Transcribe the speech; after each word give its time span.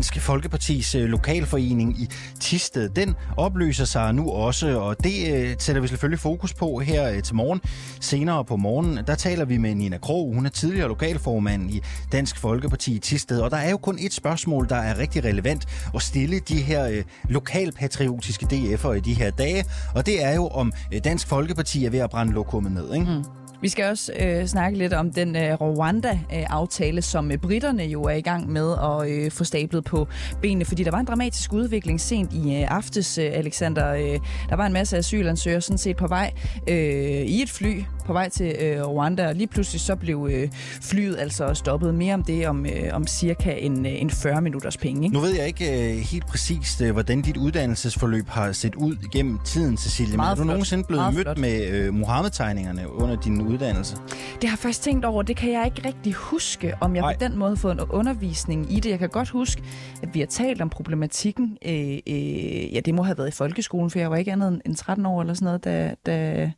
Dansk 0.00 0.20
Folkepartis 0.20 0.94
øh, 0.94 1.04
lokalforening 1.04 2.00
i 2.00 2.08
Tisted, 2.40 2.88
den 2.88 3.14
opløser 3.36 3.84
sig 3.84 4.14
nu 4.14 4.30
også, 4.30 4.78
og 4.78 5.04
det 5.04 5.34
øh, 5.34 5.56
sætter 5.58 5.82
vi 5.82 5.88
selvfølgelig 5.88 6.18
fokus 6.18 6.54
på 6.54 6.78
her 6.78 7.10
øh, 7.10 7.22
til 7.22 7.34
morgen. 7.34 7.60
Senere 8.00 8.44
på 8.44 8.56
morgenen, 8.56 9.04
der 9.06 9.14
taler 9.14 9.44
vi 9.44 9.56
med 9.56 9.74
Nina 9.74 9.98
Krog. 9.98 10.34
Hun 10.34 10.46
er 10.46 10.50
tidligere 10.50 10.88
lokalformand 10.88 11.70
i 11.70 11.82
Dansk 12.12 12.38
Folkeparti 12.38 12.94
i 12.94 12.98
Tisted, 12.98 13.40
og 13.40 13.50
der 13.50 13.56
er 13.56 13.70
jo 13.70 13.76
kun 13.76 13.98
et 14.00 14.12
spørgsmål, 14.12 14.68
der 14.68 14.76
er 14.76 14.98
rigtig 14.98 15.24
relevant 15.24 15.66
at 15.94 16.02
stille 16.02 16.38
de 16.38 16.62
her 16.62 17.02
lokalpatriotiske 17.28 18.46
DF'ere 18.52 18.92
i 18.92 19.00
de 19.00 19.14
her 19.14 19.30
dage, 19.30 19.64
og 19.94 20.06
det 20.06 20.24
er 20.24 20.34
jo, 20.34 20.46
om 20.46 20.72
Dansk 21.04 21.26
Folkeparti 21.26 21.84
er 21.84 21.90
ved 21.90 21.98
at 21.98 22.10
brænde 22.10 22.32
lokummet 22.32 22.72
ned, 22.72 22.94
ikke? 22.94 23.06
Mm. 23.06 23.39
Vi 23.62 23.68
skal 23.68 23.84
også 23.84 24.12
øh, 24.20 24.46
snakke 24.46 24.78
lidt 24.78 24.92
om 24.92 25.12
den 25.12 25.36
øh, 25.36 25.54
Rwanda-aftale, 25.60 27.02
som 27.02 27.30
øh, 27.30 27.38
britterne 27.38 27.82
jo 27.82 28.02
er 28.02 28.14
i 28.14 28.20
gang 28.20 28.50
med 28.52 28.74
at 28.82 29.10
øh, 29.10 29.30
få 29.30 29.44
stablet 29.44 29.84
på 29.84 30.08
benene, 30.42 30.64
fordi 30.64 30.84
der 30.84 30.90
var 30.90 30.98
en 30.98 31.06
dramatisk 31.06 31.52
udvikling 31.52 32.00
sent 32.00 32.32
i 32.32 32.54
øh, 32.56 32.70
aftes, 32.70 33.18
øh, 33.18 33.30
Alexander. 33.32 33.94
Øh, 33.94 34.18
der 34.48 34.56
var 34.56 34.66
en 34.66 34.72
masse 34.72 34.96
asylansøgere 34.96 35.60
sådan 35.60 35.78
set 35.78 35.96
på 35.96 36.06
vej 36.06 36.32
øh, 36.68 36.74
i 37.22 37.42
et 37.42 37.50
fly 37.50 37.82
på 38.06 38.12
vej 38.12 38.28
til 38.28 38.56
øh, 38.60 38.82
Rwanda, 38.82 39.28
og 39.28 39.34
lige 39.34 39.46
pludselig 39.46 39.80
så 39.80 39.96
blev 39.96 40.28
øh, 40.32 40.48
flyet 40.82 41.16
altså 41.18 41.54
stoppet. 41.54 41.94
Mere 41.94 42.14
om 42.14 42.22
det 42.22 42.48
om, 42.48 42.66
øh, 42.66 42.72
om 42.92 43.06
cirka 43.06 43.52
en, 43.58 43.86
øh, 43.86 43.92
en 44.02 44.10
40 44.10 44.40
minutters 44.42 44.76
penge. 44.76 45.04
Ikke? 45.04 45.14
Nu 45.14 45.20
ved 45.20 45.34
jeg 45.34 45.46
ikke 45.46 45.90
øh, 45.92 45.96
helt 45.98 46.26
præcist, 46.26 46.80
øh, 46.80 46.92
hvordan 46.92 47.22
dit 47.22 47.36
uddannelsesforløb 47.36 48.28
har 48.28 48.52
set 48.52 48.74
ud 48.74 48.96
gennem 49.12 49.38
tiden, 49.44 49.76
Cecilie, 49.76 50.16
men 50.16 50.26
er 50.26 50.34
du 50.34 50.44
nogensinde 50.44 50.84
blevet 50.84 51.00
Meget 51.02 51.14
mødt 51.14 51.24
flot. 51.24 51.38
med 51.38 51.68
øh, 51.68 51.94
Mohammed-tegningerne 51.94 52.92
under 52.92 53.16
din 53.20 53.42
uddannelse? 53.50 53.96
Det 54.34 54.44
har 54.44 54.50
jeg 54.50 54.58
først 54.58 54.82
tænkt 54.82 55.04
over. 55.04 55.22
Det 55.22 55.36
kan 55.36 55.52
jeg 55.52 55.66
ikke 55.66 55.88
rigtig 55.88 56.12
huske, 56.12 56.74
om 56.80 56.94
jeg 56.94 57.02
Nej. 57.02 57.14
på 57.14 57.18
den 57.20 57.38
måde 57.38 57.50
har 57.50 57.56
fået 57.56 57.72
en 57.72 57.80
undervisning 57.80 58.72
i 58.72 58.80
det. 58.80 58.90
Jeg 58.90 58.98
kan 58.98 59.08
godt 59.08 59.28
huske, 59.28 59.62
at 60.02 60.14
vi 60.14 60.20
har 60.20 60.26
talt 60.26 60.62
om 60.62 60.70
problematikken. 60.70 61.58
Øh, 61.66 61.98
øh, 62.06 62.74
ja, 62.74 62.80
det 62.80 62.94
må 62.94 63.02
have 63.02 63.18
været 63.18 63.28
i 63.28 63.32
folkeskolen, 63.32 63.90
for 63.90 63.98
jeg 63.98 64.10
var 64.10 64.16
ikke 64.16 64.32
andet 64.32 64.62
end 64.66 64.76
13 64.76 65.06
år 65.06 65.20
eller 65.20 65.34
sådan 65.34 65.44
noget, 65.44 65.64
da, 65.64 65.94
da, 66.06 66.50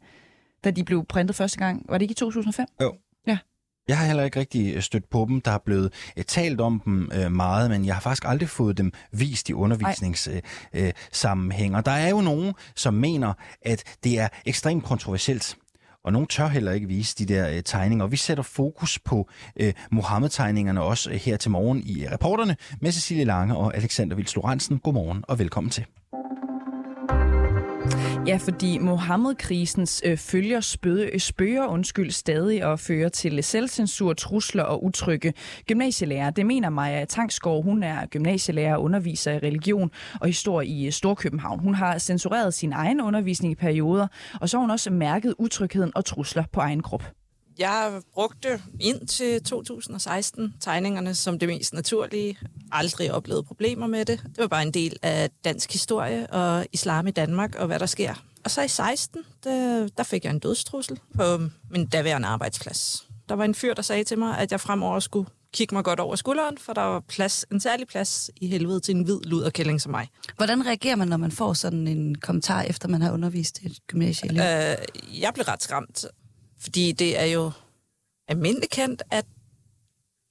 da 0.65 0.71
de 0.71 0.85
blev 0.85 1.05
printet 1.05 1.37
første 1.37 1.59
gang. 1.59 1.87
Var 1.89 1.99
det 1.99 2.03
ikke 2.03 2.13
i 2.13 2.15
2005? 2.15 2.67
Jo. 2.81 2.95
Ja. 3.27 3.39
Jeg 3.89 3.99
har 3.99 4.07
heller 4.07 4.25
ikke 4.25 4.41
rigtig 4.41 4.75
øh, 4.75 4.83
stødt 4.83 5.11
på 5.11 5.27
dem. 5.29 5.41
Der 5.41 5.51
er 5.51 5.59
blevet 5.59 5.93
uh, 6.17 6.23
talt 6.23 6.61
om 6.61 6.81
dem 6.85 7.11
uh, 7.17 7.33
meget, 7.33 7.71
men 7.71 7.87
jeg 7.87 7.95
har 7.95 8.01
faktisk 8.01 8.25
aldrig 8.27 8.49
fået 8.49 8.79
dem 8.79 8.93
vist 9.13 9.49
i 9.49 9.53
undervisningssammenhæng. 9.53 11.73
Uh, 11.73 11.77
og 11.77 11.87
der 11.87 11.93
er 11.93 12.09
jo 12.09 12.21
nogen, 12.21 12.55
som 12.77 12.95
mener, 12.95 13.33
at 13.63 13.97
det 14.05 14.19
er 14.19 14.29
ekstremt 14.47 14.85
kontroversielt 14.85 15.57
og 16.05 16.13
nogen 16.13 16.27
tør 16.29 16.49
heller 16.49 16.73
ikke 16.73 16.87
vise 16.87 17.17
de 17.17 17.27
der 17.35 17.51
øh, 17.51 17.63
tegninger. 17.63 18.05
Og 18.05 18.13
vi 18.13 18.17
sætter 18.17 18.43
fokus 18.43 18.99
på 18.99 19.29
øh, 19.57 19.73
Mohammed-tegningerne 19.91 20.83
også 20.83 21.11
øh, 21.11 21.17
her 21.17 21.37
til 21.37 21.51
morgen 21.51 21.83
i 21.87 22.07
reporterne 22.09 22.57
med 22.81 22.93
Cecilie 22.93 23.25
Lange 23.25 23.57
og 23.57 23.77
Alexander 23.77 24.17
Vils 24.17 24.37
Lorentzen. 24.37 24.79
Godmorgen 24.79 25.25
og 25.29 25.39
velkommen 25.39 25.71
til. 25.71 25.85
Ja, 28.27 28.37
fordi 28.37 28.79
Mohammed-krisens 28.79 30.03
øh, 30.05 30.17
følger 30.17 30.61
spøde, 30.61 31.07
øh, 31.07 31.21
spøger 31.21 31.67
undskyld, 31.67 32.11
stadig 32.11 32.67
og 32.67 32.81
fører 32.81 33.09
til 33.09 33.45
selvcensur, 33.45 34.13
trusler 34.13 34.63
og 34.63 34.85
utrygge 34.85 35.33
gymnasielærer. 35.67 36.31
Det 36.31 36.47
mener 36.47 36.71
Maja 36.71 37.05
Tangsgaard. 37.05 37.65
Hun 37.65 37.83
er 37.83 38.07
gymnasielærer 38.07 38.75
og 38.75 38.83
underviser 38.83 39.33
i 39.33 39.39
religion 39.39 39.91
og 40.21 40.27
historie 40.27 40.69
i 40.69 40.87
øh, 40.87 40.93
Storkøbenhavn. 40.93 41.61
Hun 41.61 41.75
har 41.75 41.99
censureret 41.99 42.55
sin 42.55 42.73
egen 42.73 43.01
undervisning 43.01 43.53
i 43.53 43.55
perioder, 43.55 44.07
og 44.41 44.49
så 44.49 44.57
har 44.57 44.61
hun 44.61 44.71
også 44.71 44.91
mærket 44.91 45.35
utrygheden 45.39 45.93
og 45.95 46.05
trusler 46.05 46.45
på 46.53 46.61
egen 46.61 46.83
krop. 46.83 47.05
Jeg 47.59 48.01
brugte 48.15 48.63
ind 48.81 49.07
til 49.07 49.43
2016 49.45 50.55
tegningerne 50.61 51.15
som 51.15 51.39
det 51.39 51.49
mest 51.49 51.73
naturlige. 51.75 52.39
Aldrig 52.73 53.13
oplevet 53.13 53.47
problemer 53.47 53.87
med 53.87 54.05
det. 54.05 54.21
Det 54.23 54.39
var 54.39 54.47
bare 54.47 54.63
en 54.63 54.75
del 54.75 54.97
af 55.03 55.31
dansk 55.45 55.73
historie 55.73 56.27
og 56.27 56.67
islam 56.73 57.07
i 57.07 57.11
Danmark 57.11 57.55
og 57.55 57.67
hvad 57.67 57.79
der 57.79 57.87
sker. 57.87 58.15
Og 58.45 58.51
så 58.51 58.63
i 58.63 58.69
16, 58.69 59.21
der, 59.45 59.89
der 59.97 60.03
fik 60.03 60.25
jeg 60.25 60.31
en 60.31 60.39
dødstrussel 60.39 61.01
på 61.15 61.39
min 61.71 61.87
daværende 61.87 62.29
arbejdsplads. 62.29 63.09
Der 63.29 63.35
var 63.35 63.45
en 63.45 63.55
fyr, 63.55 63.75
der 63.75 63.83
sagde 63.83 64.05
til 64.05 64.19
mig, 64.19 64.39
at 64.39 64.53
jeg 64.53 64.61
fremover 64.61 65.01
skulle 65.01 65.29
kigge 65.53 65.75
mig 65.75 65.85
godt 65.85 66.01
over 66.01 66.17
skulderen, 66.17 66.59
for 66.59 66.73
der 66.73 66.83
var 66.83 67.01
plads, 67.01 67.47
en 67.53 67.61
særlig 67.61 67.87
plads 67.87 68.31
i 68.37 68.47
helvede 68.47 68.81
til 68.81 68.97
en 68.97 69.03
hvid 69.03 69.21
luderkælling 69.25 69.81
som 69.81 69.91
mig. 69.91 70.09
Hvordan 70.37 70.67
reagerer 70.67 70.97
man, 70.97 71.09
når 71.09 71.17
man 71.17 71.33
får 71.33 71.53
sådan 71.53 71.89
en 71.89 72.15
kommentar, 72.15 72.63
efter 72.63 72.89
man 72.89 73.03
har 73.03 73.13
undervist 73.13 73.59
et 73.63 73.79
gymnasieelev? 73.87 74.43
Øh, 74.43 75.21
jeg 75.23 75.31
blev 75.35 75.45
ret 75.45 75.63
skræmt. 75.63 76.05
Fordi 76.63 76.93
det 76.93 77.19
er 77.19 77.25
jo 77.25 77.51
almindeligt 78.29 78.73
kendt, 78.73 79.03
at 79.11 79.27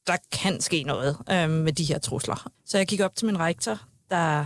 der 0.08 0.18
kan 0.32 0.62
ske 0.62 0.84
noget 0.84 1.18
øh, 1.32 1.50
med 1.50 1.74
de 1.74 1.84
her 1.84 2.00
trusler. 2.00 2.52
Så 2.66 2.78
jeg 2.78 2.88
gik 2.88 3.00
op 3.00 3.16
til 3.16 3.26
min 3.26 3.40
rektor, 3.40 3.80
der 4.10 4.46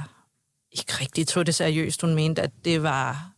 ikke 0.71 0.93
rigtig 1.01 1.27
tog 1.27 1.45
det 1.45 1.55
seriøst. 1.55 2.01
Hun 2.01 2.15
mente, 2.15 2.41
at 2.41 2.51
det 2.65 2.83
var 2.83 3.35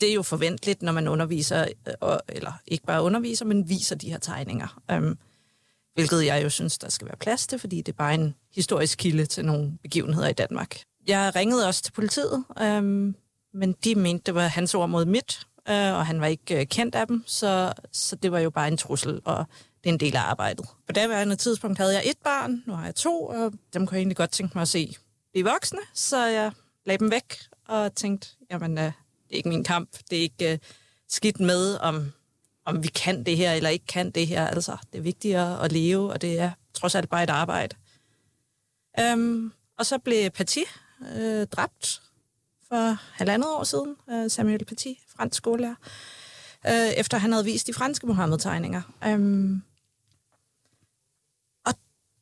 det 0.00 0.10
er 0.10 0.14
jo 0.14 0.22
forventeligt, 0.22 0.82
når 0.82 0.92
man 0.92 1.08
underviser, 1.08 1.66
øh, 2.04 2.18
eller 2.28 2.52
ikke 2.66 2.84
bare 2.84 3.02
underviser, 3.02 3.44
men 3.44 3.68
viser 3.68 3.96
de 3.96 4.10
her 4.10 4.18
tegninger. 4.18 4.82
Øh, 4.90 5.16
hvilket 5.94 6.26
jeg 6.26 6.44
jo 6.44 6.50
synes, 6.50 6.78
der 6.78 6.88
skal 6.88 7.06
være 7.06 7.16
plads 7.16 7.46
til, 7.46 7.58
fordi 7.58 7.76
det 7.76 7.92
er 7.92 7.96
bare 7.96 8.14
en 8.14 8.34
historisk 8.54 8.98
kilde 8.98 9.26
til 9.26 9.44
nogle 9.44 9.78
begivenheder 9.82 10.28
i 10.28 10.32
Danmark. 10.32 10.80
Jeg 11.06 11.32
ringede 11.36 11.66
også 11.66 11.82
til 11.82 11.92
politiet, 11.92 12.44
øh, 12.60 12.82
men 13.54 13.72
de 13.84 13.94
mente, 13.94 14.22
det 14.26 14.34
var 14.34 14.46
hans 14.46 14.74
ord 14.74 14.88
mod 14.88 15.04
mit, 15.04 15.46
øh, 15.70 15.94
og 15.94 16.06
han 16.06 16.20
var 16.20 16.26
ikke 16.26 16.60
øh, 16.60 16.66
kendt 16.66 16.94
af 16.94 17.06
dem, 17.06 17.24
så, 17.26 17.72
så 17.92 18.16
det 18.16 18.32
var 18.32 18.38
jo 18.38 18.50
bare 18.50 18.68
en 18.68 18.76
trussel, 18.76 19.20
og 19.24 19.44
det 19.84 19.90
er 19.90 19.92
en 19.92 20.00
del 20.00 20.16
af 20.16 20.20
arbejdet. 20.20 20.66
På 20.86 20.92
daværende 20.92 21.36
tidspunkt 21.36 21.78
havde 21.78 21.94
jeg 21.94 22.02
et 22.04 22.18
barn, 22.24 22.62
nu 22.66 22.72
har 22.72 22.84
jeg 22.84 22.94
to, 22.94 23.26
og 23.26 23.52
dem 23.74 23.86
kunne 23.86 23.94
jeg 23.94 24.00
egentlig 24.00 24.16
godt 24.16 24.30
tænke 24.30 24.52
mig 24.54 24.62
at 24.62 24.68
se 24.68 24.96
blive 25.32 25.44
voksne, 25.44 25.80
så 25.94 26.26
jeg 26.26 26.52
lagde 26.86 26.98
dem 26.98 27.10
væk 27.10 27.38
og 27.68 27.94
tænkte, 27.94 28.28
jamen, 28.50 28.78
øh, 28.78 28.84
det 28.84 29.32
er 29.32 29.36
ikke 29.36 29.48
min 29.48 29.64
kamp, 29.64 29.90
det 30.10 30.18
er 30.18 30.22
ikke 30.22 30.52
øh, 30.52 30.58
skidt 31.08 31.40
med, 31.40 31.78
om, 31.78 32.12
om 32.64 32.82
vi 32.82 32.88
kan 32.88 33.24
det 33.24 33.36
her 33.36 33.52
eller 33.52 33.70
ikke 33.70 33.86
kan 33.86 34.10
det 34.10 34.26
her. 34.26 34.46
Altså, 34.46 34.76
det 34.92 34.98
er 34.98 35.02
vigtigere 35.02 35.64
at 35.64 35.72
leve, 35.72 36.12
og 36.12 36.22
det 36.22 36.40
er 36.40 36.50
trods 36.74 36.94
alt 36.94 37.10
bare 37.10 37.22
et 37.22 37.30
arbejde. 37.30 37.76
Øhm, 39.00 39.52
og 39.78 39.86
så 39.86 39.98
blev 39.98 40.30
Paty 40.30 40.62
øh, 41.16 41.46
dræbt 41.46 42.02
for 42.68 42.96
halvandet 43.12 43.48
år 43.50 43.64
siden, 43.64 43.96
øh, 44.10 44.30
Samuel 44.30 44.64
Paty, 44.64 44.92
fransk 45.16 45.36
skolelærer, 45.36 45.74
øh, 46.66 46.88
efter 46.96 47.18
han 47.18 47.32
havde 47.32 47.44
vist 47.44 47.66
de 47.66 47.72
franske 47.72 48.06
Mohammed-tegninger. 48.06 48.82
Øhm, 49.06 49.62
og 51.66 51.74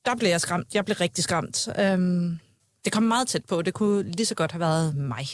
der 0.05 0.17
blev 0.17 0.31
jeg 0.31 0.41
skræmt. 0.41 0.75
Jeg 0.75 0.85
blev 0.85 0.97
rigtig 0.97 1.25
skræmt. 1.25 1.69
Øhm, 1.79 2.39
det 2.85 2.93
kom 2.93 3.03
meget 3.03 3.29
tæt 3.29 3.45
på. 3.45 3.63
Det 3.63 3.75
kunne 3.75 4.03
lige 4.03 4.27
så 4.27 4.35
godt 4.35 4.53
have 4.53 4.61
været 4.61 4.97
mig. 4.97 5.27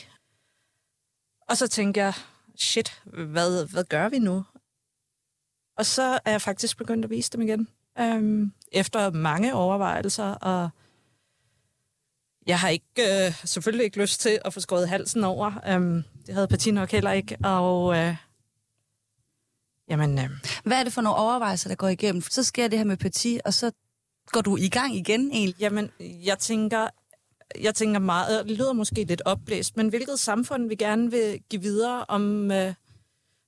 Og 1.49 1.57
så 1.57 1.69
tænkte 1.69 2.01
jeg, 2.01 2.15
shit, 2.57 3.03
hvad, 3.05 3.67
hvad 3.67 3.85
gør 3.85 4.09
vi 4.09 4.19
nu? 4.19 4.45
Og 5.79 5.87
så 5.87 6.19
er 6.25 6.31
jeg 6.31 6.43
faktisk 6.43 6.77
begyndt 6.77 7.05
at 7.05 7.11
vise 7.11 7.31
dem 7.31 7.41
igen. 7.41 7.69
Øhm, 7.99 8.53
efter 8.73 9.11
mange 9.11 9.55
overvejelser 9.55 10.35
og 10.35 10.71
jeg 12.47 12.59
har 12.59 12.69
ikke, 12.69 13.27
øh, 13.27 13.35
selvfølgelig 13.45 13.85
ikke 13.85 14.01
lyst 14.01 14.21
til 14.21 14.39
at 14.45 14.55
få 14.55 14.61
skåret 14.61 14.89
halsen 14.89 15.25
over. 15.25 15.75
Um, 15.77 16.05
det 16.27 16.35
havde 16.35 16.49
Patti 16.49 16.71
nok 16.71 16.91
heller 16.91 17.13
ikke. 17.13 17.37
Og 17.45 17.97
øh, 17.97 18.17
jamen... 19.91 20.19
Øh, 20.19 20.31
Hvad 20.65 20.81
er 20.81 20.85
det 20.85 20.93
for 20.93 21.03
nogle 21.03 21.19
overvejelser, 21.19 21.69
der 21.69 21.77
går 21.77 21.89
igennem? 21.89 22.23
Så 22.23 22.43
sker 22.43 22.69
det 22.69 22.79
her 22.79 22.87
med 22.87 22.97
Patti, 22.97 23.41
og 23.45 23.55
så 23.55 23.73
går 24.27 24.41
du 24.41 24.57
i 24.57 24.69
gang 24.69 24.97
igen 24.97 25.31
egentlig? 25.33 25.61
Jamen, 25.61 25.91
jeg 26.01 26.39
tænker, 26.39 26.89
jeg 27.61 27.75
tænker 27.75 28.01
meget, 28.01 28.49
det 28.49 28.57
lyder 28.57 28.73
måske 28.73 29.05
lidt 29.05 29.23
opblæst, 29.25 29.77
men 29.77 29.89
hvilket 29.89 30.21
samfund 30.21 30.69
vi 30.69 30.75
gerne 30.75 31.11
vil 31.11 31.41
give 31.51 31.63
videre 31.63 32.05
om... 32.09 32.51
Øh, 32.51 32.75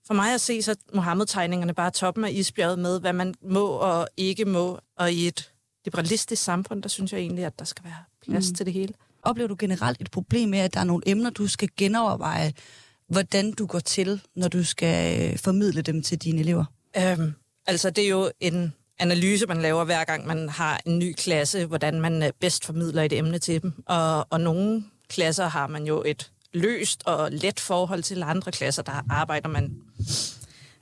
for 0.07 0.15
mig 0.15 0.35
at 0.35 0.41
se, 0.41 0.63
så 0.63 0.77
Mohammed-tegningerne 0.95 1.75
bare 1.75 1.91
toppen 1.91 2.25
af 2.25 2.31
isbjerget 2.33 2.79
med, 2.79 3.01
hvad 3.01 3.13
man 3.13 3.35
må 3.43 3.67
og 3.67 4.09
ikke 4.17 4.45
må. 4.45 4.81
Og 4.97 5.13
i 5.13 5.29
et 5.29 5.53
liberalistisk 5.85 6.43
samfund, 6.43 6.83
der 6.83 6.89
synes 6.89 7.13
jeg 7.13 7.21
egentlig, 7.21 7.45
at 7.45 7.59
der 7.59 7.65
skal 7.65 7.85
være 7.85 8.05
plads 8.25 8.51
mm. 8.51 8.55
til 8.55 8.67
det 8.67 8.73
hele. 8.73 8.95
Oplever 9.23 9.49
du 9.49 9.57
generelt 9.59 10.01
et 10.01 10.11
problem 10.11 10.49
med, 10.49 10.59
at 10.59 10.75
der 10.75 10.81
er 10.81 10.85
nogle 10.85 11.03
emner, 11.07 11.31
du 11.31 11.47
skal 11.47 11.69
genoverveje, 11.77 12.53
hvordan 13.09 13.53
du 13.53 13.67
går 13.67 13.79
til, 13.79 14.21
når 14.37 14.49
du 14.49 14.65
skal 14.65 15.31
øh, 15.33 15.39
formidle 15.39 15.83
dem 15.83 16.03
til 16.03 16.19
dine 16.19 16.41
elever? 16.41 16.65
Øhm, 16.97 17.33
altså, 17.67 17.91
det 17.91 18.05
er 18.05 18.09
jo 18.09 18.31
en 18.41 18.73
analyse, 18.99 19.47
man 19.47 19.63
laver 19.63 19.85
hver 19.85 20.05
gang, 20.05 20.27
man 20.27 20.49
har 20.49 20.81
en 20.87 20.99
ny 20.99 21.13
klasse, 21.13 21.67
hvordan 21.67 22.01
man 22.01 22.23
øh, 22.23 22.31
bedst 22.41 22.65
formidler 22.65 23.03
et 23.03 23.13
emne 23.13 23.39
til 23.39 23.63
dem. 23.63 23.73
Og, 23.87 24.27
og 24.31 24.41
nogle 24.41 24.85
klasser 25.09 25.49
har 25.49 25.67
man 25.67 25.87
jo 25.87 26.03
et 26.07 26.31
løst 26.53 27.03
og 27.07 27.29
let 27.33 27.61
forhold 27.61 28.03
til 28.03 28.23
andre 28.23 28.53
klasser, 28.53 28.83
der 28.83 29.07
arbejder 29.11 29.49
man 29.49 29.77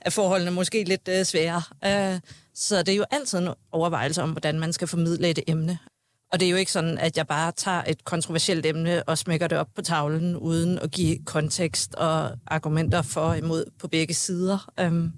er 0.05 0.09
forholdene 0.09 0.51
måske 0.51 0.83
lidt 0.83 1.07
øh, 1.07 1.25
svære. 1.25 1.61
Øh, 1.85 2.19
så 2.53 2.79
det 2.79 2.89
er 2.89 2.95
jo 2.95 3.05
altid 3.11 3.39
en 3.39 3.49
overvejelse 3.71 4.21
om, 4.21 4.31
hvordan 4.31 4.59
man 4.59 4.73
skal 4.73 4.87
formidle 4.87 5.29
et 5.29 5.39
emne. 5.47 5.77
Og 6.33 6.39
det 6.39 6.45
er 6.45 6.49
jo 6.49 6.57
ikke 6.57 6.71
sådan, 6.71 6.97
at 6.97 7.17
jeg 7.17 7.27
bare 7.27 7.51
tager 7.51 7.83
et 7.87 8.05
kontroversielt 8.05 8.65
emne 8.65 9.03
og 9.03 9.17
smækker 9.17 9.47
det 9.47 9.57
op 9.57 9.67
på 9.75 9.81
tavlen, 9.81 10.37
uden 10.37 10.79
at 10.79 10.91
give 10.91 11.17
kontekst 11.25 11.95
og 11.95 12.31
argumenter 12.47 13.01
for 13.01 13.21
og 13.21 13.37
imod 13.37 13.65
på 13.79 13.87
begge 13.87 14.13
sider. 14.13 14.71
Øhm, 14.79 15.11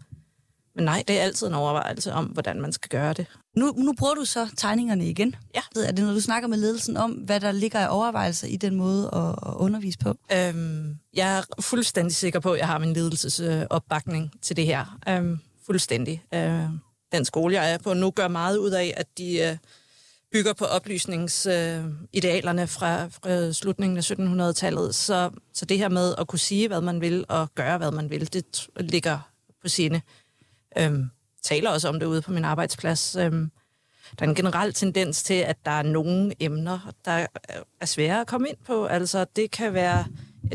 men 0.75 0.85
nej, 0.85 1.03
det 1.07 1.19
er 1.19 1.23
altid 1.23 1.47
en 1.47 1.53
overvejelse 1.53 2.13
om, 2.13 2.25
hvordan 2.25 2.61
man 2.61 2.71
skal 2.71 2.89
gøre 2.89 3.13
det. 3.13 3.25
Nu, 3.57 3.73
nu 3.77 3.93
bruger 3.93 4.13
du 4.13 4.25
så 4.25 4.47
tegningerne 4.57 5.09
igen. 5.09 5.35
Ja. 5.55 5.61
Er 5.87 5.91
det, 5.91 6.05
når 6.05 6.13
du 6.13 6.21
snakker 6.21 6.47
med 6.47 6.57
ledelsen 6.57 6.97
om, 6.97 7.11
hvad 7.11 7.39
der 7.39 7.51
ligger 7.51 7.83
i 7.83 7.87
overvejelser 7.87 8.47
i 8.47 8.55
den 8.55 8.75
måde 8.75 9.09
at, 9.13 9.49
at 9.49 9.53
undervise 9.55 9.97
på? 9.97 10.09
Øhm, 10.33 10.97
jeg 11.13 11.37
er 11.37 11.43
fuldstændig 11.61 12.15
sikker 12.15 12.39
på, 12.39 12.51
at 12.51 12.59
jeg 12.59 12.67
har 12.67 12.77
min 12.77 12.93
ledelsesopbakning 12.93 14.31
til 14.41 14.55
det 14.55 14.65
her. 14.65 14.97
Øhm, 15.09 15.39
fuldstændig. 15.65 16.23
Øh, 16.33 16.63
den 17.11 17.25
skole, 17.25 17.53
jeg 17.53 17.73
er 17.73 17.77
på 17.77 17.93
nu, 17.93 18.11
gør 18.11 18.27
meget 18.27 18.57
ud 18.57 18.71
af, 18.71 18.93
at 18.97 19.07
de 19.17 19.39
øh, 19.39 19.57
bygger 20.35 20.53
på 20.53 20.65
oplysningsidealerne 20.65 22.61
øh, 22.61 22.67
fra, 22.67 23.07
fra 23.07 23.51
slutningen 23.51 23.97
af 23.97 24.11
1700-tallet. 24.11 24.95
Så, 24.95 25.29
så 25.53 25.65
det 25.65 25.77
her 25.77 25.89
med 25.89 26.15
at 26.17 26.27
kunne 26.27 26.39
sige, 26.39 26.67
hvad 26.67 26.81
man 26.81 27.01
vil, 27.01 27.25
og 27.29 27.49
gøre, 27.55 27.77
hvad 27.77 27.91
man 27.91 28.09
vil, 28.09 28.33
det 28.33 28.67
ligger 28.79 29.19
på 29.61 29.69
sine. 29.69 30.01
Øhm, 30.77 31.09
taler 31.43 31.69
også 31.69 31.89
om 31.89 31.99
det 31.99 32.05
ude 32.05 32.21
på 32.21 32.31
min 32.31 32.45
arbejdsplads. 32.45 33.15
Øhm, 33.15 33.51
der 34.19 34.25
er 34.25 34.29
en 34.29 34.35
generel 34.35 34.73
tendens 34.73 35.23
til, 35.23 35.33
at 35.33 35.57
der 35.65 35.71
er 35.71 35.83
nogle 35.83 36.33
emner, 36.39 36.93
der 37.05 37.27
er 37.81 37.85
svære 37.85 38.21
at 38.21 38.27
komme 38.27 38.49
ind 38.49 38.57
på. 38.65 38.85
Altså, 38.85 39.25
det 39.35 39.51
kan 39.51 39.73
være 39.73 40.05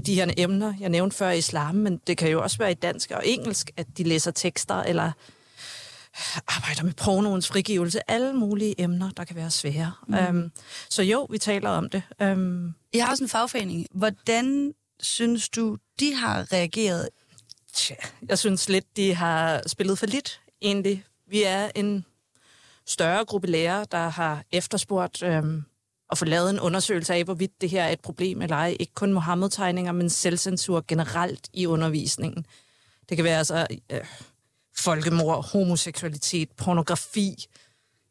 de 0.06 0.14
her 0.14 0.30
emner, 0.36 0.74
jeg 0.80 0.88
nævnte 0.88 1.16
før 1.16 1.30
i 1.30 1.38
islam, 1.38 1.74
men 1.74 2.00
det 2.06 2.18
kan 2.18 2.30
jo 2.30 2.42
også 2.42 2.58
være 2.58 2.70
i 2.70 2.74
dansk 2.74 3.10
og 3.10 3.22
engelsk, 3.26 3.70
at 3.76 3.86
de 3.98 4.02
læser 4.02 4.30
tekster, 4.30 4.82
eller 4.82 5.12
arbejder 6.48 6.82
med 6.82 6.92
pornoens 6.92 7.48
frigivelse, 7.48 8.10
alle 8.10 8.32
mulige 8.32 8.80
emner, 8.80 9.10
der 9.10 9.24
kan 9.24 9.36
være 9.36 9.50
svære. 9.50 9.92
Mm. 10.08 10.14
Øhm, 10.14 10.52
så 10.88 11.02
jo, 11.02 11.26
vi 11.30 11.38
taler 11.38 11.70
om 11.70 11.88
det. 11.90 12.02
Øhm, 12.22 12.74
Jeg 12.94 13.04
har 13.04 13.10
også 13.10 13.24
en 13.24 13.28
fagforening. 13.30 13.86
Hvordan 13.94 14.74
synes 15.00 15.48
du, 15.48 15.76
de 16.00 16.14
har 16.14 16.52
reageret? 16.52 17.08
tja, 17.74 17.94
jeg 18.28 18.38
synes 18.38 18.68
lidt, 18.68 18.96
de 18.96 19.14
har 19.14 19.62
spillet 19.66 19.98
for 19.98 20.06
lidt, 20.06 20.40
egentlig. 20.62 21.04
Vi 21.28 21.42
er 21.42 21.70
en 21.74 22.04
større 22.86 23.24
gruppe 23.24 23.46
lærere, 23.48 23.86
der 23.92 24.08
har 24.08 24.44
efterspurgt 24.52 25.22
øhm, 25.22 25.62
at 26.10 26.18
få 26.18 26.24
lavet 26.24 26.50
en 26.50 26.60
undersøgelse 26.60 27.14
af, 27.14 27.24
hvorvidt 27.24 27.60
det 27.60 27.70
her 27.70 27.82
er 27.84 27.88
et 27.92 28.00
problem 28.00 28.42
eller 28.42 28.56
ej. 28.56 28.76
Ikke 28.80 28.94
kun 28.94 29.12
Mohammed-tegninger, 29.12 29.92
men 29.92 30.10
selvcensur 30.10 30.84
generelt 30.88 31.48
i 31.52 31.66
undervisningen. 31.66 32.46
Det 33.08 33.16
kan 33.16 33.24
være 33.24 33.38
altså 33.38 33.66
øh, 33.90 34.00
folkemord, 34.78 35.50
homoseksualitet, 35.52 36.50
pornografi, 36.56 37.46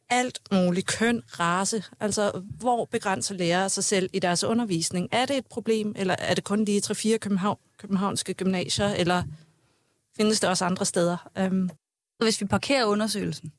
alt 0.10 0.40
muligt, 0.52 0.88
køn, 0.88 1.22
race. 1.40 1.84
Altså, 2.00 2.42
hvor 2.60 2.86
begrænser 2.86 3.36
lærere 3.36 3.70
sig 3.70 3.84
selv 3.84 4.10
i 4.14 4.20
deres 4.20 4.44
undervisning? 4.44 5.08
Er 5.12 5.26
det 5.26 5.38
et 5.38 5.48
problem, 5.48 5.94
eller 5.96 6.16
er 6.20 6.34
det 6.34 6.44
kun 6.44 6.66
de 6.66 6.82
3-4 6.86 7.18
København, 7.18 7.58
københavnske 7.78 8.34
gymnasier, 8.34 8.88
eller 8.88 9.24
findes 10.18 10.40
det 10.40 10.50
også 10.50 10.66
andre 10.66 10.86
steder? 10.86 11.30
Um, 11.40 11.70
Hvis 12.20 12.42
vi 12.42 12.46
parkerer 12.46 12.86
undersøgelsen, 12.86 13.52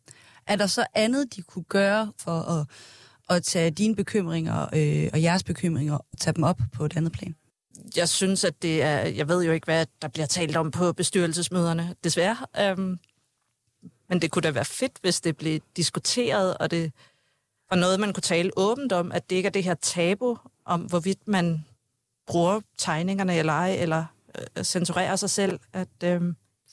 er 0.46 0.56
der 0.56 0.66
så 0.66 0.86
andet, 0.94 1.36
de 1.36 1.42
kunne 1.42 1.64
gøre 1.64 2.12
for 2.18 2.40
at, 2.40 2.66
at 3.36 3.42
tage 3.42 3.70
dine 3.70 3.96
bekymringer 3.96 4.62
øh, 4.62 5.10
og 5.12 5.22
jeres 5.22 5.44
bekymringer 5.44 5.94
og 5.94 6.18
tage 6.18 6.34
dem 6.34 6.44
op 6.44 6.58
på 6.72 6.84
et 6.84 6.96
andet 6.96 7.12
plan? 7.12 7.34
Jeg 7.96 8.08
synes, 8.08 8.44
at 8.44 8.62
det 8.62 8.82
er... 8.82 8.98
Jeg 8.98 9.28
ved 9.28 9.44
jo 9.44 9.52
ikke, 9.52 9.64
hvad 9.64 9.86
der 10.02 10.08
bliver 10.08 10.26
talt 10.26 10.56
om 10.56 10.70
på 10.70 10.92
bestyrelsesmøderne, 10.92 11.94
desværre. 12.04 12.36
Øhm, 12.60 12.98
men 14.08 14.22
det 14.22 14.30
kunne 14.30 14.42
da 14.42 14.50
være 14.50 14.64
fedt, 14.64 14.98
hvis 15.00 15.20
det 15.20 15.36
blev 15.36 15.60
diskuteret, 15.76 16.56
og 16.58 16.70
det 16.70 16.92
var 17.70 17.76
noget, 17.76 18.00
man 18.00 18.12
kunne 18.12 18.22
tale 18.22 18.50
åbent 18.56 18.92
om, 18.92 19.12
at 19.12 19.30
det 19.30 19.36
ikke 19.36 19.46
er 19.46 19.50
det 19.50 19.64
her 19.64 19.74
tabu 19.74 20.36
om, 20.64 20.80
hvorvidt 20.80 21.28
man 21.28 21.64
bruger 22.26 22.60
tegningerne 22.78 23.36
eller 23.36 23.52
ej, 23.52 23.74
eller 23.74 24.04
øh, 24.38 24.64
censurerer 24.64 25.16
sig 25.16 25.30
selv. 25.30 25.60
At, 25.72 25.88
øh, 26.04 26.22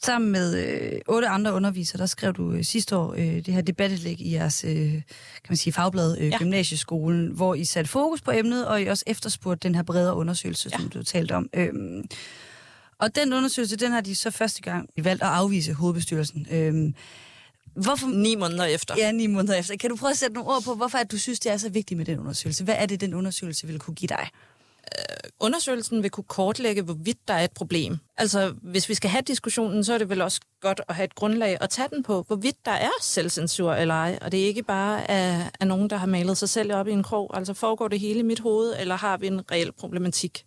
Sammen 0.03 0.31
med 0.31 0.55
øh, 0.57 0.99
otte 1.07 1.27
andre 1.27 1.53
undervisere, 1.53 1.99
der 1.99 2.05
skrev 2.05 2.33
du 2.33 2.51
øh, 2.51 2.63
sidste 2.63 2.97
år 2.97 3.13
øh, 3.13 3.45
det 3.45 3.47
her 3.47 3.61
debatindlæg 3.61 4.21
i 4.21 4.33
jeres 4.33 4.63
øh, 4.63 4.91
kan 4.91 5.01
man 5.49 5.57
sige, 5.57 5.73
fagblad 5.73 6.17
øh, 6.17 6.29
Ja. 6.29 6.37
Gymnasieskolen, 6.37 7.27
hvor 7.27 7.55
I 7.55 7.65
satte 7.65 7.89
fokus 7.89 8.21
på 8.21 8.31
emnet, 8.31 8.67
og 8.67 8.81
I 8.81 8.85
også 8.85 9.03
efterspurgte 9.07 9.67
den 9.67 9.75
her 9.75 9.83
bredere 9.83 10.15
undersøgelse, 10.15 10.69
ja. 10.71 10.77
som 10.77 10.89
du 10.89 11.03
talte 11.03 11.35
om. 11.35 11.49
Øhm, 11.53 12.07
og 12.99 13.15
den 13.15 13.33
undersøgelse, 13.33 13.75
den 13.75 13.91
har 13.91 14.01
de 14.01 14.15
så 14.15 14.31
første 14.31 14.61
gang 14.61 14.89
valgt 14.97 15.23
at 15.23 15.29
afvise 15.29 15.73
hovedbestyrelsen. 15.73 16.47
Øhm, 16.51 16.93
hvorfor... 17.73 18.07
ni 18.07 18.35
måneder 18.35 18.65
efter. 18.65 18.95
Ja, 18.97 19.11
ni 19.11 19.27
måneder 19.27 19.55
efter. 19.55 19.77
Kan 19.77 19.89
du 19.89 19.95
prøve 19.95 20.11
at 20.11 20.17
sætte 20.17 20.35
nogle 20.35 20.49
ord 20.49 20.63
på, 20.63 20.75
hvorfor 20.75 20.97
at 20.97 21.11
du 21.11 21.17
synes, 21.17 21.39
det 21.39 21.51
er 21.51 21.57
så 21.57 21.69
vigtigt 21.69 21.97
med 21.97 22.05
den 22.05 22.19
undersøgelse? 22.19 22.63
Hvad 22.63 22.75
er 22.77 22.85
det, 22.85 23.01
den 23.01 23.13
undersøgelse 23.13 23.67
vil 23.67 23.79
kunne 23.79 23.95
give 23.95 24.07
dig? 24.07 24.29
Øh, 24.99 25.29
undersøgelsen 25.39 26.03
vil 26.03 26.11
kunne 26.11 26.23
kortlægge, 26.23 26.81
hvorvidt 26.81 27.27
der 27.27 27.33
er 27.33 27.43
et 27.43 27.51
problem. 27.51 27.97
Altså, 28.17 28.53
hvis 28.61 28.89
vi 28.89 28.93
skal 28.93 29.09
have 29.09 29.21
diskussionen, 29.21 29.83
så 29.83 29.93
er 29.93 29.97
det 29.97 30.09
vel 30.09 30.21
også 30.21 30.41
godt 30.61 30.81
at 30.87 30.95
have 30.95 31.03
et 31.05 31.15
grundlag 31.15 31.57
at 31.61 31.69
tage 31.69 31.87
den 31.91 32.03
på, 32.03 32.23
hvorvidt 32.27 32.65
der 32.65 32.71
er 32.71 32.89
selvcensur 33.01 33.73
eller 33.73 33.93
ej. 33.93 34.19
Og 34.21 34.31
det 34.31 34.41
er 34.41 34.45
ikke 34.45 34.63
bare 34.63 35.11
af, 35.11 35.51
af 35.59 35.67
nogen, 35.67 35.89
der 35.89 35.95
har 35.97 36.07
malet 36.07 36.37
sig 36.37 36.49
selv 36.49 36.73
op 36.73 36.87
i 36.87 36.91
en 36.91 37.03
krog. 37.03 37.37
Altså, 37.37 37.53
foregår 37.53 37.87
det 37.87 37.99
hele 37.99 38.19
i 38.19 38.23
mit 38.23 38.39
hoved, 38.39 38.75
eller 38.79 38.95
har 38.95 39.17
vi 39.17 39.27
en 39.27 39.51
reel 39.51 39.71
problematik? 39.71 40.45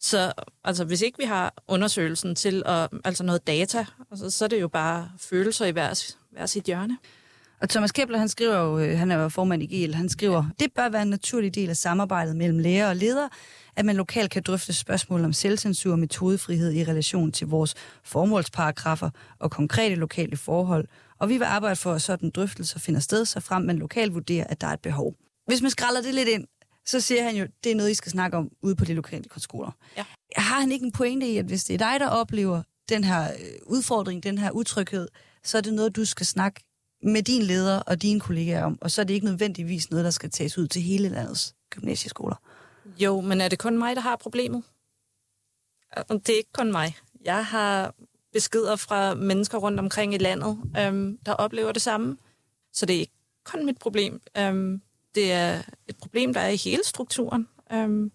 Så 0.00 0.32
altså, 0.64 0.84
hvis 0.84 1.02
ikke 1.02 1.18
vi 1.18 1.24
har 1.24 1.54
undersøgelsen 1.68 2.34
til 2.34 2.62
at, 2.66 2.88
altså 3.04 3.24
noget 3.24 3.46
data, 3.46 3.86
altså, 4.10 4.30
så 4.30 4.44
er 4.44 4.48
det 4.48 4.60
jo 4.60 4.68
bare 4.68 5.10
følelser 5.18 5.66
i 5.66 5.70
hver, 5.70 6.12
hver 6.30 6.46
sit 6.46 6.64
hjørne. 6.64 6.98
Og 7.60 7.68
Thomas 7.68 7.92
Kepler, 7.92 8.18
han 8.18 8.28
skriver 8.28 8.56
jo, 8.56 8.78
øh, 8.78 8.98
han 8.98 9.10
er 9.10 9.16
jo 9.16 9.28
formand 9.28 9.62
i 9.62 9.84
GL, 9.86 9.94
han 9.94 10.08
skriver, 10.08 10.44
det 10.60 10.72
bør 10.72 10.88
være 10.88 11.02
en 11.02 11.08
naturlig 11.08 11.54
del 11.54 11.70
af 11.70 11.76
samarbejdet 11.76 12.36
mellem 12.36 12.58
lærer 12.58 12.88
og 12.88 12.96
leder, 12.96 13.28
at 13.76 13.84
man 13.84 13.96
lokalt 13.96 14.30
kan 14.30 14.42
drøfte 14.42 14.72
spørgsmål 14.72 15.24
om 15.24 15.32
selvcensur 15.32 15.92
og 15.92 15.98
metodefrihed 15.98 16.72
i 16.72 16.84
relation 16.84 17.32
til 17.32 17.46
vores 17.46 17.74
formålsparagrafer 18.04 19.10
og 19.38 19.50
konkrete 19.50 19.94
lokale 19.94 20.36
forhold. 20.36 20.88
Og 21.18 21.28
vi 21.28 21.38
vil 21.38 21.44
arbejde 21.44 21.76
for, 21.76 21.92
at 21.92 22.02
sådan 22.02 22.30
drøftelser 22.30 22.78
finder 22.78 23.00
sted, 23.00 23.24
så 23.24 23.40
frem 23.40 23.62
man 23.62 23.78
lokalt 23.78 24.14
vurderer, 24.14 24.46
at 24.48 24.60
der 24.60 24.66
er 24.66 24.72
et 24.72 24.80
behov. 24.80 25.14
Hvis 25.46 25.62
man 25.62 25.70
skræller 25.70 26.02
det 26.02 26.14
lidt 26.14 26.28
ind, 26.28 26.44
så 26.86 27.00
siger 27.00 27.22
han 27.22 27.36
jo, 27.36 27.46
det 27.64 27.72
er 27.72 27.76
noget, 27.76 27.90
I 27.90 27.94
skal 27.94 28.12
snakke 28.12 28.36
om 28.36 28.48
ude 28.62 28.76
på 28.76 28.84
de 28.84 28.94
lokale 28.94 29.24
skoler. 29.36 29.70
Ja. 29.96 30.04
Har 30.36 30.60
han 30.60 30.72
ikke 30.72 30.84
en 30.84 30.92
pointe 30.92 31.26
i, 31.26 31.36
at 31.36 31.44
hvis 31.44 31.64
det 31.64 31.74
er 31.74 31.78
dig, 31.78 32.00
der 32.00 32.08
oplever 32.08 32.62
den 32.88 33.04
her 33.04 33.22
øh, 33.22 33.46
udfordring, 33.66 34.22
den 34.22 34.38
her 34.38 34.50
utryghed, 34.50 35.08
så 35.44 35.58
er 35.58 35.62
det 35.62 35.74
noget, 35.74 35.96
du 35.96 36.04
skal 36.04 36.26
snakke 36.26 36.64
med 37.02 37.22
din 37.22 37.42
leder 37.42 37.80
og 37.80 38.02
dine 38.02 38.20
kollegaer 38.20 38.64
om, 38.64 38.78
og 38.80 38.90
så 38.90 39.00
er 39.00 39.04
det 39.04 39.14
ikke 39.14 39.26
nødvendigvis 39.26 39.90
noget, 39.90 40.04
der 40.04 40.10
skal 40.10 40.30
tages 40.30 40.58
ud 40.58 40.66
til 40.66 40.82
hele 40.82 41.08
landets 41.08 41.54
gymnasieskoler. 41.70 42.36
Jo, 42.98 43.20
men 43.20 43.40
er 43.40 43.48
det 43.48 43.58
kun 43.58 43.78
mig, 43.78 43.96
der 43.96 44.02
har 44.02 44.16
problemet? 44.16 44.62
Altså, 45.92 46.14
det 46.14 46.28
er 46.28 46.36
ikke 46.36 46.52
kun 46.52 46.72
mig. 46.72 46.96
Jeg 47.24 47.46
har 47.46 47.94
beskeder 48.32 48.76
fra 48.76 49.14
mennesker 49.14 49.58
rundt 49.58 49.80
omkring 49.80 50.14
i 50.14 50.18
landet, 50.18 50.58
øhm, 50.78 51.18
der 51.26 51.32
oplever 51.32 51.72
det 51.72 51.82
samme. 51.82 52.16
Så 52.72 52.86
det 52.86 52.96
er 52.96 53.00
ikke 53.00 53.12
kun 53.44 53.66
mit 53.66 53.78
problem. 53.78 54.20
Øhm, 54.38 54.82
det 55.14 55.32
er 55.32 55.62
et 55.88 55.96
problem, 55.96 56.34
der 56.34 56.40
er 56.40 56.48
i 56.48 56.56
hele 56.56 56.84
strukturen. 56.84 57.48
Øhm, 57.72 58.12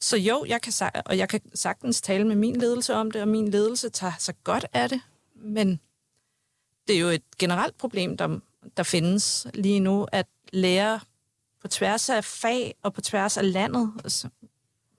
så 0.00 0.16
jo, 0.16 0.44
jeg 0.48 0.62
kan, 0.62 0.72
og 1.06 1.18
jeg 1.18 1.28
kan 1.28 1.40
sagtens 1.54 2.00
tale 2.00 2.26
med 2.26 2.36
min 2.36 2.56
ledelse 2.56 2.94
om 2.94 3.10
det, 3.10 3.22
og 3.22 3.28
min 3.28 3.48
ledelse 3.48 3.88
tager 3.88 4.12
sig 4.18 4.34
godt 4.44 4.66
af 4.72 4.88
det. 4.88 5.00
Men 5.34 5.80
det 6.88 6.96
er 6.96 7.00
jo 7.00 7.08
et 7.08 7.22
generelt 7.38 7.78
problem, 7.78 8.16
der, 8.16 8.38
der 8.76 8.82
findes 8.82 9.46
lige 9.54 9.80
nu, 9.80 10.06
at 10.12 10.26
lærere 10.52 11.00
på 11.62 11.68
tværs 11.68 12.10
af 12.10 12.24
fag 12.24 12.74
og 12.82 12.94
på 12.94 13.00
tværs 13.00 13.36
af 13.36 13.52
landet, 13.52 13.92
altså, 14.04 14.28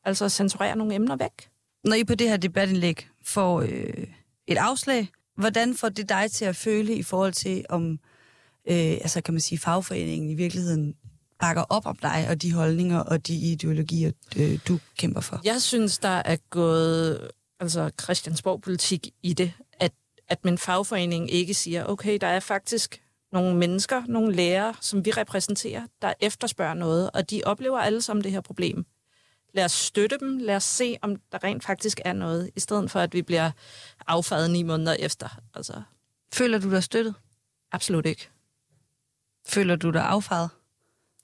altså 0.06 0.30
censurere 0.30 0.76
nogle 0.76 0.96
emner 0.96 1.16
væk. 1.16 1.50
Når 1.84 1.96
I 1.96 2.04
på 2.04 2.16
det 2.16 2.30
her 2.30 2.38
debatindlæg 2.38 3.08
får 3.24 3.62
øh, 3.62 4.08
et 4.48 4.58
afslag, 4.58 5.08
hvordan 5.36 5.76
får 5.76 5.90
det 5.90 6.10
dig 6.10 6.32
til 6.32 6.46
at 6.46 6.56
føle 6.56 6.96
i 6.96 7.04
forhold 7.04 7.34
til, 7.34 7.66
om 7.70 7.92
øh, 8.70 8.78
altså 8.78 9.22
kan 9.22 9.34
man 9.34 9.42
sige, 9.42 9.60
fagforeningen 9.60 10.30
i 10.30 10.34
virkeligheden 10.34 10.96
bakker 11.40 11.64
op 11.70 11.86
om 11.86 11.96
dig 11.96 12.28
og 12.30 12.42
de 12.42 12.54
holdninger 12.54 13.00
og 13.00 13.28
de 13.28 13.36
ideologier, 13.36 14.12
øh, 14.38 14.60
du 14.68 14.80
kæmper 14.98 15.22
for? 15.22 15.42
Jeg 15.44 15.62
synes, 15.62 15.98
der 15.98 16.22
er 16.26 16.38
gået 16.50 17.30
altså 17.60 17.92
Christiansborg-politik 18.02 19.08
i 19.24 19.34
det, 19.34 19.54
at, 20.30 20.46
min 20.46 20.58
fagforening 20.58 21.32
ikke 21.32 21.54
siger, 21.54 21.86
okay, 21.86 22.18
der 22.22 22.28
er 22.28 22.40
faktisk 22.40 23.02
nogle 23.32 23.58
mennesker, 23.58 24.04
nogle 24.08 24.36
lærere, 24.36 24.76
som 24.82 25.06
vi 25.06 25.12
repræsenterer, 25.12 25.88
der 26.02 26.14
efterspørger 26.20 26.74
noget, 26.74 27.10
og 27.14 27.30
de 27.30 27.42
oplever 27.46 27.80
alle 27.80 28.02
sammen 28.02 28.24
det 28.24 28.32
her 28.32 28.42
problem. 28.42 28.86
Lad 29.54 29.66
os 29.66 29.72
støtte 29.72 30.18
dem, 30.20 30.38
lad 30.38 30.56
os 30.56 30.64
se, 30.64 30.98
om 31.02 31.16
der 31.32 31.44
rent 31.44 31.64
faktisk 31.64 32.02
er 32.06 32.14
noget, 32.14 32.50
i 32.56 32.60
stedet 32.60 32.92
for, 32.92 33.00
at 33.00 33.14
vi 33.14 33.22
bliver 33.22 33.52
affadet 34.08 34.52
ni 34.52 34.64
måneder 34.64 34.94
efter. 34.94 35.30
Altså, 35.56 35.82
Føler 36.34 36.60
du 36.60 36.72
dig 36.72 36.84
støttet? 36.84 37.16
absolut 37.72 38.06
ikke. 38.06 38.30
Føler 39.48 39.76
du 39.76 39.90
dig 39.90 40.02
affaret? 40.02 40.50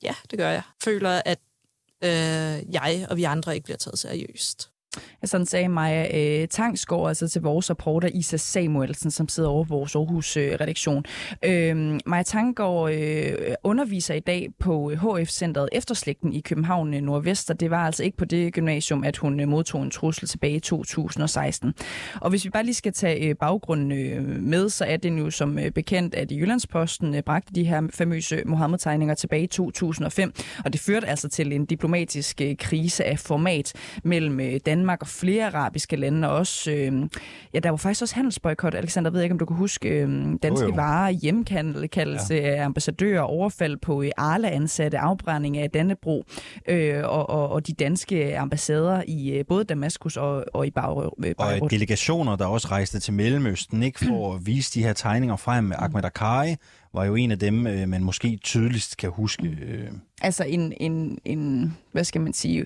Ja, 0.04 0.16
det 0.32 0.40
gør 0.40 0.50
jeg. 0.50 0.62
Føler, 0.84 1.22
at 1.26 1.40
øh, 2.04 2.74
jeg 2.74 3.08
og 3.10 3.18
vi 3.18 3.24
andre 3.24 3.56
ikke 3.56 3.64
bliver 3.64 3.78
taget 3.78 4.00
seriøst. 4.00 4.72
Sådan 5.24 5.46
sagde 5.46 5.70
Maja 5.70 6.42
øh, 6.42 6.48
Tangsgaard 6.48 7.08
altså 7.08 7.28
til 7.28 7.42
vores 7.42 7.70
reporter 7.70 8.10
Isa 8.14 8.38
Samuelsen, 8.38 9.12
som 9.12 9.28
sidder 9.28 9.50
over 9.50 9.64
på 9.64 9.76
vores 9.76 9.96
Aarhus-redaktion. 9.96 11.06
Øh, 11.46 11.70
øhm, 11.70 12.00
Maja 12.06 12.24
Tangsgaard 12.24 12.92
øh, 12.92 13.56
underviser 13.64 14.14
i 14.14 14.20
dag 14.20 14.50
på 14.60 14.92
øh, 14.92 14.98
HF-centret 14.98 15.70
Efterslægten 15.72 16.34
i 16.34 16.40
København 16.40 16.94
øh, 16.94 17.02
Nordvest, 17.02 17.50
og 17.50 17.60
det 17.60 17.72
var 17.72 17.86
altså 17.86 18.04
ikke 18.04 18.18
på 18.18 18.26
det 18.26 18.54
gymnasium, 18.54 19.04
at 19.04 19.18
hun 19.18 19.40
øh, 19.40 19.48
modtog 19.48 19.84
en 19.84 19.92
trussel 19.92 20.28
tilbage 20.28 20.56
i 20.56 20.60
2016. 20.60 21.74
Og 22.22 22.30
hvis 22.30 22.46
vi 22.46 22.50
bare 22.50 22.64
lige 22.64 22.76
skal 22.76 22.94
tage 22.94 23.30
øh, 23.30 23.36
baggrunden 23.36 23.92
øh, 23.92 24.44
med, 24.44 24.70
så 24.70 24.86
er 24.86 24.98
det 24.98 25.20
jo 25.20 25.30
som 25.30 25.60
øh, 25.60 25.72
bekendt, 25.72 26.16
at 26.16 26.32
Jyllandsposten 26.32 27.16
øh, 27.16 27.24
bragte 27.24 27.54
de 27.54 27.64
her 27.64 27.82
famøse 27.94 28.44
Mohammed-tegninger 28.46 29.16
tilbage 29.16 29.44
i 29.44 29.48
2005, 29.48 30.34
og 30.66 30.74
det 30.74 30.82
førte 30.82 31.08
altså 31.08 31.30
til 31.30 31.54
en 31.54 31.66
diplomatisk 31.66 32.42
øh, 32.42 32.56
krise 32.58 33.04
af 33.04 33.20
format 33.20 33.74
mellem 34.04 34.40
øh, 34.40 34.60
Danmark 34.66 34.85
og 34.94 35.08
flere 35.08 35.46
arabiske 35.46 35.96
lande, 35.96 36.30
og 36.30 36.36
også, 36.36 36.72
øh, 36.72 36.94
ja, 37.54 37.60
der 37.60 37.70
var 37.70 37.78
faktisk 37.78 38.02
også 38.02 38.16
handelsboykot. 38.16 38.76
Alexander, 38.76 39.10
jeg 39.10 39.14
ved 39.14 39.22
ikke, 39.22 39.34
om 39.34 39.40
du 39.40 39.46
kan 39.46 39.58
huske 39.58 39.90
øh, 39.90 40.26
danske 40.44 40.66
jo. 40.66 40.76
varer, 40.76 41.10
hjemkaldelse 41.10 42.36
ja. 42.36 42.42
af 42.42 42.66
ambassadører, 42.66 43.22
overfald 43.22 43.78
på 43.78 44.02
øh, 44.04 44.12
Arla-ansatte, 44.18 45.00
afbrænding 45.00 45.58
af 45.58 45.70
Dannebro 45.70 46.24
øh, 46.68 47.04
og, 47.04 47.30
og, 47.30 47.50
og 47.50 47.68
de 47.68 47.74
danske 47.74 48.38
ambassader 48.38 49.04
i 49.08 49.32
øh, 49.32 49.46
både 49.46 49.64
Damaskus 49.64 50.18
og, 50.18 50.46
og 50.54 50.68
i 50.68 50.72
Beirut. 50.72 51.14
Og 51.62 51.72
delegationer, 51.72 52.36
der 52.36 52.46
også 52.46 52.68
rejste 52.68 53.00
til 53.00 53.14
Mellemøsten, 53.14 53.84
ikke 53.84 54.00
for 54.00 54.34
at 54.34 54.46
vise 54.46 54.80
de 54.80 54.84
her 54.84 54.94
tegninger 54.94 55.36
frem 55.36 55.64
med 55.64 55.76
Ahmed 55.80 56.06
Akkari, 56.06 56.56
var 56.96 57.06
jo 57.06 57.16
en 57.16 57.32
af 57.32 57.40
dem, 57.40 57.68
øh, 57.68 57.90
man 57.90 58.04
måske 58.04 58.40
tydeligst 58.44 58.98
kan 58.98 59.10
huske. 59.10 59.48
Øh. 59.48 59.92
Altså 60.22 60.44
en, 60.44 60.74
en, 60.78 61.20
en, 61.26 61.74
hvad 61.92 62.04
skal 62.04 62.22
man 62.22 62.34
sige, 62.34 62.66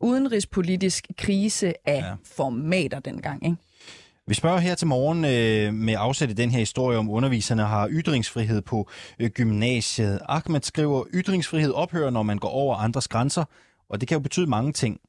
udenrigspolitisk 0.00 1.06
krise 1.16 1.74
af 1.88 2.00
ja. 2.00 2.14
formater 2.24 3.00
dengang, 3.00 3.44
ikke? 3.44 3.56
Vi 4.26 4.34
spørger 4.34 4.58
her 4.58 4.74
til 4.74 4.86
morgen 4.86 5.24
øh, 5.24 5.74
med 5.74 5.94
afsæt 5.98 6.30
i 6.30 6.32
den 6.32 6.50
her 6.50 6.58
historie 6.58 6.98
om 6.98 7.10
underviserne 7.10 7.62
har 7.62 7.88
ytringsfrihed 7.90 8.62
på 8.62 8.88
øh, 9.18 9.30
gymnasiet. 9.30 10.20
Ahmed 10.28 10.60
skriver, 10.62 11.04
ytringsfrihed 11.14 11.72
ophører, 11.72 12.10
når 12.10 12.22
man 12.22 12.38
går 12.38 12.48
over 12.48 12.76
andres 12.76 13.08
grænser, 13.08 13.44
og 13.88 14.00
det 14.00 14.08
kan 14.08 14.14
jo 14.14 14.20
betyde 14.20 14.46
mange 14.46 14.72
ting 14.72 15.00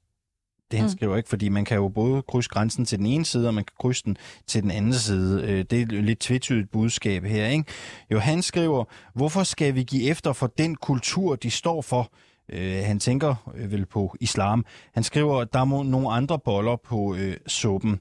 det 0.71 0.79
han 0.79 0.85
mm. 0.85 0.91
skriver 0.97 1.17
ikke, 1.17 1.29
fordi 1.29 1.49
man 1.49 1.65
kan 1.65 1.77
jo 1.77 1.89
både 1.89 2.21
krydse 2.21 2.49
grænsen 2.49 2.85
til 2.85 2.97
den 2.97 3.05
ene 3.05 3.25
side, 3.25 3.47
og 3.47 3.53
man 3.53 3.63
kan 3.63 3.75
krydse 3.79 4.03
den 4.05 4.17
til 4.47 4.63
den 4.63 4.71
anden 4.71 4.93
side. 4.93 5.43
Øh, 5.43 5.65
det 5.69 5.73
er 5.73 5.81
et 5.81 5.91
lidt 5.91 6.19
tvetydigt 6.19 6.71
budskab 6.71 7.23
her. 7.23 7.47
Ikke? 7.47 7.63
Jo, 8.11 8.19
han 8.19 8.41
skriver, 8.41 8.83
hvorfor 9.13 9.43
skal 9.43 9.75
vi 9.75 9.83
give 9.83 10.09
efter 10.09 10.33
for 10.33 10.47
den 10.47 10.75
kultur, 10.75 11.35
de 11.35 11.51
står 11.51 11.81
for? 11.81 12.11
Øh, 12.49 12.83
han 12.85 12.99
tænker 12.99 13.51
øh, 13.55 13.71
vel 13.71 13.85
på 13.85 14.15
islam. 14.19 14.65
Han 14.93 15.03
skriver, 15.03 15.41
at 15.41 15.53
der 15.53 15.63
må 15.63 15.83
nogle 15.83 16.11
andre 16.11 16.39
boller 16.39 16.75
på 16.75 17.15
øh, 17.15 17.37
suppen. 17.47 17.99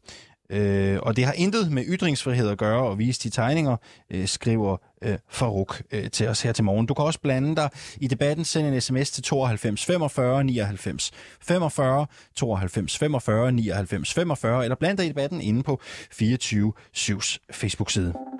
Øh, 0.50 0.98
og 1.02 1.16
det 1.16 1.24
har 1.24 1.32
intet 1.32 1.72
med 1.72 1.84
ytringsfrihed 1.86 2.48
at 2.48 2.58
gøre 2.58 2.82
og 2.82 2.98
vise 2.98 3.20
de 3.22 3.30
tegninger, 3.30 3.76
øh, 4.10 4.28
skriver 4.28 4.76
øh, 5.02 5.18
Faruk 5.30 5.82
øh, 5.92 6.10
til 6.10 6.28
os 6.28 6.42
her 6.42 6.52
til 6.52 6.64
morgen. 6.64 6.86
Du 6.86 6.94
kan 6.94 7.04
også 7.04 7.20
blande 7.20 7.56
dig 7.56 7.70
i 8.00 8.06
debatten. 8.06 8.44
Send 8.44 8.66
en 8.66 8.80
sms 8.80 9.10
til 9.10 9.22
92 9.22 9.84
45 9.84 10.44
99 10.44 11.10
45 11.40 12.06
92 12.34 12.98
45 12.98 13.52
99 13.52 14.14
45 14.14 14.64
eller 14.64 14.76
bland 14.76 14.98
dig 14.98 15.06
i 15.06 15.08
debatten 15.08 15.40
inde 15.40 15.62
på 15.62 15.80
24 16.10 16.72
7's 16.96 17.38
Facebook-side. 17.52 18.37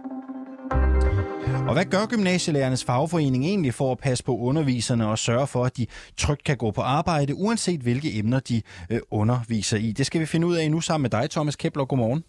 Og 1.67 1.73
hvad 1.73 1.85
gør 1.85 2.07
gymnasielærernes 2.07 2.85
fagforening 2.85 3.45
egentlig 3.45 3.75
for 3.75 3.93
at 3.93 3.99
passe 3.99 4.25
på 4.25 4.37
underviserne 4.37 5.09
og 5.09 5.19
sørge 5.19 5.47
for, 5.47 5.65
at 5.65 5.77
de 5.77 5.87
trygt 6.17 6.45
kan 6.45 6.57
gå 6.57 6.71
på 6.71 6.81
arbejde, 6.81 7.35
uanset 7.35 7.81
hvilke 7.81 8.19
emner 8.19 8.41
de 8.41 8.63
øh, 8.91 9.01
underviser 9.11 9.77
i? 9.77 9.93
Det 9.93 10.07
skal 10.07 10.21
vi 10.21 10.27
finde 10.27 10.47
ud 10.47 10.57
af 10.57 10.71
nu 10.71 10.81
sammen 10.81 11.03
med 11.03 11.11
dig, 11.11 11.31
Thomas 11.31 11.57
Kepler. 11.57 11.85
Godmorgen. 11.85 12.25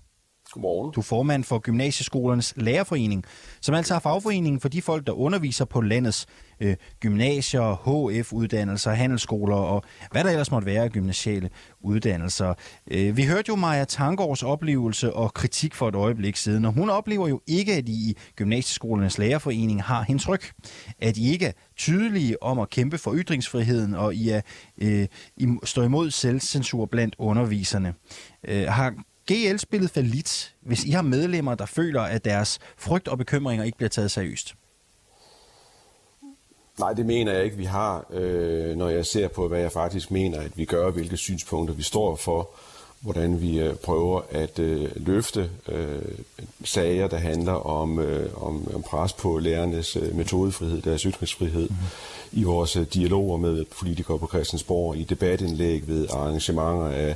Godmorgen. 0.52 0.92
Du 0.92 1.00
er 1.00 1.04
formand 1.04 1.44
for 1.44 1.60
Gymnasieskolernes 1.60 2.54
Lærerforening, 2.58 3.24
som 3.62 3.76
altså 3.76 3.96
er 3.96 4.00
fagforeningen 4.00 4.60
for 4.60 4.70
de 4.70 4.82
folk, 4.82 5.08
der 5.08 5.14
underviser 5.14 5.66
på 5.66 5.82
landets 5.82 6.28
øh, 6.60 6.76
gymnasier, 7.00 7.76
HF-uddannelser, 7.76 8.92
handelsskoler 8.92 9.56
og 9.56 9.84
hvad 10.12 10.24
der 10.24 10.30
ellers 10.30 10.52
måtte 10.52 10.66
være 10.66 10.84
af 10.84 10.92
gymnasiale 10.92 11.50
uddannelser. 11.82 12.54
Øh, 12.92 13.18
vi 13.18 13.24
hørte 13.24 13.50
jo 13.50 13.56
Maja 13.56 13.84
Tangårds 13.84 14.44
oplevelse 14.44 15.14
og 15.14 15.34
kritik 15.34 15.76
for 15.76 15.88
et 15.88 15.96
øjeblik 15.96 16.36
siden, 16.36 16.66
og 16.66 16.74
hun 16.74 16.90
oplever 16.90 17.28
jo 17.28 17.42
ikke, 17.48 17.74
at 17.74 17.90
I 17.90 18.10
i 18.10 18.18
Gymnasieskolernes 18.36 19.18
Lærerforening 19.18 19.84
har 19.84 20.04
hendes 20.04 20.30
ryg. 20.30 20.42
At 21.00 21.18
I 21.18 21.32
ikke 21.32 21.46
er 21.46 21.52
tydelige 21.78 22.44
om 22.44 22.60
at 22.60 22.70
kæmpe 22.70 22.98
for 22.98 23.16
ytringsfriheden, 23.16 23.96
og 23.96 24.16
I, 24.16 24.30
er, 24.30 24.42
øh, 24.78 25.08
I 25.38 25.48
står 25.64 25.84
imod 25.84 26.12
selvcensur 26.12 26.86
blandt 26.86 27.16
underviserne. 27.18 27.94
Øh, 28.48 28.68
har 28.68 28.94
GL 29.32 29.58
spillet 29.58 29.92
for 29.92 30.02
lidt, 30.02 30.54
hvis 30.62 30.84
I 30.84 30.92
har 30.92 31.02
medlemmer, 31.02 31.56
der 31.56 31.66
føler, 31.66 32.02
at 32.02 32.26
deres 32.26 32.60
frygt 32.78 33.08
og 33.08 33.18
bekymringer 33.18 33.66
ikke 33.66 33.78
bliver 33.78 33.90
taget 33.90 34.12
seriøst? 34.12 34.56
Nej, 36.80 36.94
det 36.94 37.06
mener 37.06 37.32
jeg 37.34 37.44
ikke, 37.44 37.58
vi 37.58 37.66
har, 37.66 38.06
øh, 38.12 38.76
når 38.78 38.90
jeg 38.90 39.06
ser 39.06 39.28
på, 39.28 39.48
hvad 39.48 39.60
jeg 39.60 39.72
faktisk 39.72 40.12
mener, 40.12 40.40
at 40.40 40.58
vi 40.58 40.66
gør, 40.66 40.92
hvilke 40.92 41.18
synspunkter 41.18 41.76
vi 41.76 41.84
står 41.84 42.16
for, 42.16 42.50
hvordan 43.02 43.42
vi 43.42 43.60
øh, 43.60 43.76
prøver 43.76 44.22
at 44.32 44.60
øh, 44.60 44.90
løfte 44.96 45.50
øh, 45.68 46.02
sager, 46.64 47.08
der 47.08 47.18
handler 47.18 47.54
om, 47.54 48.00
øh, 48.00 48.44
om, 48.44 48.72
om 48.74 48.82
pres 48.82 49.14
på 49.14 49.38
lærernes 49.38 49.96
øh, 49.96 50.16
metodefrihed, 50.16 50.82
deres 50.82 51.02
ytringsfrihed, 51.02 51.70
mm. 51.70 51.76
i 52.32 52.44
vores 52.44 52.76
øh, 52.76 52.86
dialoger 52.94 53.38
med 53.38 53.66
politikere 53.66 54.20
på 54.20 54.28
Christiansborg, 54.28 54.98
i 54.98 55.04
debatindlæg 55.04 55.88
ved 55.88 56.08
arrangementer 56.10 56.88
af 56.88 57.16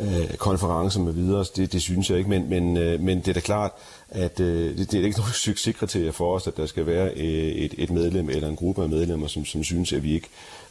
øh, 0.00 0.36
konferencer 0.36 1.00
med 1.00 1.12
videre, 1.12 1.44
det, 1.56 1.72
det 1.72 1.82
synes 1.82 2.10
jeg 2.10 2.18
ikke, 2.18 2.30
men, 2.30 2.48
men, 2.48 2.76
øh, 2.76 3.00
men 3.00 3.18
det 3.18 3.28
er 3.28 3.32
da 3.32 3.40
klart, 3.40 3.70
at 4.08 4.40
øh, 4.40 4.78
det, 4.78 4.92
det 4.92 5.00
er 5.00 5.04
ikke 5.04 5.18
nogen 5.20 5.32
succeskriterie 5.32 6.12
for 6.12 6.34
os, 6.34 6.46
at 6.46 6.56
der 6.56 6.66
skal 6.66 6.86
være 6.86 7.10
øh, 7.16 7.24
et, 7.24 7.74
et 7.78 7.90
medlem 7.90 8.30
eller 8.30 8.48
en 8.48 8.56
gruppe 8.56 8.82
af 8.82 8.88
medlemmer, 8.88 9.26
som, 9.26 9.44
som 9.44 9.64
synes, 9.64 9.92
at 9.92 10.02
vi 10.02 10.14
ikke 10.14 10.28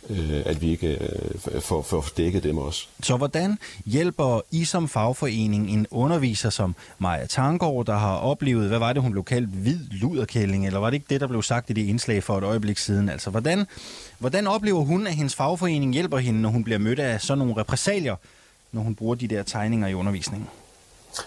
øh, 0.10 0.42
at 0.46 0.62
vi 0.62 0.70
ikke 0.70 0.88
øh, 0.88 1.62
får, 1.62 1.82
får 1.82 2.06
dækket 2.18 2.44
dem 2.44 2.58
også. 2.58 2.88
Så 3.04 3.18
hvordan 3.18 3.58
hjælper 3.86 4.42
I 4.52 4.66
som 4.66 4.88
fagforening 4.88 5.70
en 5.70 5.88
underviser 5.92 6.50
som 6.50 6.76
Maja 7.00 7.26
Tangård, 7.26 7.86
der 7.86 7.98
har 7.98 8.16
oplevet, 8.16 8.68
hvad 8.68 8.80
var 8.80 8.94
det, 8.94 9.02
hun 9.02 9.12
blev 9.12 9.24
kaldt, 9.24 9.50
hvid 9.50 9.80
luderkælling, 9.92 10.68
eller 10.68 10.80
var 10.80 10.90
det 10.90 10.94
ikke 10.94 11.06
det, 11.10 11.22
der 11.22 11.28
blev 11.28 11.44
sagt 11.44 11.70
i 11.70 11.74
det 11.74 11.86
indslag 11.86 12.24
for 12.24 12.38
et 12.38 12.44
øjeblik 12.44 12.78
siden? 12.78 13.10
Altså, 13.10 13.30
hvordan, 13.30 13.66
hvordan 14.20 14.48
oplever 14.48 14.82
hun, 14.82 15.08
at 15.08 15.14
hendes 15.14 15.36
fagforening 15.36 15.94
hjælper 15.94 16.18
hende, 16.18 16.42
når 16.42 16.50
hun 16.50 16.64
bliver 16.64 16.80
mødt 16.80 17.00
af 17.00 17.22
sådan 17.22 17.38
nogle 17.38 17.58
repressalier 17.58 18.16
når 18.72 18.82
hun 18.82 18.96
bruger 18.96 19.16
de 19.16 19.28
der 19.28 19.44
tegninger 19.44 19.88
i 19.88 19.94
undervisningen? 19.94 20.50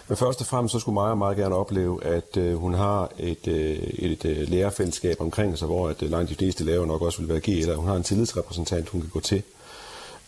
Men 0.07 0.17
først 0.17 0.41
og 0.41 0.47
fremmest 0.47 0.71
så 0.71 0.79
skulle 0.79 0.93
Maja 0.93 1.15
meget 1.15 1.37
gerne 1.37 1.55
opleve, 1.55 2.03
at 2.03 2.37
øh, 2.37 2.55
hun 2.55 2.73
har 2.73 3.11
et, 3.19 3.47
øh, 3.47 3.55
et, 3.55 4.11
et 4.11 4.25
øh, 4.25 4.49
lærerfællesskab 4.49 5.21
omkring 5.21 5.57
sig, 5.57 5.65
hvor 5.65 5.89
at, 5.89 6.03
øh, 6.03 6.11
langt 6.11 6.29
de 6.29 6.35
fleste 6.35 6.63
lærere 6.63 6.87
nok 6.87 7.01
også 7.01 7.19
vil 7.19 7.29
være 7.29 7.39
G, 7.39 7.49
eller 7.49 7.75
hun 7.75 7.87
har 7.87 7.95
en 7.95 8.03
tillidsrepræsentant, 8.03 8.89
hun 8.89 9.01
kan 9.01 9.09
gå 9.09 9.19
til, 9.19 9.43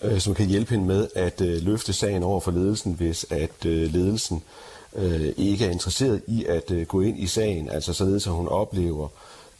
øh, 0.01 0.20
som 0.20 0.34
kan 0.34 0.46
hjælpe 0.46 0.72
hende 0.72 0.86
med 0.86 1.08
at 1.15 1.41
øh, 1.41 1.62
løfte 1.62 1.93
sagen 1.93 2.24
over 2.24 2.39
for 2.39 2.51
ledelsen, 2.51 2.93
hvis 2.93 3.25
at 3.29 3.65
øh, 3.65 3.93
ledelsen 3.93 4.43
øh, 4.96 5.34
ikke 5.38 5.65
er 5.65 5.70
interesseret 5.70 6.22
i 6.27 6.46
at 6.46 6.72
øh, 6.72 6.86
gå 6.88 7.01
ind 7.01 7.20
i 7.20 7.27
sagen, 7.27 7.70
altså 7.70 7.93
således 7.93 8.27
at 8.27 8.34
hun 8.34 8.48
oplever 8.48 9.08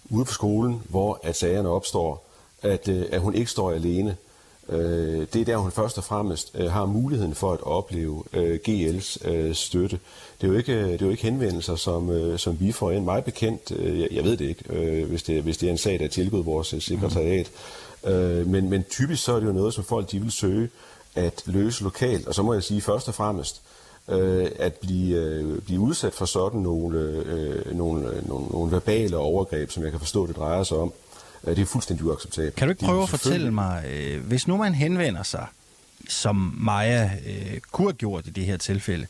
ude 0.10 0.26
på 0.26 0.34
skolen, 0.34 0.82
hvor 0.90 1.20
at 1.24 1.36
sagerne 1.36 1.70
opstår, 1.70 2.26
at, 2.62 2.88
øh, 2.88 3.06
at 3.12 3.22
hun 3.22 3.36
ikke 3.36 3.52
står 3.52 3.72
alene, 3.72 4.16
Øh, 4.70 5.28
det 5.34 5.36
er 5.36 5.46
der, 5.46 5.58
hun 5.58 5.72
først 5.72 5.98
og 5.98 6.04
fremmest 6.04 6.52
øh, 6.56 6.72
har 6.72 6.86
muligheden 6.86 7.36
for 7.36 7.54
at 7.54 7.64
opleve 7.64 8.24
øh, 8.34 8.60
GL's 8.70 9.30
øh, 9.30 9.56
støtte. 9.56 10.00
Det 10.42 10.48
er, 10.48 10.52
jo 10.52 10.58
ikke, 10.58 10.84
det 10.84 11.02
er 11.02 11.06
jo 11.06 11.12
ikke 11.12 11.24
henvendelser, 11.24 11.76
som, 11.76 12.10
øh, 12.10 12.40
som 12.40 12.60
vi 12.60 12.72
får 12.72 12.92
ind. 12.92 13.04
Meget 13.04 13.24
bekendt, 13.24 13.72
øh, 13.76 14.00
jeg, 14.00 14.08
jeg 14.12 14.24
ved 14.24 14.38
det 14.38 14.46
ikke, 14.46 14.64
øh, 14.70 15.10
hvis, 15.10 15.24
det, 15.24 15.44
hvis 15.44 15.58
det 15.58 15.68
er 15.68 15.72
en 15.72 15.78
sag, 15.78 16.00
der 16.00 16.06
er 16.06 16.10
tilgået 16.10 16.46
vores 16.46 16.74
øh, 16.74 16.82
sekretariat. 16.82 17.52
Mm. 18.04 18.10
Øh, 18.12 18.48
men, 18.48 18.70
men 18.70 18.84
typisk 18.84 19.24
så 19.24 19.34
er 19.34 19.40
det 19.40 19.48
jo 19.48 19.52
noget, 19.52 19.74
som 19.74 19.84
folk 19.84 20.12
de 20.12 20.20
vil 20.20 20.32
søge 20.32 20.70
at 21.16 21.44
løse 21.46 21.84
lokalt. 21.84 22.28
Og 22.28 22.36
så 22.36 22.44
må 22.44 22.54
jeg 22.54 22.64
sige 22.64 22.82
først 22.82 23.08
og 23.08 23.14
fremmest, 23.14 23.62
øh, 24.10 24.52
at 24.60 24.74
blive, 24.74 25.18
øh, 25.18 25.62
blive 25.62 25.80
udsat 25.80 26.14
for 26.14 26.26
sådan 26.26 26.60
nogle, 26.60 27.00
øh, 27.00 27.66
øh 27.68 27.78
nogle, 27.78 28.08
øh, 28.08 28.30
nogle, 28.30 28.48
nogle 28.48 28.72
verbale 28.72 29.18
overgreb, 29.18 29.72
som 29.72 29.84
jeg 29.84 29.92
kan 29.92 30.00
forstå, 30.00 30.28
det 30.28 30.36
drejer 30.36 30.64
sig 30.64 30.78
om, 30.78 30.94
det 31.46 31.60
er 31.60 31.66
fuldstændig 31.66 32.06
uacceptabelt. 32.06 32.56
Kan 32.56 32.68
du 32.68 32.72
ikke 32.72 32.86
prøve 32.86 33.04
at 33.04 33.10
fortælle 33.10 33.52
mig, 33.52 33.86
øh, 33.88 34.26
hvis 34.26 34.48
nu 34.48 34.58
man 34.58 34.76
henvender 34.76 35.24
sig, 35.24 35.46
som 36.10 36.54
Maja 36.58 37.12
øh, 37.26 37.60
kunne 37.72 37.88
have 37.88 37.94
gjort 37.94 38.28
i 38.28 38.30
det 38.30 38.46
her 38.46 38.58
tilfælde, 38.58 39.08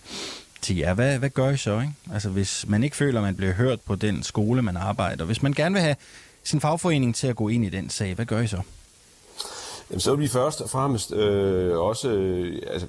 til 0.61 0.77
jer, 0.77 0.93
hvad, 0.93 1.19
hvad 1.19 1.29
gør 1.29 1.49
I 1.49 1.57
så? 1.57 1.79
Ikke? 1.79 1.93
Altså 2.13 2.29
hvis 2.29 2.65
man 2.67 2.83
ikke 2.83 2.95
føler, 2.95 3.19
at 3.19 3.23
man 3.23 3.35
bliver 3.35 3.53
hørt 3.53 3.81
på 3.81 3.95
den 3.95 4.23
skole, 4.23 4.61
man 4.61 4.77
arbejder, 4.77 5.25
hvis 5.25 5.41
man 5.41 5.53
gerne 5.53 5.73
vil 5.73 5.81
have 5.81 5.95
sin 6.43 6.61
fagforening 6.61 7.15
til 7.15 7.27
at 7.27 7.35
gå 7.35 7.47
ind 7.47 7.65
i 7.65 7.69
den 7.69 7.89
sag, 7.89 8.13
hvad 8.13 8.25
gør 8.25 8.41
I 8.41 8.47
så? 8.47 8.61
Jamen, 9.93 10.01
så 10.01 10.15
vil 10.15 10.23
vi 10.23 10.27
først 10.27 10.61
og 10.61 10.69
fremmest 10.69 11.13
øh, 11.13 11.79
også 11.79 12.11
øh, 12.11 12.61
altså, 12.71 12.87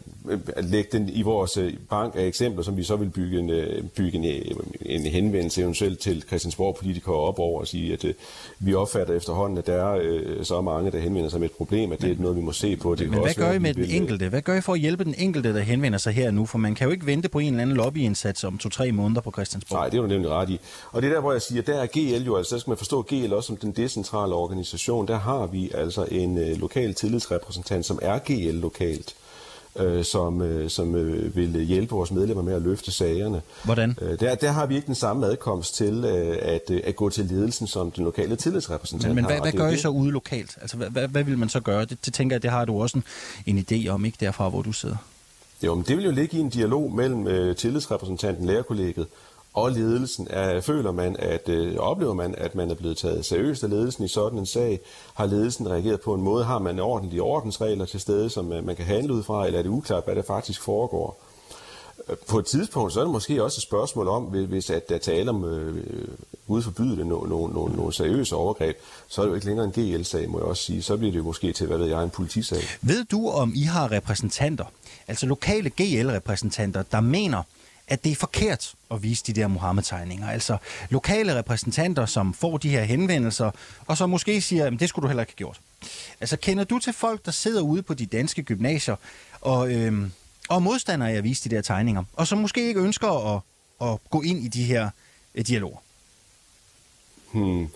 at 0.56 0.64
lægge 0.64 0.99
den 0.99 1.08
i 1.08 1.23
vores 1.23 1.56
øh, 1.56 1.73
bank 1.90 2.14
af 2.16 2.26
eksempler, 2.26 2.62
som 2.62 2.76
vi 2.76 2.82
så 2.82 2.96
vil 2.96 3.11
bygge 3.11 3.38
en, 3.38 3.50
øh, 3.50 3.84
bygge 3.84 4.18
en, 4.18 4.25
øh, 4.25 4.56
en 4.80 5.06
henvendelse 5.06 5.61
eventuelt 5.61 5.99
til 5.99 6.23
Christiansborg-politikere 6.26 7.14
op 7.14 7.38
over 7.38 7.61
og 7.61 7.66
sige, 7.66 7.92
at 7.92 8.04
øh, 8.04 8.14
vi 8.58 8.75
opfatter 8.75 9.14
efterhånden, 9.14 9.58
at 9.58 9.66
der 9.66 9.75
er 9.75 9.99
øh, 10.02 10.44
så 10.44 10.61
mange, 10.61 10.90
der 10.90 10.99
henvender 10.99 11.30
sig 11.30 11.40
med 11.40 11.49
et 11.49 11.56
problem, 11.56 11.92
at 11.92 12.00
det 12.00 12.11
er 12.11 12.16
noget, 12.18 12.37
vi 12.37 12.42
må 12.42 12.52
se 12.52 12.76
på. 12.76 12.94
Det 12.94 13.11
Men 13.11 13.20
hvad 13.20 13.34
gør 13.34 13.52
I 13.52 13.58
med 13.58 13.75
den 13.75 13.90
enkelte? 13.90 14.28
Hvad 14.28 14.42
gør 14.42 14.56
I 14.56 14.61
for 14.61 14.73
at 14.73 14.80
hjælpe 14.80 15.04
den 15.04 15.14
enkelte, 15.18 15.54
der 15.54 15.61
henvender 15.61 15.99
sig 15.99 16.12
her 16.12 16.30
nu? 16.30 16.46
For 16.46 16.58
man 16.58 16.75
kan 16.75 16.84
jo 16.84 16.90
ikke 16.90 17.06
vente 17.06 17.28
på 17.28 17.38
en 17.38 17.49
eller 17.49 17.62
anden 17.62 17.76
lobbyindsats 17.76 18.44
om 18.44 18.58
to-tre 18.58 18.92
måneder 18.92 19.20
på 19.20 19.30
Christiansborg. 19.30 19.78
Nej, 19.78 19.88
det 19.88 19.96
er 19.96 20.02
du 20.02 20.08
nemlig 20.08 20.30
ret 20.30 20.50
i. 20.50 20.61
Og 20.92 21.02
det 21.02 21.08
er 21.08 21.14
der, 21.14 21.20
hvor 21.20 21.32
jeg 21.32 21.42
siger, 21.42 21.62
der 21.62 21.82
er 21.82 21.87
GL 21.87 22.25
jo, 22.25 22.37
altså 22.37 22.54
der 22.54 22.61
skal 22.61 22.70
man 22.70 22.78
forstå 22.78 23.02
GL 23.02 23.32
også 23.32 23.46
som 23.46 23.56
den 23.56 23.73
decentrale 23.73 24.34
organisation. 24.34 25.08
Der 25.08 25.18
har 25.18 25.46
vi 25.46 25.70
altså 25.75 26.06
en 26.11 26.38
øh, 26.38 26.61
lokal 26.61 26.93
tillidsrepræsentant, 26.94 27.86
som 27.86 27.98
er 28.02 28.18
GL 28.18 28.60
lokalt 28.60 29.14
øh, 29.78 30.04
som, 30.04 30.42
øh, 30.42 30.70
som 30.70 30.94
øh, 30.94 31.36
vil 31.36 31.64
hjælpe 31.64 31.94
vores 31.94 32.10
medlemmer 32.10 32.42
med 32.42 32.54
at 32.54 32.62
løfte 32.62 32.92
sagerne. 32.92 33.42
Hvordan? 33.64 33.98
Øh, 34.02 34.20
der, 34.20 34.34
der 34.34 34.50
har 34.50 34.66
vi 34.66 34.74
ikke 34.74 34.86
den 34.86 34.94
samme 34.94 35.26
adkomst 35.26 35.74
til 35.74 36.04
øh, 36.04 36.38
at, 36.40 36.70
øh, 36.70 36.80
at 36.84 36.96
gå 36.96 37.10
til 37.10 37.24
ledelsen, 37.24 37.66
som 37.66 37.90
den 37.90 38.04
lokale 38.04 38.36
tillidsrepræsentant 38.36 39.08
Men, 39.08 39.14
men 39.14 39.24
hvad, 39.24 39.34
har. 39.34 39.42
hvad 39.42 39.52
gør 39.52 39.68
I 39.68 39.76
så 39.76 39.88
ude 39.88 40.10
lokalt? 40.10 40.58
Altså, 40.60 40.76
hvad, 40.76 40.90
hvad, 40.90 41.08
hvad 41.08 41.24
vil 41.24 41.38
man 41.38 41.48
så 41.48 41.60
gøre? 41.60 41.84
Det, 41.84 41.98
det 42.04 42.14
tænker 42.14 42.36
jeg, 42.36 42.42
det 42.42 42.50
har 42.50 42.64
du 42.64 42.82
også 42.82 42.98
en, 43.46 43.56
en 43.56 43.66
idé 43.70 43.88
om, 43.88 44.04
ikke 44.04 44.18
derfra, 44.20 44.48
hvor 44.48 44.62
du 44.62 44.72
sidder. 44.72 44.96
Jo, 45.62 45.74
men 45.74 45.84
det 45.88 45.96
vil 45.96 46.04
jo 46.04 46.10
ligge 46.10 46.36
i 46.36 46.40
en 46.40 46.48
dialog 46.48 46.94
mellem 46.94 47.26
øh, 47.26 47.56
tillidsrepræsentanten, 47.56 48.46
lærerkollegiet 48.46 49.06
og 49.54 49.70
ledelsen. 49.73 50.26
Er, 50.30 50.61
føler 50.61 50.92
man, 50.92 51.16
at 51.18 51.49
øh, 51.49 51.76
oplever 51.76 52.14
man, 52.14 52.34
at 52.38 52.54
man 52.54 52.70
er 52.70 52.75
blevet 52.75 52.96
taget 52.96 53.25
seriøst 53.26 53.64
af 53.64 53.70
ledelsen 53.70 54.04
i 54.04 54.08
sådan 54.08 54.38
en 54.38 54.46
sag? 54.46 54.80
Har 55.14 55.26
ledelsen 55.26 55.70
reageret 55.70 56.00
på 56.00 56.14
en 56.14 56.23
måde? 56.23 56.44
Har 56.44 56.58
man 56.58 56.78
ordentlige 56.78 57.23
ordensregler 57.23 57.84
til 57.84 58.00
stede, 58.00 58.30
som 58.30 58.52
øh, 58.52 58.66
man 58.66 58.76
kan 58.76 58.84
handle 58.84 59.14
ud 59.14 59.23
fra, 59.23 59.46
eller 59.46 59.58
er 59.58 59.62
det 59.62 59.70
uklart, 59.70 60.04
hvad 60.04 60.14
der 60.16 60.23
faktisk 60.23 60.61
foregår? 60.62 61.20
Øh, 62.11 62.16
på 62.28 62.38
et 62.38 62.46
tidspunkt 62.46 62.92
så 62.92 63.00
er 63.00 63.04
det 63.04 63.12
måske 63.12 63.44
også 63.44 63.58
et 63.58 63.62
spørgsmål 63.62 64.08
om, 64.08 64.23
hvis- 64.25 64.70
at 64.70 64.88
der 64.88 64.99
taler 64.99 65.32
om, 65.32 65.44
øh, 65.44 65.84
Gud 66.49 66.62
forbyde 66.62 66.96
det, 66.96 67.06
nogle 67.06 67.28
no, 67.30 67.46
no, 67.46 67.66
no 67.68 67.90
seriøse 67.90 68.37
overgreb, 68.37 68.76
så 69.08 69.20
er 69.20 69.25
det 69.25 69.30
jo 69.30 69.34
ikke 69.34 69.46
længere 69.46 69.66
en 69.66 69.73
GL-sag, 69.73 70.30
må 70.30 70.38
jeg 70.38 70.46
også 70.46 70.62
sige. 70.62 70.82
Så 70.82 70.96
bliver 70.96 71.12
det 71.12 71.18
jo 71.18 71.25
måske 71.25 71.52
til, 71.52 71.66
hvad 71.66 71.78
ved 71.78 71.87
jeg, 71.87 72.02
en 72.02 72.11
politisag. 72.11 72.61
Ved 72.82 73.04
du, 73.04 73.28
om 73.28 73.52
I 73.56 73.62
har 73.62 73.90
repræsentanter, 73.92 74.64
altså 75.08 75.26
lokale 75.26 75.70
GL-repræsentanter, 75.70 76.82
der 76.92 77.00
mener, 77.00 77.42
at 77.88 78.04
det 78.04 78.12
er 78.12 78.16
forkert 78.16 78.74
at 78.90 79.02
vise 79.02 79.24
de 79.26 79.32
der 79.32 79.46
Mohammed-tegninger? 79.46 80.30
Altså 80.30 80.56
lokale 80.90 81.38
repræsentanter, 81.38 82.06
som 82.06 82.34
får 82.34 82.56
de 82.58 82.68
her 82.68 82.82
henvendelser, 82.82 83.50
og 83.86 83.96
som 83.96 84.10
måske 84.10 84.40
siger, 84.40 84.66
at 84.66 84.72
det 84.80 84.88
skulle 84.88 85.02
du 85.02 85.08
heller 85.08 85.22
ikke 85.22 85.32
have 85.32 85.36
gjort. 85.36 85.60
Altså 86.20 86.36
kender 86.36 86.64
du 86.64 86.78
til 86.78 86.92
folk, 86.92 87.24
der 87.24 87.30
sidder 87.30 87.62
ude 87.62 87.82
på 87.82 87.94
de 87.94 88.06
danske 88.06 88.42
gymnasier 88.42 88.96
og, 89.40 89.72
øhm, 89.72 90.12
og 90.48 90.56
er 90.56 90.60
modstandere 90.60 91.10
af 91.12 91.16
at 91.16 91.24
vise 91.24 91.50
de 91.50 91.54
der 91.56 91.62
tegninger, 91.62 92.04
og 92.12 92.26
som 92.26 92.38
måske 92.38 92.68
ikke 92.68 92.80
ønsker 92.80 93.34
at, 93.34 93.40
at 93.90 93.98
gå 94.10 94.22
ind 94.22 94.44
i 94.44 94.48
de 94.48 94.64
her 94.64 94.90
øh, 95.34 95.46
dialoger? 95.46 95.78
Hmm. 97.32 97.68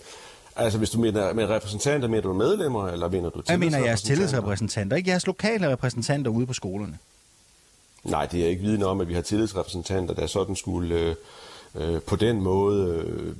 Altså, 0.55 0.77
hvis 0.77 0.89
du 0.89 0.99
mener 0.99 1.33
med 1.33 1.49
repræsentanter, 1.49 2.07
mener 2.07 2.21
du 2.21 2.33
medlemmer, 2.33 2.87
eller 2.87 3.09
mener 3.09 3.29
du 3.29 3.41
Jeg 3.49 3.59
mener 3.59 3.77
jeres 3.77 4.01
tillidsrepræsentanter? 4.01 4.15
tillidsrepræsentanter, 4.15 4.97
ikke 4.97 5.09
jeres 5.09 5.27
lokale 5.27 5.71
repræsentanter 5.71 6.31
ude 6.31 6.45
på 6.45 6.53
skolerne. 6.53 6.97
Nej, 8.03 8.25
det 8.25 8.43
er 8.43 8.47
ikke 8.47 8.61
vidne 8.61 8.85
om, 8.85 9.01
at 9.01 9.07
vi 9.07 9.13
har 9.13 9.21
tillidsrepræsentanter, 9.21 10.13
der 10.13 10.27
sådan 10.27 10.55
skulle 10.55 10.95
øh, 10.95 11.15
øh, 11.75 12.01
på 12.01 12.15
den 12.15 12.41
måde 12.41 13.03
øh, 13.05 13.35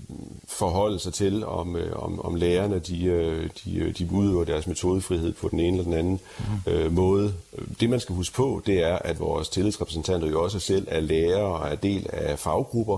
forholde 0.47 0.99
sig 0.99 1.13
til, 1.13 1.45
om, 1.45 1.75
øh, 1.75 2.03
om, 2.03 2.25
om 2.25 2.35
lærerne 2.35 2.79
de, 2.79 3.05
øh, 3.05 3.49
de, 3.65 3.77
øh, 3.77 3.97
de 3.97 4.09
udøver 4.11 4.43
deres 4.43 4.67
metodefrihed 4.67 5.33
på 5.33 5.49
den 5.49 5.59
ene 5.59 5.67
eller 5.67 5.83
den 5.83 5.93
anden 5.93 6.19
mm. 6.39 6.71
øh, 6.71 6.91
måde. 6.91 7.33
Det, 7.79 7.89
man 7.89 7.99
skal 7.99 8.15
huske 8.15 8.35
på, 8.35 8.61
det 8.65 8.83
er, 8.83 8.95
at 8.95 9.19
vores 9.19 9.49
tillidsrepræsentanter 9.49 10.27
jo 10.27 10.43
også 10.43 10.59
selv 10.59 10.87
er 10.89 10.99
lærere 10.99 11.59
og 11.59 11.69
er 11.69 11.75
del 11.75 12.07
af 12.13 12.39
faggrupper, 12.39 12.97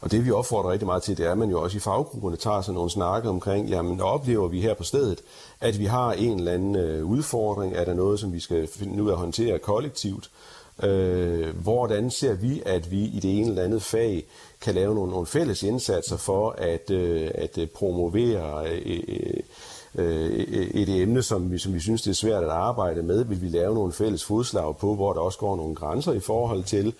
og 0.00 0.10
det 0.10 0.24
vi 0.24 0.30
opfordrer 0.30 0.70
rigtig 0.70 0.86
meget 0.86 1.02
til, 1.02 1.16
det 1.16 1.26
er, 1.26 1.32
at 1.32 1.38
man 1.38 1.50
jo 1.50 1.62
også 1.62 1.76
i 1.76 1.80
faggrupperne 1.80 2.36
tager 2.36 2.60
sådan 2.60 2.74
nogle 2.74 2.90
snakke 2.90 3.28
omkring, 3.28 3.68
jamen 3.68 4.00
oplever 4.00 4.48
vi 4.48 4.60
her 4.60 4.74
på 4.74 4.84
stedet, 4.84 5.18
at 5.60 5.78
vi 5.78 5.84
har 5.84 6.12
en 6.12 6.38
eller 6.38 6.52
anden 6.52 6.76
øh, 6.76 7.04
udfordring, 7.04 7.74
er 7.74 7.84
der 7.84 7.94
noget, 7.94 8.20
som 8.20 8.32
vi 8.32 8.40
skal 8.40 8.68
finde 8.76 9.02
ud 9.02 9.08
af 9.08 9.12
at 9.12 9.18
håndtere 9.18 9.58
kollektivt, 9.58 10.30
Øh, 10.82 11.56
hvordan 11.56 12.10
ser 12.10 12.34
vi, 12.34 12.62
at 12.66 12.90
vi 12.90 13.04
i 13.04 13.20
det 13.20 13.38
ene 13.38 13.48
eller 13.48 13.62
andet 13.62 13.82
fag 13.82 14.24
kan 14.60 14.74
lave 14.74 14.94
nogle, 14.94 15.10
nogle 15.10 15.26
fælles 15.26 15.62
indsatser 15.62 16.16
for 16.16 16.50
at, 16.58 16.90
øh, 16.90 17.30
at 17.34 17.58
øh, 17.58 17.66
promovere 17.66 18.68
øh, 18.70 19.40
øh, 19.94 20.30
et 20.74 21.02
emne, 21.02 21.22
som 21.22 21.52
vi, 21.52 21.58
som 21.58 21.74
vi 21.74 21.80
synes, 21.80 22.02
det 22.02 22.10
er 22.10 22.14
svært 22.14 22.44
at 22.44 22.50
arbejde 22.50 23.02
med? 23.02 23.24
Vil 23.24 23.42
vi 23.42 23.48
lave 23.48 23.74
nogle 23.74 23.92
fælles 23.92 24.24
fodslag 24.24 24.76
på, 24.76 24.94
hvor 24.94 25.12
der 25.12 25.20
også 25.20 25.38
går 25.38 25.56
nogle 25.56 25.74
grænser 25.74 26.12
i 26.12 26.20
forhold 26.20 26.64
til? 26.64 26.94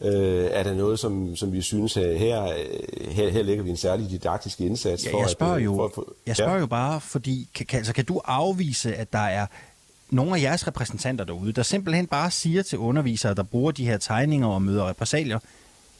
Øh, 0.00 0.44
er 0.50 0.62
der 0.62 0.74
noget, 0.74 0.98
som, 0.98 1.36
som 1.36 1.52
vi 1.52 1.62
synes, 1.62 1.96
at 1.96 2.18
her, 2.18 2.42
her, 3.10 3.28
her 3.30 3.42
lægger 3.42 3.64
vi 3.64 3.70
en 3.70 3.76
særlig 3.76 4.10
didaktisk 4.10 4.60
indsats? 4.60 5.06
Ja, 5.06 5.12
for 5.12 5.18
jeg 5.18 5.24
at, 5.24 5.30
spørger 5.30 5.54
øh, 5.54 5.64
jo, 5.64 5.76
for, 5.76 5.90
for, 5.94 6.06
jeg 6.26 6.36
spørger 6.36 6.58
jo 6.58 6.66
bare, 6.66 7.00
fordi 7.00 7.48
kan, 7.54 7.66
kan, 7.66 7.76
altså, 7.76 7.92
kan 7.92 8.04
du 8.04 8.20
afvise, 8.24 8.94
at 8.94 9.12
der 9.12 9.18
er 9.18 9.46
nogle 10.10 10.36
af 10.36 10.42
jeres 10.42 10.66
repræsentanter 10.66 11.24
derude, 11.24 11.52
der 11.52 11.62
simpelthen 11.62 12.06
bare 12.06 12.30
siger 12.30 12.62
til 12.62 12.78
undervisere, 12.78 13.34
der 13.34 13.42
bruger 13.42 13.72
de 13.72 13.84
her 13.86 13.96
tegninger 13.98 14.48
og 14.48 14.62
møder 14.62 14.88
repressalier, 14.88 15.38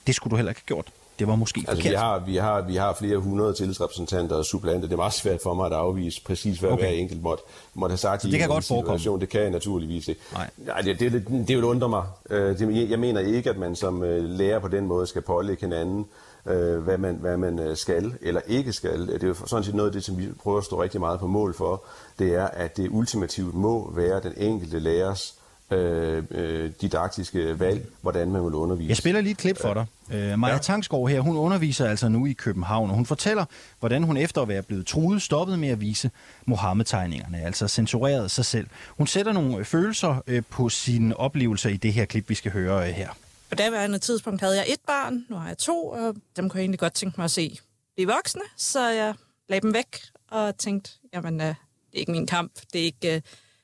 det 0.07 0.15
skulle 0.15 0.31
du 0.31 0.37
heller 0.37 0.51
ikke 0.51 0.61
have 0.61 0.67
gjort. 0.77 0.87
Det 1.19 1.27
var 1.29 1.37
måske 1.37 1.59
Altså, 1.69 1.75
forkert. 1.75 1.91
vi 1.93 1.97
har, 1.97 2.19
vi, 2.19 2.37
har, 2.37 2.61
vi 2.63 2.77
har 2.77 2.95
flere 2.99 3.17
hundrede 3.19 3.55
tillidsrepræsentanter 3.55 4.37
og 4.37 4.45
supplanter. 4.45 4.81
Det 4.89 4.93
er 4.93 4.97
meget 4.97 5.13
svært 5.13 5.41
for 5.43 5.55
mig 5.55 5.67
at 5.67 5.73
afvise 5.73 6.23
præcis, 6.23 6.59
hvad 6.59 6.71
Okay. 6.71 6.83
hver 6.85 6.93
enkelt 6.93 7.23
måtte, 7.23 7.43
måtte 7.75 7.93
have 7.93 7.99
sagt. 7.99 8.23
Så 8.23 8.29
i 8.29 8.31
det 8.31 8.39
kan 8.41 8.49
en 8.49 8.53
godt 8.55 8.65
forekomme? 8.65 8.99
situation. 8.99 9.21
Det 9.21 9.29
kan 9.29 9.41
jeg 9.41 9.51
naturligvis 9.51 10.09
ikke. 10.09 10.21
Nej. 10.33 10.51
Nej, 10.67 10.81
det, 10.81 11.01
det, 11.01 11.13
det, 11.13 11.25
det 11.49 11.57
vil 11.57 11.65
undre 11.65 11.89
mig. 11.89 12.03
Øh, 12.31 12.91
jeg 12.91 12.99
mener 12.99 13.21
ikke, 13.21 13.51
at 13.51 13.57
man 13.59 13.77
som 13.77 14.03
øh, 14.03 14.25
lærer 14.25 14.59
på 14.59 14.69
den 14.69 14.87
måde 14.87 15.07
skal 15.07 15.23
pålægge 15.23 15.61
hinanden, 15.67 16.07
øh, 16.47 16.79
hvad, 16.79 16.99
man, 16.99 17.15
hvad 17.15 17.37
man 17.37 17.59
øh, 17.59 17.77
skal 17.77 18.13
eller 18.21 18.41
ikke 18.47 18.73
skal. 18.73 19.07
Det 19.07 19.23
er 19.23 19.29
jo 19.29 19.35
sådan 19.47 19.65
set 19.65 19.75
noget 19.75 19.89
af 19.89 19.93
det, 19.93 20.05
som 20.05 20.19
vi 20.19 20.29
prøver 20.43 20.59
at 20.59 20.65
stå 20.65 20.83
rigtig 20.83 21.01
meget 21.01 21.21
på 21.21 21.27
mål 21.27 21.55
for. 21.55 21.85
Det 22.19 22.35
er, 22.35 22.47
at 22.47 22.77
det 22.77 22.89
ultimativt 22.91 23.55
må 23.55 23.93
være 23.95 24.21
den 24.23 24.33
enkelte 24.37 24.79
lærers 24.79 25.35
øh, 25.71 26.23
øh, 26.31 26.71
didaktiske 26.81 27.61
valg, 27.61 27.87
hvordan 28.01 28.31
man 28.31 28.45
vil 28.45 28.55
undervise. 28.55 28.89
Jeg 28.89 28.97
spiller 28.97 29.21
lige 29.21 29.31
et 29.31 29.37
klip 29.37 29.61
for 29.61 29.75
dig. 29.75 29.87
Øh, 30.13 30.39
Maja 30.39 30.55
ja. 30.55 30.59
Tangsgaard 30.59 31.09
her, 31.09 31.21
hun 31.21 31.37
underviser 31.37 31.89
altså 31.89 32.09
nu 32.09 32.27
i 32.27 32.33
København, 32.33 32.91
og 32.91 32.97
hun 32.97 33.07
fortæller, 33.07 33.45
hvordan 33.81 34.03
hun 34.03 34.17
efter 34.17 34.43
at 34.43 34.49
være 34.49 34.63
blevet 34.63 34.87
truet, 34.87 35.23
stoppede 35.23 35.59
med 35.59 35.69
at 35.69 35.81
vise 35.81 36.11
Mohammed-tegningerne, 36.47 37.43
altså 37.43 37.69
censureret 37.69 38.31
sig 38.31 38.45
selv. 38.45 38.67
Hun 38.97 39.07
sætter 39.07 39.33
nogle 39.33 39.65
følelser 39.65 40.23
øh, 40.27 40.43
på 40.51 40.69
sine 40.69 41.17
oplevelser 41.17 41.71
i 41.71 41.77
det 41.77 41.93
her 41.93 42.05
klip, 42.05 42.29
vi 42.29 42.35
skal 42.35 42.53
høre 42.53 42.89
øh, 42.89 42.95
her. 42.95 43.09
På 43.55 43.57
daværende 43.57 43.99
tidspunkt 43.99 44.41
havde 44.41 44.57
jeg 44.57 44.65
et 44.69 44.81
barn, 44.87 45.27
nu 45.29 45.37
har 45.37 45.49
jeg 45.49 45.59
to, 45.59 45.87
og 45.87 46.17
dem 46.37 46.49
kunne 46.49 46.59
jeg 46.59 46.63
egentlig 46.63 46.79
godt 46.79 46.95
tænke 46.95 47.15
mig 47.21 47.25
at 47.25 47.31
se 47.31 47.59
blive 47.95 48.13
voksne, 48.13 48.43
så 48.57 48.89
jeg 48.89 49.15
lagde 49.49 49.63
dem 49.63 49.75
væk 49.75 50.03
og 50.31 50.59
tænkte, 50.59 50.91
jamen, 51.13 51.41
øh, 51.41 51.47
det 51.47 51.55
er 51.95 51.99
ikke 51.99 52.13
min 52.13 52.27
kamp, 52.27 52.53
det 52.73 52.81
er 52.81 52.85
ikke 52.85 53.15
øh, 53.15 53.21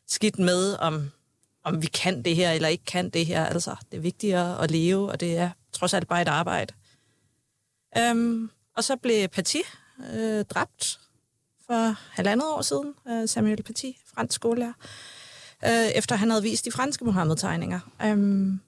skidt 0.09 0.38
med, 0.38 0.76
om, 0.79 1.11
om 1.64 1.83
vi 1.83 1.87
kan 1.87 2.22
det 2.22 2.37
her 2.37 2.50
eller 2.50 2.68
ikke 2.68 2.85
kan 2.85 3.11
det 3.11 3.26
her. 3.26 3.46
Altså, 3.46 3.76
det 3.90 3.96
er 3.96 4.00
vigtigere 4.00 4.62
at 4.62 4.70
leve, 4.70 5.11
og 5.11 5.20
det 5.20 5.37
er 5.37 5.50
trods 5.72 5.94
alt 5.94 6.09
bare 6.09 6.22
et 6.22 6.29
arbejde. 6.29 6.74
Øhm, 7.98 8.50
og 8.76 8.85
så 8.85 8.96
blev 8.96 9.29
Paty 9.29 9.61
øh, 10.14 10.44
dræbt 10.44 11.00
for 11.66 11.96
halvandet 12.11 12.48
år 12.48 12.62
siden, 12.62 12.94
øh, 13.09 13.29
Samuel 13.29 13.62
Paty, 13.62 13.90
fransk 14.14 14.35
skolelærer, 14.35 14.72
øh, 15.64 15.87
efter 15.94 16.16
han 16.16 16.31
havde 16.31 16.42
vist 16.42 16.64
de 16.64 16.72
franske 16.72 17.05
Mohammed-tegninger. 17.05 17.81
Øhm, 18.03 18.61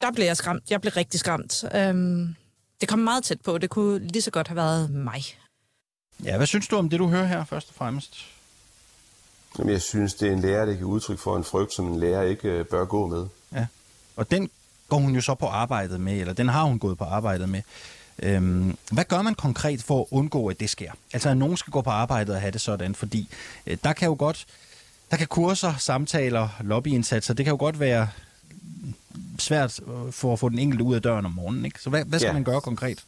der 0.00 0.12
blev 0.12 0.26
jeg 0.26 0.36
skræmt. 0.36 0.70
Jeg 0.70 0.80
blev 0.80 0.92
rigtig 0.96 1.20
skræmt. 1.20 1.64
Øhm, 1.74 2.34
det 2.80 2.88
kom 2.88 2.98
meget 2.98 3.24
tæt 3.24 3.40
på. 3.40 3.58
Det 3.58 3.70
kunne 3.70 3.98
lige 3.98 4.22
så 4.22 4.30
godt 4.30 4.48
have 4.48 4.56
været 4.56 4.90
mig. 4.90 5.22
Ja, 6.24 6.36
hvad 6.36 6.46
synes 6.46 6.68
du 6.68 6.76
om 6.76 6.88
det, 6.88 6.98
du 6.98 7.08
hører 7.08 7.26
her, 7.26 7.44
først 7.44 7.68
og 7.68 7.74
fremmest? 7.74 8.26
Jamen, 9.58 9.72
jeg 9.72 9.82
synes, 9.82 10.14
det 10.14 10.28
er 10.28 10.32
en 10.32 10.40
lærer, 10.40 10.66
der 10.66 10.74
giver 10.74 10.88
udtryk 10.88 11.18
for 11.18 11.36
en 11.36 11.44
frygt, 11.44 11.72
som 11.72 11.86
en 11.86 12.00
lærer 12.00 12.22
ikke 12.22 12.48
øh, 12.48 12.66
bør 12.66 12.84
gå 12.84 13.06
med. 13.06 13.26
Ja. 13.52 13.66
Og 14.16 14.30
den 14.30 14.50
går 14.88 14.96
hun 14.96 15.14
jo 15.14 15.20
så 15.20 15.34
på 15.34 15.46
arbejdet 15.46 16.00
med, 16.00 16.20
eller 16.20 16.32
den 16.32 16.48
har 16.48 16.64
hun 16.64 16.78
gået 16.78 16.98
på 16.98 17.04
arbejdet 17.04 17.48
med. 17.48 17.62
Øhm, 18.18 18.76
hvad 18.92 19.04
gør 19.04 19.22
man 19.22 19.34
konkret 19.34 19.82
for 19.82 20.00
at 20.00 20.06
undgå, 20.10 20.46
at 20.46 20.60
det 20.60 20.70
sker? 20.70 20.92
Altså, 21.12 21.28
at 21.28 21.36
nogen 21.36 21.56
skal 21.56 21.70
gå 21.70 21.82
på 21.82 21.90
arbejdet 21.90 22.34
og 22.34 22.40
have 22.40 22.50
det 22.50 22.60
sådan, 22.60 22.94
fordi 22.94 23.28
øh, 23.66 23.78
der 23.84 23.92
kan 23.92 24.06
jo 24.06 24.16
godt, 24.18 24.46
der 25.10 25.16
kan 25.16 25.26
kurser, 25.26 25.74
samtaler, 25.78 26.48
lobbyindsatser, 26.60 27.34
det 27.34 27.44
kan 27.44 27.52
jo 27.52 27.58
godt 27.58 27.80
være 27.80 28.08
svært 29.42 29.80
øh, 29.80 30.12
for 30.12 30.32
at 30.32 30.38
få 30.38 30.48
den 30.48 30.58
enkelte 30.58 30.84
ud 30.84 30.94
af 30.94 31.02
døren 31.02 31.26
om 31.26 31.32
morgenen, 31.32 31.64
ikke? 31.64 31.82
Så 31.82 31.90
hvad, 31.90 32.04
hvad 32.04 32.18
skal 32.18 32.28
ja. 32.28 32.32
Man 32.32 32.44
gøre 32.44 32.60
konkret? 32.60 33.04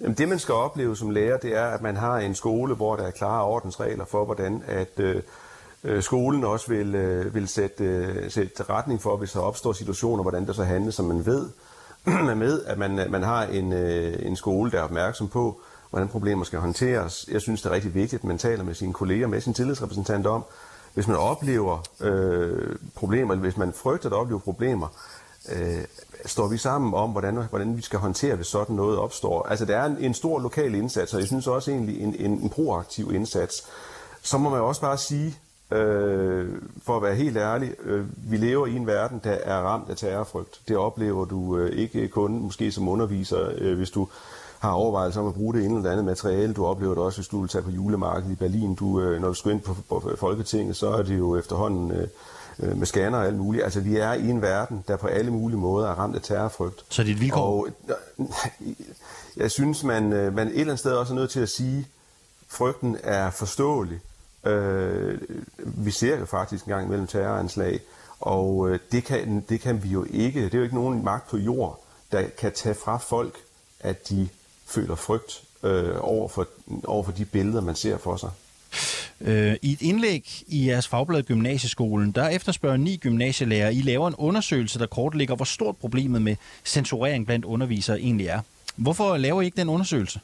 Jamen, 0.00 0.14
det, 0.18 0.28
man 0.28 0.38
skal 0.38 0.54
opleve 0.54 0.96
som 0.96 1.10
lærer, 1.10 1.36
det 1.36 1.56
er, 1.56 1.66
at 1.66 1.82
man 1.82 1.96
har 1.96 2.18
en 2.18 2.34
skole, 2.34 2.74
hvor 2.74 2.96
der 2.96 3.02
er 3.02 3.10
klare 3.10 3.44
ordensregler 3.44 4.04
for, 4.04 4.24
hvordan 4.24 4.62
at 4.66 4.92
øh, 4.96 5.22
øh, 5.84 6.02
skolen 6.02 6.44
også 6.44 6.68
vil, 6.68 6.94
øh, 6.94 7.34
vil 7.34 7.48
sætte, 7.48 7.84
øh, 7.84 8.30
sætte 8.30 8.62
retning 8.62 9.02
for, 9.02 9.16
hvis 9.16 9.32
der 9.32 9.40
opstår 9.40 9.72
situationer, 9.72 10.22
hvordan 10.22 10.46
der 10.46 10.52
så 10.52 10.64
handles, 10.64 10.94
som 10.94 11.04
man 11.04 11.26
ved. 11.26 11.48
med, 12.36 12.64
at 12.64 12.78
man, 12.78 13.10
man 13.10 13.22
har 13.22 13.44
en, 13.44 13.72
øh, 13.72 14.26
en 14.26 14.36
skole, 14.36 14.70
der 14.70 14.78
er 14.78 14.82
opmærksom 14.82 15.28
på, 15.28 15.60
hvordan 15.90 16.08
problemer 16.08 16.44
skal 16.44 16.58
håndteres. 16.58 17.28
Jeg 17.32 17.40
synes, 17.40 17.62
det 17.62 17.70
er 17.70 17.74
rigtig 17.74 17.94
vigtigt, 17.94 18.20
at 18.20 18.24
man 18.24 18.38
taler 18.38 18.64
med 18.64 18.74
sine 18.74 18.92
kolleger, 18.92 19.26
med 19.26 19.40
sin 19.40 19.54
tillidsrepræsentant 19.54 20.26
om, 20.26 20.44
hvis 20.94 21.08
man 21.08 21.16
oplever 21.16 21.88
øh, 22.00 22.76
problemer, 22.94 23.32
eller 23.32 23.42
hvis 23.42 23.56
man 23.56 23.72
frygter 23.72 24.08
at 24.08 24.12
opleve 24.12 24.40
problemer, 24.40 24.88
øh, 25.52 25.84
står 26.26 26.48
vi 26.48 26.56
sammen 26.56 26.94
om, 26.94 27.10
hvordan, 27.10 27.34
hvordan 27.50 27.76
vi 27.76 27.82
skal 27.82 27.98
håndtere, 27.98 28.36
hvis 28.36 28.46
sådan 28.46 28.76
noget 28.76 28.98
opstår. 28.98 29.42
Altså, 29.42 29.64
der 29.64 29.76
er 29.76 29.86
en, 29.86 29.96
en 30.00 30.14
stor 30.14 30.40
lokal 30.40 30.74
indsats, 30.74 31.14
og 31.14 31.20
jeg 31.20 31.26
synes 31.26 31.46
også 31.46 31.70
egentlig 31.70 32.00
en, 32.00 32.14
en, 32.18 32.30
en 32.30 32.50
proaktiv 32.50 33.14
indsats. 33.14 33.64
Så 34.22 34.38
må 34.38 34.50
man 34.50 34.60
også 34.60 34.80
bare 34.80 34.98
sige, 34.98 35.38
øh, 35.70 36.48
for 36.82 36.96
at 36.96 37.02
være 37.02 37.14
helt 37.14 37.36
ærlig, 37.36 37.74
øh, 37.84 38.06
vi 38.30 38.36
lever 38.36 38.66
i 38.66 38.76
en 38.76 38.86
verden, 38.86 39.20
der 39.24 39.30
er 39.30 39.56
ramt 39.56 39.90
af 39.90 39.96
terrorfrygt. 39.96 40.60
Det 40.68 40.76
oplever 40.76 41.24
du 41.24 41.56
øh, 41.56 41.78
ikke 41.78 42.08
kun 42.08 42.38
måske 42.38 42.72
som 42.72 42.88
underviser, 42.88 43.50
øh, 43.58 43.76
hvis 43.76 43.90
du 43.90 44.08
har 44.58 44.70
overvejelser 44.70 45.20
om 45.20 45.26
at 45.26 45.34
bruge 45.34 45.54
det 45.54 45.64
ene 45.64 45.76
eller 45.76 45.90
andet 45.90 46.04
materiale. 46.04 46.52
Du 46.52 46.66
oplever 46.66 46.94
det 46.94 47.02
også, 47.02 47.18
hvis 47.18 47.28
du 47.28 47.40
vil 47.40 47.48
tage 47.48 47.62
på 47.62 47.70
julemarkedet 47.70 48.32
i 48.32 48.34
Berlin. 48.34 48.74
Du, 48.74 49.00
øh, 49.00 49.20
når 49.20 49.28
du 49.28 49.34
skal 49.34 49.52
ind 49.52 49.60
på, 49.60 49.76
på 49.88 50.10
Folketinget, 50.16 50.76
så 50.76 50.90
er 50.90 51.02
det 51.02 51.18
jo 51.18 51.36
efterhånden 51.36 51.90
øh, 51.90 52.08
øh, 52.60 52.76
med 52.76 52.86
scanner 52.86 53.18
og 53.18 53.26
alt 53.26 53.36
muligt. 53.36 53.64
Altså, 53.64 53.80
vi 53.80 53.96
er 53.96 54.12
i 54.12 54.28
en 54.28 54.42
verden, 54.42 54.84
der 54.88 54.96
på 54.96 55.06
alle 55.06 55.30
mulige 55.30 55.58
måder 55.58 55.88
er 55.88 55.94
ramt 55.94 56.16
af 56.16 56.22
terrorfrygt. 56.22 56.84
Så 56.88 57.02
det 57.02 57.10
et 57.10 57.20
vilkår? 57.20 57.40
Og, 57.40 57.68
jeg 59.36 59.50
synes, 59.50 59.84
man, 59.84 60.12
øh, 60.12 60.34
man 60.34 60.46
et 60.46 60.50
eller 60.50 60.64
andet 60.64 60.78
sted 60.78 60.92
også 60.92 61.12
er 61.12 61.18
nødt 61.18 61.30
til 61.30 61.40
at 61.40 61.48
sige, 61.48 61.88
frygten 62.48 62.96
er 63.02 63.30
forståelig. 63.30 64.00
Øh, 64.44 65.20
vi 65.56 65.90
ser 65.90 66.18
jo 66.18 66.24
faktisk 66.24 66.64
en 66.64 66.72
gang 66.72 66.88
mellem 66.88 67.06
terroranslag, 67.06 67.80
og 68.20 68.70
øh, 68.70 68.78
det, 68.92 69.04
kan, 69.04 69.44
det 69.48 69.60
kan 69.60 69.82
vi 69.82 69.88
jo 69.88 70.06
ikke. 70.10 70.44
Det 70.44 70.54
er 70.54 70.58
jo 70.58 70.64
ikke 70.64 70.74
nogen 70.74 71.04
magt 71.04 71.30
på 71.30 71.36
jord, 71.36 71.84
der 72.12 72.22
kan 72.38 72.52
tage 72.52 72.74
fra 72.74 72.96
folk, 72.96 73.34
at 73.80 74.08
de 74.08 74.28
føler 74.66 74.94
frygt 74.94 75.42
øh, 75.62 75.96
over, 76.00 76.28
for, 76.28 76.46
over 76.84 77.02
for 77.02 77.12
de 77.12 77.24
billeder, 77.24 77.60
man 77.60 77.74
ser 77.74 77.98
for 77.98 78.16
sig. 78.16 78.30
Øh, 79.20 79.56
I 79.62 79.72
et 79.72 79.82
indlæg 79.82 80.42
i 80.46 80.68
jeres 80.68 80.88
fagblad 80.88 81.22
Gymnasieskolen, 81.22 82.10
der 82.10 82.28
efterspørger 82.28 82.76
ni 82.76 82.96
gymnasielærer, 82.96 83.68
I 83.68 83.80
laver 83.80 84.08
en 84.08 84.14
undersøgelse, 84.18 84.78
der 84.78 84.86
kortlægger, 84.86 85.36
hvor 85.36 85.44
stort 85.44 85.76
problemet 85.76 86.22
med 86.22 86.36
censurering 86.64 87.26
blandt 87.26 87.44
undervisere 87.44 88.00
egentlig 88.00 88.26
er. 88.26 88.40
Hvorfor 88.76 89.16
laver 89.16 89.42
I 89.42 89.44
ikke 89.44 89.56
den 89.56 89.68
undersøgelse? 89.68 90.20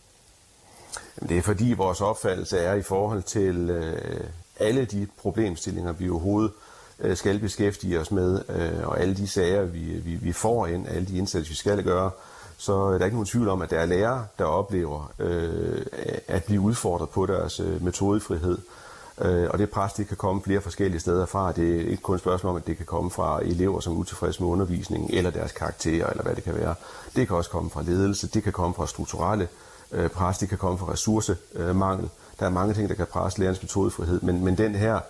Det 1.28 1.38
er 1.38 1.42
fordi 1.42 1.72
vores 1.72 2.00
opfattelse 2.00 2.58
er 2.58 2.74
i 2.74 2.82
forhold 2.82 3.22
til 3.22 3.70
øh, 3.70 4.20
alle 4.60 4.84
de 4.84 5.06
problemstillinger, 5.18 5.92
vi 5.92 6.08
overhovedet 6.08 6.52
øh, 7.00 7.16
skal 7.16 7.38
beskæftige 7.38 8.00
os 8.00 8.10
med, 8.10 8.42
øh, 8.48 8.88
og 8.88 9.00
alle 9.00 9.14
de 9.14 9.28
sager, 9.28 9.64
vi, 9.64 9.78
vi, 9.78 10.14
vi 10.14 10.32
får 10.32 10.66
ind, 10.66 10.88
alle 10.88 11.06
de 11.06 11.18
indsatser, 11.18 11.50
vi 11.50 11.56
skal 11.56 11.82
gøre, 11.82 12.10
så 12.56 12.72
er 12.72 12.98
der 12.98 13.04
ikke 13.04 13.16
nogen 13.16 13.26
tvivl 13.26 13.48
om, 13.48 13.62
at 13.62 13.70
der 13.70 13.78
er 13.78 13.86
lærere, 13.86 14.26
der 14.38 14.44
oplever 14.44 15.12
øh, 15.18 15.86
at 16.28 16.44
blive 16.44 16.60
udfordret 16.60 17.08
på 17.08 17.26
deres 17.26 17.60
øh, 17.60 17.84
metodefrihed. 17.84 18.58
Øh, 19.20 19.48
og 19.50 19.58
det 19.58 19.70
pres, 19.70 19.92
det 19.92 20.08
kan 20.08 20.16
komme 20.16 20.42
flere 20.42 20.60
forskellige 20.60 21.00
steder 21.00 21.26
fra. 21.26 21.52
Det 21.52 21.76
er 21.76 21.90
ikke 21.90 22.02
kun 22.02 22.14
et 22.14 22.20
spørgsmål 22.20 22.50
om, 22.50 22.56
at 22.56 22.66
det 22.66 22.76
kan 22.76 22.86
komme 22.86 23.10
fra 23.10 23.40
elever, 23.42 23.80
som 23.80 23.92
er 23.92 23.96
utilfredse 23.96 24.42
med 24.42 24.50
undervisningen, 24.50 25.10
eller 25.14 25.30
deres 25.30 25.52
karakterer, 25.52 26.10
eller 26.10 26.22
hvad 26.22 26.34
det 26.34 26.44
kan 26.44 26.54
være. 26.54 26.74
Det 27.16 27.28
kan 27.28 27.36
også 27.36 27.50
komme 27.50 27.70
fra 27.70 27.82
ledelse, 27.82 28.28
det 28.28 28.42
kan 28.42 28.52
komme 28.52 28.74
fra 28.74 28.86
strukturelle 28.86 29.48
øh, 29.92 30.10
pres, 30.10 30.38
det 30.38 30.48
kan 30.48 30.58
komme 30.58 30.78
fra 30.78 30.92
ressourcemangel. 30.92 32.08
Der 32.40 32.46
er 32.46 32.50
mange 32.50 32.74
ting, 32.74 32.88
der 32.88 32.94
kan 32.94 33.06
presse 33.06 33.40
lærernes 33.40 33.62
metodefrihed, 33.62 34.20
men, 34.20 34.44
men 34.44 34.58
den 34.58 34.74
her, 34.74 35.00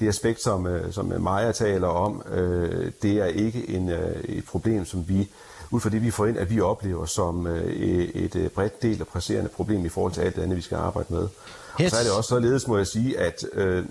det 0.00 0.08
aspekt, 0.08 0.42
som, 0.42 0.66
øh, 0.66 0.92
som 0.92 1.12
Maja 1.18 1.52
taler 1.52 1.88
om, 1.88 2.22
øh, 2.32 2.92
det 3.02 3.12
er 3.12 3.26
ikke 3.26 3.70
en, 3.70 3.88
øh, 3.88 4.20
et 4.24 4.44
problem, 4.44 4.84
som 4.84 5.08
vi 5.08 5.28
ud 5.70 5.80
fra 5.80 5.90
det, 5.90 6.02
vi 6.02 6.10
får 6.10 6.26
ind, 6.26 6.38
at 6.38 6.50
vi 6.50 6.60
oplever 6.60 7.06
som 7.06 7.46
øh, 7.46 7.64
et 7.64 8.36
øh, 8.36 8.48
bredt 8.48 8.82
del 8.82 9.00
af 9.00 9.06
presserende 9.06 9.50
problem 9.50 9.84
i 9.84 9.88
forhold 9.88 10.12
til 10.12 10.20
alt 10.20 10.36
det 10.36 10.42
andet, 10.42 10.56
vi 10.56 10.62
skal 10.62 10.76
arbejde 10.76 11.14
med. 11.14 11.28
Og 11.74 11.90
så 11.90 11.96
er 11.96 12.02
det 12.02 12.12
også 12.12 12.28
således, 12.28 12.66
må 12.66 12.76
jeg 12.76 12.86
sige, 12.86 13.18
at 13.18 13.44
øh, 13.52 13.84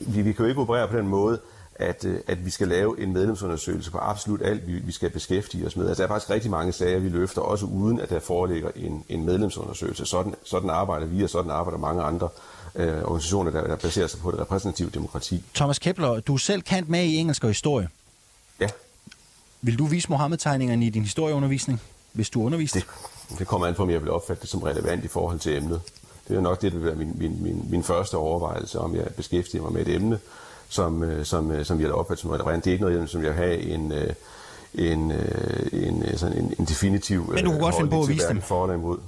vi, 0.00 0.22
vi 0.22 0.32
kan 0.32 0.44
jo 0.44 0.48
ikke 0.48 0.60
operere 0.60 0.88
på 0.88 0.96
den 0.96 1.08
måde, 1.08 1.38
at, 1.74 2.04
øh, 2.04 2.20
at 2.26 2.44
vi 2.44 2.50
skal 2.50 2.68
lave 2.68 3.00
en 3.00 3.12
medlemsundersøgelse 3.12 3.90
på 3.90 3.98
absolut 3.98 4.42
alt, 4.42 4.66
vi, 4.66 4.72
vi 4.72 4.92
skal 4.92 5.10
beskæftige 5.10 5.66
os 5.66 5.76
med. 5.76 5.88
Altså, 5.88 6.02
der 6.02 6.08
er 6.08 6.12
faktisk 6.12 6.30
rigtig 6.30 6.50
mange 6.50 6.72
sager, 6.72 6.98
vi 6.98 7.08
løfter, 7.08 7.40
også 7.40 7.66
uden 7.66 8.00
at 8.00 8.10
der 8.10 8.20
foreligger 8.20 8.70
en, 8.76 9.04
en 9.08 9.24
medlemsundersøgelse. 9.24 10.06
Sådan, 10.06 10.34
sådan 10.44 10.70
arbejder 10.70 11.06
vi, 11.06 11.24
og 11.24 11.30
sådan 11.30 11.50
arbejder 11.50 11.78
mange 11.78 12.02
andre 12.02 12.28
øh, 12.74 13.02
organisationer, 13.02 13.50
der, 13.50 13.66
der 13.66 13.76
baserer 13.76 14.06
sig 14.06 14.20
på 14.20 14.30
det 14.30 14.40
repræsentative 14.40 14.90
demokrati. 14.90 15.44
Thomas 15.54 15.78
Kepler, 15.78 16.20
du 16.20 16.34
er 16.34 16.38
selv 16.38 16.62
kendt 16.62 16.88
med 16.88 17.04
i 17.04 17.16
engelsk 17.16 17.44
og 17.44 17.50
historie. 17.50 17.88
Ja. 18.60 18.68
Vil 19.62 19.78
du 19.78 19.86
vise 19.86 20.08
Mohammed-tegningerne 20.08 20.86
i 20.86 20.90
din 20.90 21.02
historieundervisning, 21.02 21.82
hvis 22.12 22.30
du 22.30 22.42
underviser? 22.42 22.80
Det, 22.80 23.38
det 23.38 23.46
kommer 23.46 23.66
an 23.66 23.74
på, 23.74 23.82
om 23.82 23.90
jeg 23.90 24.02
vil 24.02 24.10
opfatte 24.10 24.40
det 24.40 24.50
som 24.50 24.62
relevant 24.62 25.04
i 25.04 25.08
forhold 25.08 25.38
til 25.38 25.56
emnet. 25.56 25.80
Det 26.28 26.36
er 26.36 26.40
nok 26.40 26.62
det, 26.62 26.72
der 26.72 26.78
vil 26.78 26.86
være 26.86 26.96
min, 26.96 27.16
min, 27.18 27.42
min, 27.42 27.66
min 27.70 27.82
første 27.82 28.14
overvejelse, 28.14 28.78
om 28.78 28.96
jeg 28.96 29.04
beskæftiger 29.16 29.62
mig 29.62 29.72
med 29.72 29.86
et 29.86 29.94
emne, 29.94 30.18
som, 30.68 31.02
øh, 31.02 31.24
som, 31.24 31.50
øh, 31.50 31.64
som 31.64 31.80
jeg 31.80 31.84
vil 31.84 31.94
opfatte 31.94 32.20
som 32.20 32.30
relevant. 32.30 32.64
Det 32.64 32.70
er 32.70 32.72
ikke 32.72 32.84
noget, 32.84 33.10
som 33.10 33.22
jeg 33.22 33.30
vil 33.30 33.36
have 33.36 33.60
en, 33.60 33.92
øh, 33.92 34.14
en, 34.74 35.12
en, 35.72 36.18
sådan 36.18 36.38
en, 36.38 36.54
en 36.58 36.64
definitiv 36.64 37.32
Men 37.34 37.44
du 37.44 37.50
kunne 37.50 37.60
godt 37.60 37.74
finde 37.74 37.90
på 37.90 38.02
at 38.02 38.08
vise 38.08 38.28
dem? 38.28 38.42
For 38.42 38.64
eller 38.64 38.74
imod. 38.74 38.98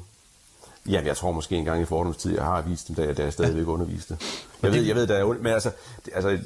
Ja, 0.89 1.03
jeg 1.05 1.17
tror 1.17 1.33
måske 1.33 1.57
en 1.57 1.65
gang 1.65 1.83
i 1.83 1.85
fordomstid, 1.85 2.35
jeg 2.35 2.45
har 2.45 2.63
vist 2.63 2.89
dem, 2.89 2.97
da 2.97 3.03
jeg, 3.03 3.17
da 3.17 3.23
jeg 3.23 3.33
stadigvæk 3.33 3.67
underviste. 3.67 4.19
Jeg 4.63 4.73
ved, 4.73 4.83
jeg 4.83 4.97
ved, 4.97 5.07
der 5.07 5.15
er, 5.15 5.27
men 5.27 5.47
altså, 5.47 5.71
altså 6.15 6.39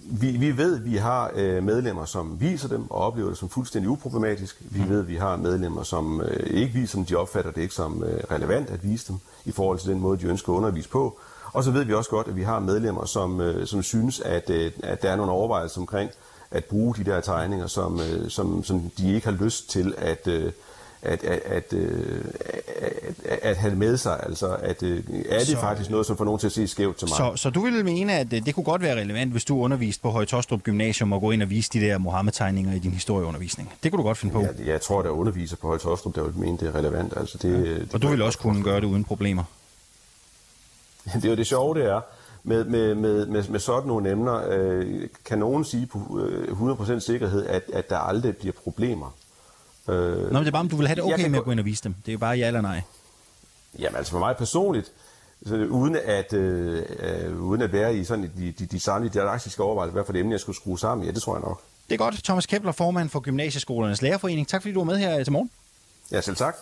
vi, 0.00 0.30
vi 0.30 0.56
ved, 0.56 0.76
at 0.76 0.84
vi 0.84 0.96
har 0.96 1.30
øh, 1.34 1.62
medlemmer, 1.62 2.04
som 2.04 2.40
viser 2.40 2.68
dem 2.68 2.90
og 2.90 3.00
oplever 3.00 3.28
det 3.28 3.38
som 3.38 3.48
fuldstændig 3.48 3.90
uproblematisk. 3.90 4.56
Vi 4.60 4.82
mm. 4.82 4.88
ved, 4.88 5.00
at 5.00 5.08
vi 5.08 5.16
har 5.16 5.36
medlemmer, 5.36 5.82
som 5.82 6.20
øh, 6.20 6.46
ikke 6.50 6.74
viser 6.74 6.98
dem, 6.98 7.04
de 7.04 7.16
opfatter 7.16 7.50
det 7.50 7.62
ikke 7.62 7.74
som 7.74 8.04
øh, 8.04 8.20
relevant 8.30 8.70
at 8.70 8.84
vise 8.84 9.08
dem 9.08 9.16
i 9.44 9.52
forhold 9.52 9.78
til 9.78 9.90
den 9.90 10.00
måde, 10.00 10.18
de 10.18 10.26
ønsker 10.26 10.52
at 10.52 10.56
undervise 10.56 10.88
på. 10.88 11.18
Og 11.52 11.64
så 11.64 11.70
ved 11.70 11.84
vi 11.84 11.94
også 11.94 12.10
godt, 12.10 12.28
at 12.28 12.36
vi 12.36 12.42
har 12.42 12.60
medlemmer, 12.60 13.04
som, 13.04 13.40
øh, 13.40 13.66
som 13.66 13.82
synes, 13.82 14.20
at, 14.20 14.50
øh, 14.50 14.72
at 14.82 15.02
der 15.02 15.10
er 15.10 15.16
nogle 15.16 15.32
overvejelser 15.32 15.80
omkring 15.80 16.10
at 16.50 16.64
bruge 16.64 16.94
de 16.94 17.04
der 17.04 17.20
tegninger, 17.20 17.66
som, 17.66 18.00
øh, 18.00 18.30
som, 18.30 18.64
som 18.64 18.90
de 18.98 19.14
ikke 19.14 19.26
har 19.26 19.44
lyst 19.44 19.70
til 19.70 19.94
at, 19.98 20.28
øh, 20.28 20.52
at, 21.02 21.24
at, 21.24 21.40
at, 21.44 21.72
øh, 21.72 22.24
at, 23.24 23.38
at 23.42 23.56
have 23.56 23.74
med 23.74 23.96
sig. 23.96 24.20
Altså, 24.22 24.56
at, 24.62 24.82
øh, 24.82 25.04
er 25.28 25.38
det 25.38 25.46
så, 25.46 25.56
faktisk 25.56 25.90
noget, 25.90 26.06
som 26.06 26.16
får 26.16 26.24
nogen 26.24 26.40
til 26.40 26.46
at 26.46 26.52
se 26.52 26.68
skævt 26.68 26.96
til 26.96 27.08
mig? 27.08 27.16
Så, 27.16 27.32
så 27.36 27.50
du 27.50 27.60
ville 27.60 27.82
mene, 27.82 28.12
at 28.12 28.32
øh, 28.32 28.46
det 28.46 28.54
kunne 28.54 28.64
godt 28.64 28.82
være 28.82 29.00
relevant, 29.00 29.32
hvis 29.32 29.44
du 29.44 29.60
underviste 29.60 30.02
på 30.02 30.10
Højtostrup 30.10 30.62
Gymnasium 30.62 31.12
og 31.12 31.20
gå 31.20 31.30
ind 31.30 31.42
og 31.42 31.50
vise 31.50 31.70
de 31.72 31.80
der 31.80 31.98
Mohammed-tegninger 31.98 32.72
i 32.72 32.78
din 32.78 32.90
historieundervisning? 32.90 33.72
Det 33.82 33.92
kunne 33.92 33.98
du 33.98 34.06
godt 34.06 34.18
finde 34.18 34.34
på? 34.34 34.40
Jeg, 34.40 34.66
jeg 34.66 34.80
tror, 34.80 35.02
der 35.02 35.10
underviser 35.10 35.56
på 35.56 35.66
Højtostrup, 35.66 36.14
der 36.14 36.22
vil 36.22 36.34
mene, 36.36 36.58
det 36.58 36.68
er 36.68 36.74
relevant. 36.74 37.12
Altså, 37.16 37.38
det, 37.38 37.52
ja. 37.52 37.58
det 37.58 37.94
og 37.94 38.02
du 38.02 38.08
vil 38.08 38.22
også 38.22 38.38
kunne 38.38 38.62
gøre 38.62 38.80
det 38.80 38.86
uden 38.86 39.04
problemer? 39.04 39.44
det 41.14 41.24
er 41.24 41.28
jo 41.28 41.36
det 41.36 41.46
sjove, 41.46 41.74
det 41.74 41.84
er. 41.84 42.00
Med, 42.44 42.64
med, 42.64 42.94
med, 42.94 43.26
med, 43.26 43.48
med 43.48 43.60
sådan 43.60 43.88
nogle 43.88 44.10
emner, 44.10 44.42
øh, 44.48 45.08
kan 45.24 45.38
nogen 45.38 45.64
sige 45.64 45.86
på 45.86 45.98
100% 46.78 46.98
sikkerhed, 46.98 47.46
at, 47.46 47.62
at 47.72 47.90
der 47.90 47.98
aldrig 47.98 48.36
bliver 48.36 48.52
problemer. 48.64 49.14
Øh, 49.88 49.94
Nå, 49.96 50.32
men 50.32 50.36
det 50.36 50.46
er 50.46 50.50
bare, 50.50 50.60
om 50.60 50.68
du 50.68 50.76
vil 50.76 50.86
have 50.86 50.96
det 50.96 51.04
okay 51.04 51.28
med 51.28 51.38
at 51.38 51.44
gå 51.44 51.50
ind 51.50 51.60
og 51.60 51.66
vise 51.66 51.84
dem. 51.84 51.94
Det 52.06 52.08
er 52.08 52.12
jo 52.12 52.18
bare 52.18 52.36
ja 52.36 52.46
eller 52.46 52.60
nej. 52.60 52.82
Jamen 53.78 53.96
altså 53.96 54.10
for 54.12 54.18
mig 54.18 54.36
personligt, 54.36 54.92
så 55.46 55.54
uden, 55.56 55.96
at, 56.04 56.32
øh, 56.32 56.82
øh, 56.98 57.40
uden 57.42 57.62
at 57.62 57.72
være 57.72 57.96
i 57.96 58.04
sådan 58.04 58.30
de, 58.36 58.52
de, 58.58 58.66
de 58.66 58.80
samme 58.80 59.08
didaktiske 59.08 59.62
overvejelser, 59.62 59.92
hvad 59.92 60.04
for 60.04 60.12
det 60.12 60.20
emne, 60.20 60.32
jeg 60.32 60.40
skulle 60.40 60.56
skrue 60.56 60.78
sammen, 60.78 61.06
ja, 61.06 61.12
det 61.12 61.22
tror 61.22 61.34
jeg 61.34 61.42
nok. 61.42 61.60
Det 61.88 61.94
er 61.94 61.98
godt. 61.98 62.24
Thomas 62.24 62.46
Kepler, 62.46 62.72
formand 62.72 63.08
for 63.10 63.20
Gymnasieskolernes 63.20 64.02
Lærerforening. 64.02 64.48
Tak 64.48 64.62
fordi 64.62 64.74
du 64.74 64.80
var 64.80 64.84
med 64.84 64.98
her 64.98 65.24
til 65.24 65.32
morgen. 65.32 65.50
Ja, 66.12 66.20
selv 66.20 66.36
tak. 66.36 66.56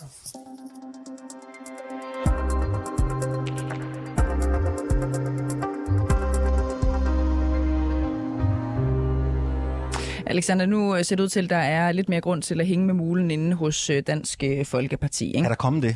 Alexander, 10.31 10.65
nu 10.65 10.95
øh, 10.95 11.05
ser 11.05 11.15
det 11.15 11.23
ud 11.23 11.29
til, 11.29 11.43
at 11.43 11.49
der 11.49 11.55
er 11.55 11.91
lidt 11.91 12.09
mere 12.09 12.21
grund 12.21 12.41
til 12.41 12.61
at 12.61 12.67
hænge 12.67 12.85
med 12.85 12.93
mulen 12.93 13.31
inde 13.31 13.55
hos 13.55 13.89
øh, 13.89 14.03
Dansk 14.07 14.43
øh, 14.43 14.65
Folkeparti. 14.65 15.27
Ikke? 15.27 15.45
Er 15.45 15.49
der 15.49 15.55
kommet 15.55 15.83
det? 15.83 15.95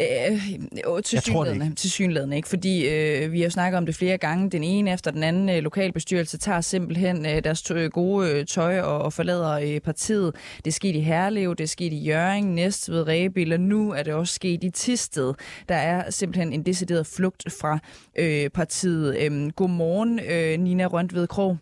Øh, 0.00 1.02
til 1.04 1.20
synlædende, 1.20 1.74
til 1.74 1.90
synlædende, 1.90 2.36
ikke? 2.36 2.48
Fordi 2.48 2.88
øh, 2.88 3.32
vi 3.32 3.42
har 3.42 3.48
snakket 3.48 3.78
om 3.78 3.86
det 3.86 3.94
flere 3.94 4.18
gange. 4.18 4.50
Den 4.50 4.64
ene 4.64 4.92
efter 4.92 5.10
den 5.10 5.22
anden 5.22 5.48
øh, 5.48 5.56
lokalbestyrelse 5.56 6.38
tager 6.38 6.60
simpelthen 6.60 7.26
øh, 7.26 7.44
deres 7.44 7.62
tø- 7.70 7.88
gode 7.88 8.30
øh, 8.30 8.46
tøj 8.46 8.80
og, 8.80 8.98
og 8.98 9.12
forlader 9.12 9.52
øh, 9.52 9.80
partiet. 9.80 10.34
Det 10.56 10.66
er 10.66 10.72
sket 10.72 10.96
i 10.96 11.00
Herlev, 11.00 11.54
det 11.56 11.64
er 11.64 11.68
sket 11.68 11.92
i 11.92 12.04
Jørgen, 12.04 12.54
Næstved, 12.54 13.08
Rebil, 13.08 13.52
og 13.52 13.60
nu 13.60 13.92
er 13.92 14.02
det 14.02 14.14
også 14.14 14.34
sket 14.34 14.64
i 14.64 14.70
Tisted. 14.70 15.34
Der 15.68 15.74
er 15.74 16.10
simpelthen 16.10 16.52
en 16.52 16.62
decideret 16.62 17.06
flugt 17.06 17.44
fra 17.60 17.78
øh, 18.18 18.50
partiet. 18.50 19.16
Øh, 19.20 19.50
godmorgen, 19.50 20.20
øh, 20.30 20.58
Nina 20.58 20.86
Røntved 20.86 21.26
Krog. 21.26 21.58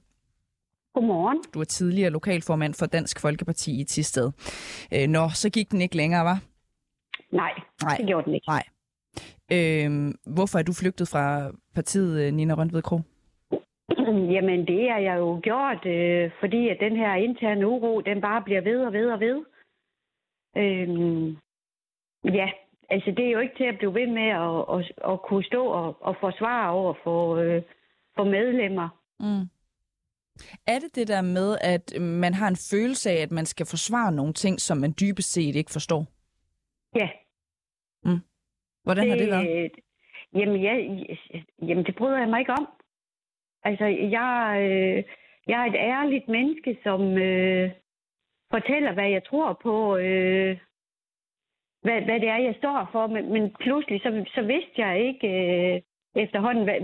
Godmorgen. 0.95 1.43
Du 1.55 1.61
er 1.61 1.65
tidligere 1.65 2.11
lokalformand 2.11 2.75
for 2.75 2.87
Dansk 2.87 3.21
Folkeparti 3.21 3.81
i 3.81 3.85
Tisted. 3.85 4.33
Øh, 4.95 5.09
nå, 5.09 5.29
så 5.35 5.51
gik 5.51 5.71
den 5.71 5.81
ikke 5.81 5.97
længere, 5.97 6.25
var? 6.25 6.39
Nej, 7.31 7.53
Nej, 7.83 7.97
det 7.97 8.07
gjorde 8.07 8.25
den 8.25 8.35
ikke. 8.35 8.49
Nej. 8.49 8.65
Øh, 9.53 10.15
hvorfor 10.37 10.59
er 10.59 10.63
du 10.63 10.73
flygtet 10.73 11.09
fra 11.09 11.51
partiet, 11.75 12.27
øh, 12.27 12.33
Nina 12.33 12.55
Røntved 12.55 12.83
Krog? 12.83 13.03
Jamen, 14.35 14.67
det 14.67 14.83
er 14.91 14.99
jeg 14.99 15.17
jo 15.19 15.41
gjort, 15.43 15.87
øh, 15.87 16.31
fordi 16.41 16.69
at 16.69 16.77
den 16.81 16.97
her 16.97 17.15
interne 17.15 17.69
uro, 17.69 18.01
den 18.01 18.21
bare 18.21 18.43
bliver 18.43 18.61
ved 18.61 18.79
og 18.87 18.93
ved 18.93 19.11
og 19.11 19.21
ved. 19.21 19.45
Øh, 20.57 20.89
ja, 22.35 22.51
altså, 22.91 23.11
det 23.17 23.27
er 23.27 23.31
jo 23.31 23.39
ikke 23.39 23.57
til 23.57 23.65
at 23.65 23.79
blive 23.79 23.95
ved 23.95 24.07
med 24.07 24.29
at, 24.47 24.59
at, 24.75 25.13
at 25.13 25.23
kunne 25.23 25.45
stå 25.45 25.67
og, 25.67 25.97
og 26.01 26.17
forsvare 26.21 26.71
over 26.71 26.95
for, 27.05 27.37
øh, 27.37 27.63
for 28.17 28.25
medlemmer. 28.25 28.89
Mm. 29.21 29.49
Er 30.67 30.79
det 30.79 30.95
det 30.95 31.09
der 31.09 31.23
med, 31.23 31.59
at 31.61 32.01
man 32.01 32.35
har 32.35 32.49
en 32.49 32.61
følelse 32.71 33.11
af, 33.11 33.23
at 33.23 33.31
man 33.31 33.47
skal 33.47 33.67
forsvare 33.67 34.13
nogle 34.13 34.33
ting, 34.33 34.61
som 34.61 34.77
man 34.77 34.95
dybest 35.01 35.33
set 35.33 35.57
ikke 35.57 35.71
forstår? 35.71 36.07
Ja. 37.01 37.09
Mm. 38.05 38.21
Hvordan 38.85 39.05
det, 39.05 39.11
har 39.11 39.19
det 39.19 39.29
været? 39.29 39.71
Jamen, 40.35 40.63
ja, 40.63 40.75
jamen, 41.69 41.85
det 41.85 41.97
bryder 41.97 42.19
jeg 42.19 42.29
mig 42.29 42.41
ikke 42.41 42.53
om. 42.53 42.67
Altså, 43.65 43.85
jeg, 43.87 44.57
øh, 44.61 45.05
jeg 45.47 45.61
er 45.63 45.67
et 45.67 45.75
ærligt 45.75 46.29
menneske, 46.29 46.79
som 46.83 47.01
øh, 47.19 47.71
fortæller, 48.51 48.93
hvad 48.93 49.09
jeg 49.11 49.25
tror 49.25 49.61
på, 49.63 49.97
øh, 49.97 50.59
hvad, 51.83 52.01
hvad 52.03 52.21
det 52.21 52.29
er, 52.29 52.37
jeg 52.49 52.55
står 52.59 52.89
for. 52.93 53.07
Men, 53.07 53.33
men 53.33 53.55
pludselig, 53.61 54.01
så, 54.01 54.25
så 54.35 54.43
vidste 54.43 54.87
jeg 54.87 55.07
ikke 55.07 55.29
øh, 55.29 55.81
efterhånden, 56.15 56.65
hvad, 56.65 56.81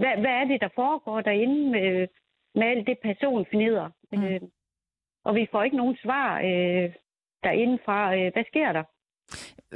hvad, 0.00 0.14
hvad 0.22 0.34
er 0.40 0.44
det, 0.44 0.60
der 0.60 0.68
foregår 0.74 1.20
derinde 1.20 1.70
med, 1.70 2.08
med 2.54 2.66
alt 2.66 2.86
det 2.86 2.98
personfnider. 3.02 3.88
Mm. 4.12 4.24
Øh, 4.24 4.40
og 5.24 5.34
vi 5.34 5.46
får 5.52 5.62
ikke 5.62 5.76
nogen 5.76 5.96
svar 5.96 6.38
øh, 6.38 6.92
derinde 7.44 7.78
fra, 7.84 8.16
øh, 8.16 8.32
hvad 8.32 8.44
sker 8.44 8.72
der? 8.72 8.84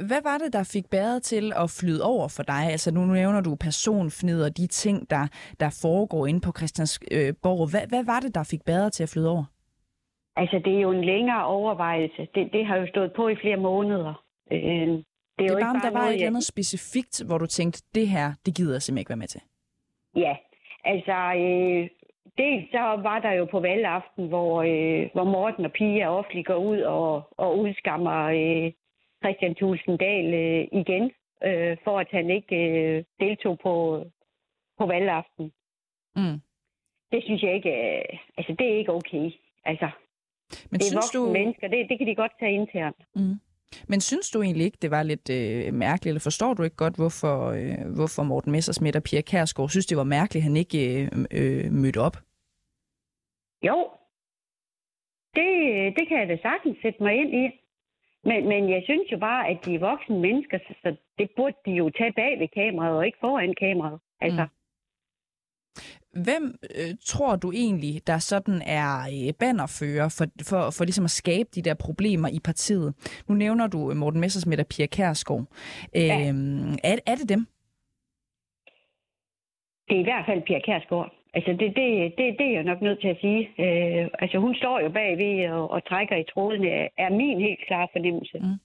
Hvad 0.07 0.21
var 0.23 0.37
det, 0.37 0.53
der 0.53 0.69
fik 0.73 0.89
bæret 0.89 1.23
til 1.23 1.53
at 1.63 1.69
flyde 1.79 2.03
over 2.03 2.27
for 2.35 2.43
dig? 2.43 2.63
Altså 2.75 2.93
nu 2.93 3.01
nævner 3.05 3.41
du 3.41 3.55
personfnider, 3.55 4.49
de 4.49 4.67
ting, 4.67 5.09
der, 5.09 5.27
der 5.59 5.79
foregår 5.81 6.27
inde 6.27 6.41
på 6.41 6.51
Christiansborg. 6.57 7.71
Hvad, 7.71 7.87
hvad 7.87 8.03
var 8.05 8.19
det, 8.19 8.35
der 8.35 8.43
fik 8.51 8.65
bæret 8.65 8.93
til 8.93 9.03
at 9.03 9.09
flyde 9.09 9.29
over? 9.31 9.45
Altså, 10.35 10.61
det 10.65 10.75
er 10.77 10.81
jo 10.81 10.91
en 10.91 11.05
længere 11.05 11.45
overvejelse. 11.45 12.27
Det, 12.35 12.49
det 12.53 12.65
har 12.65 12.77
jo 12.77 12.87
stået 12.87 13.11
på 13.15 13.27
i 13.27 13.35
flere 13.35 13.57
måneder. 13.57 14.23
Øh, 14.51 14.59
det 14.59 14.65
er, 14.67 15.01
det 15.37 15.45
er 15.45 15.49
bare, 15.49 15.59
ikke 15.59 15.69
om 15.69 15.81
der 15.81 15.91
var 15.91 15.99
noget, 15.99 16.09
et 16.09 16.15
eller 16.15 16.27
andet 16.27 16.43
specifikt, 16.43 17.23
hvor 17.27 17.37
du 17.37 17.45
tænkte, 17.45 17.83
det 17.95 18.07
her, 18.07 18.33
det 18.45 18.55
gider 18.55 18.73
jeg 18.73 18.81
simpelthen 18.81 19.01
ikke 19.01 19.09
være 19.09 19.23
med 19.23 19.27
til. 19.27 19.41
Ja, 20.15 20.33
altså, 20.83 21.17
øh, 21.43 21.89
dels 22.37 22.71
så 22.71 22.83
var 23.07 23.19
der 23.19 23.31
jo 23.31 23.45
på 23.45 23.59
valgaften, 23.59 24.27
hvor, 24.27 24.61
øh, 24.61 25.09
hvor 25.13 25.23
Morten 25.23 25.65
og 25.65 25.71
Pia 25.71 26.09
offentligt 26.09 26.47
går 26.47 26.55
ud 26.55 26.79
og, 26.79 27.29
og 27.37 27.59
udskammer 27.59 28.17
øh, 28.23 28.71
Christian 29.23 29.55
Thulsen 29.55 29.97
Dahl 29.97 30.33
øh, 30.33 30.67
igen, 30.81 31.11
øh, 31.43 31.77
for 31.83 31.99
at 31.99 32.07
han 32.11 32.29
ikke 32.29 32.55
øh, 32.55 33.03
deltog 33.19 33.59
på, 33.63 34.05
på 34.77 34.85
valgaften. 34.85 35.51
Mm. 36.15 36.39
Det 37.11 37.23
synes 37.23 37.43
jeg 37.43 37.53
ikke, 37.55 37.69
øh, 37.69 38.19
altså 38.37 38.55
det 38.59 38.67
er 38.73 38.77
ikke 38.77 38.93
okay. 38.93 39.31
Altså, 39.65 39.89
Men 40.69 40.79
det 40.79 40.91
er 40.91 40.95
voksne 40.95 41.19
du... 41.19 41.33
mennesker, 41.33 41.67
det, 41.67 41.89
det 41.89 41.97
kan 41.97 42.07
de 42.07 42.15
godt 42.15 42.31
tage 42.39 42.53
internt. 42.53 42.97
Mm. 43.15 43.39
Men 43.87 44.01
synes 44.01 44.29
du 44.29 44.41
egentlig 44.41 44.65
ikke, 44.65 44.77
det 44.81 44.91
var 44.91 45.03
lidt 45.03 45.29
øh, 45.29 45.73
mærkeligt, 45.73 46.11
eller 46.11 46.19
forstår 46.19 46.53
du 46.53 46.63
ikke 46.63 46.75
godt, 46.75 46.95
hvorfor, 46.95 47.49
øh, 47.49 47.95
hvorfor 47.95 48.23
Morten 48.23 48.51
Messersmith 48.51 48.97
og 48.97 49.03
Pia 49.03 49.21
Kærsgaard 49.21 49.69
synes, 49.69 49.85
det 49.85 49.97
var 49.97 50.03
mærkeligt, 50.03 50.41
at 50.41 50.43
han 50.43 50.55
ikke 50.57 51.01
øh, 51.01 51.25
øh, 51.31 51.71
mødte 51.71 51.97
op? 51.97 52.17
Jo, 53.67 53.77
det, 55.35 55.47
det 55.97 56.07
kan 56.07 56.19
jeg 56.19 56.27
da 56.29 56.37
sagtens 56.41 56.77
sætte 56.81 57.03
mig 57.03 57.13
ind 57.21 57.33
i. 57.43 57.45
Men, 58.29 58.47
men 58.47 58.69
jeg 58.69 58.81
synes 58.85 59.11
jo 59.11 59.17
bare, 59.17 59.47
at 59.47 59.57
de 59.65 59.75
er 59.75 59.79
voksne 59.79 60.19
mennesker, 60.19 60.57
så, 60.83 60.95
det 61.17 61.29
burde 61.35 61.57
de 61.65 61.71
jo 61.71 61.89
tage 61.89 62.13
bag 62.13 62.39
ved 62.39 62.47
kameraet 62.47 62.97
og 62.97 63.05
ikke 63.05 63.17
foran 63.21 63.55
kameraet. 63.59 63.99
Altså, 64.21 64.41
Mm. 64.43 66.21
Hvem 66.23 66.55
øh, 66.75 66.95
tror 67.05 67.35
du 67.35 67.51
egentlig, 67.51 68.07
der 68.07 68.17
sådan 68.17 68.61
er 68.65 68.89
øh, 69.27 69.33
bannerfører 69.39 70.09
for, 70.17 70.25
for, 70.49 70.61
for 70.77 70.83
ligesom 70.83 71.05
at 71.05 71.11
skabe 71.11 71.49
de 71.55 71.61
der 71.61 71.73
problemer 71.73 72.27
i 72.29 72.39
partiet? 72.43 72.95
Nu 73.29 73.35
nævner 73.35 73.67
du 73.67 73.91
øh, 73.91 73.97
Morten 73.97 74.19
Messersmith 74.21 74.59
og 74.59 74.67
Pia 74.67 74.85
Kærsgaard. 74.85 75.45
Øh, 75.95 76.01
Ja. 76.03 76.29
er, 76.83 76.97
er 77.05 77.15
det 77.15 77.29
dem? 77.29 77.47
det 79.89 79.95
er 79.95 79.99
i 79.99 80.03
hvert 80.03 80.25
fald 80.25 80.41
Pia 80.47 80.59
Kærsgaard. 80.59 81.14
Altså, 81.35 81.51
det, 81.51 81.75
det, 81.75 82.13
det, 82.17 82.25
det 82.39 82.47
er 82.47 82.51
jeg 82.53 82.63
nok 82.63 82.81
nødt 82.81 83.01
til 83.01 83.07
at 83.07 83.17
sige. 83.21 83.41
Øh, 83.59 84.07
altså, 84.19 84.37
hun 84.37 84.55
står 84.55 84.79
jo 84.79 84.89
bagved 84.89 85.49
og, 85.51 85.71
og 85.71 85.85
trækker 85.89 86.15
i 86.15 86.23
trådene, 86.33 86.69
er- 86.97 87.09
min 87.09 87.39
helt 87.41 87.59
klare 87.67 87.87
fornemmelse. 87.91 88.37
Mm. 88.39 88.59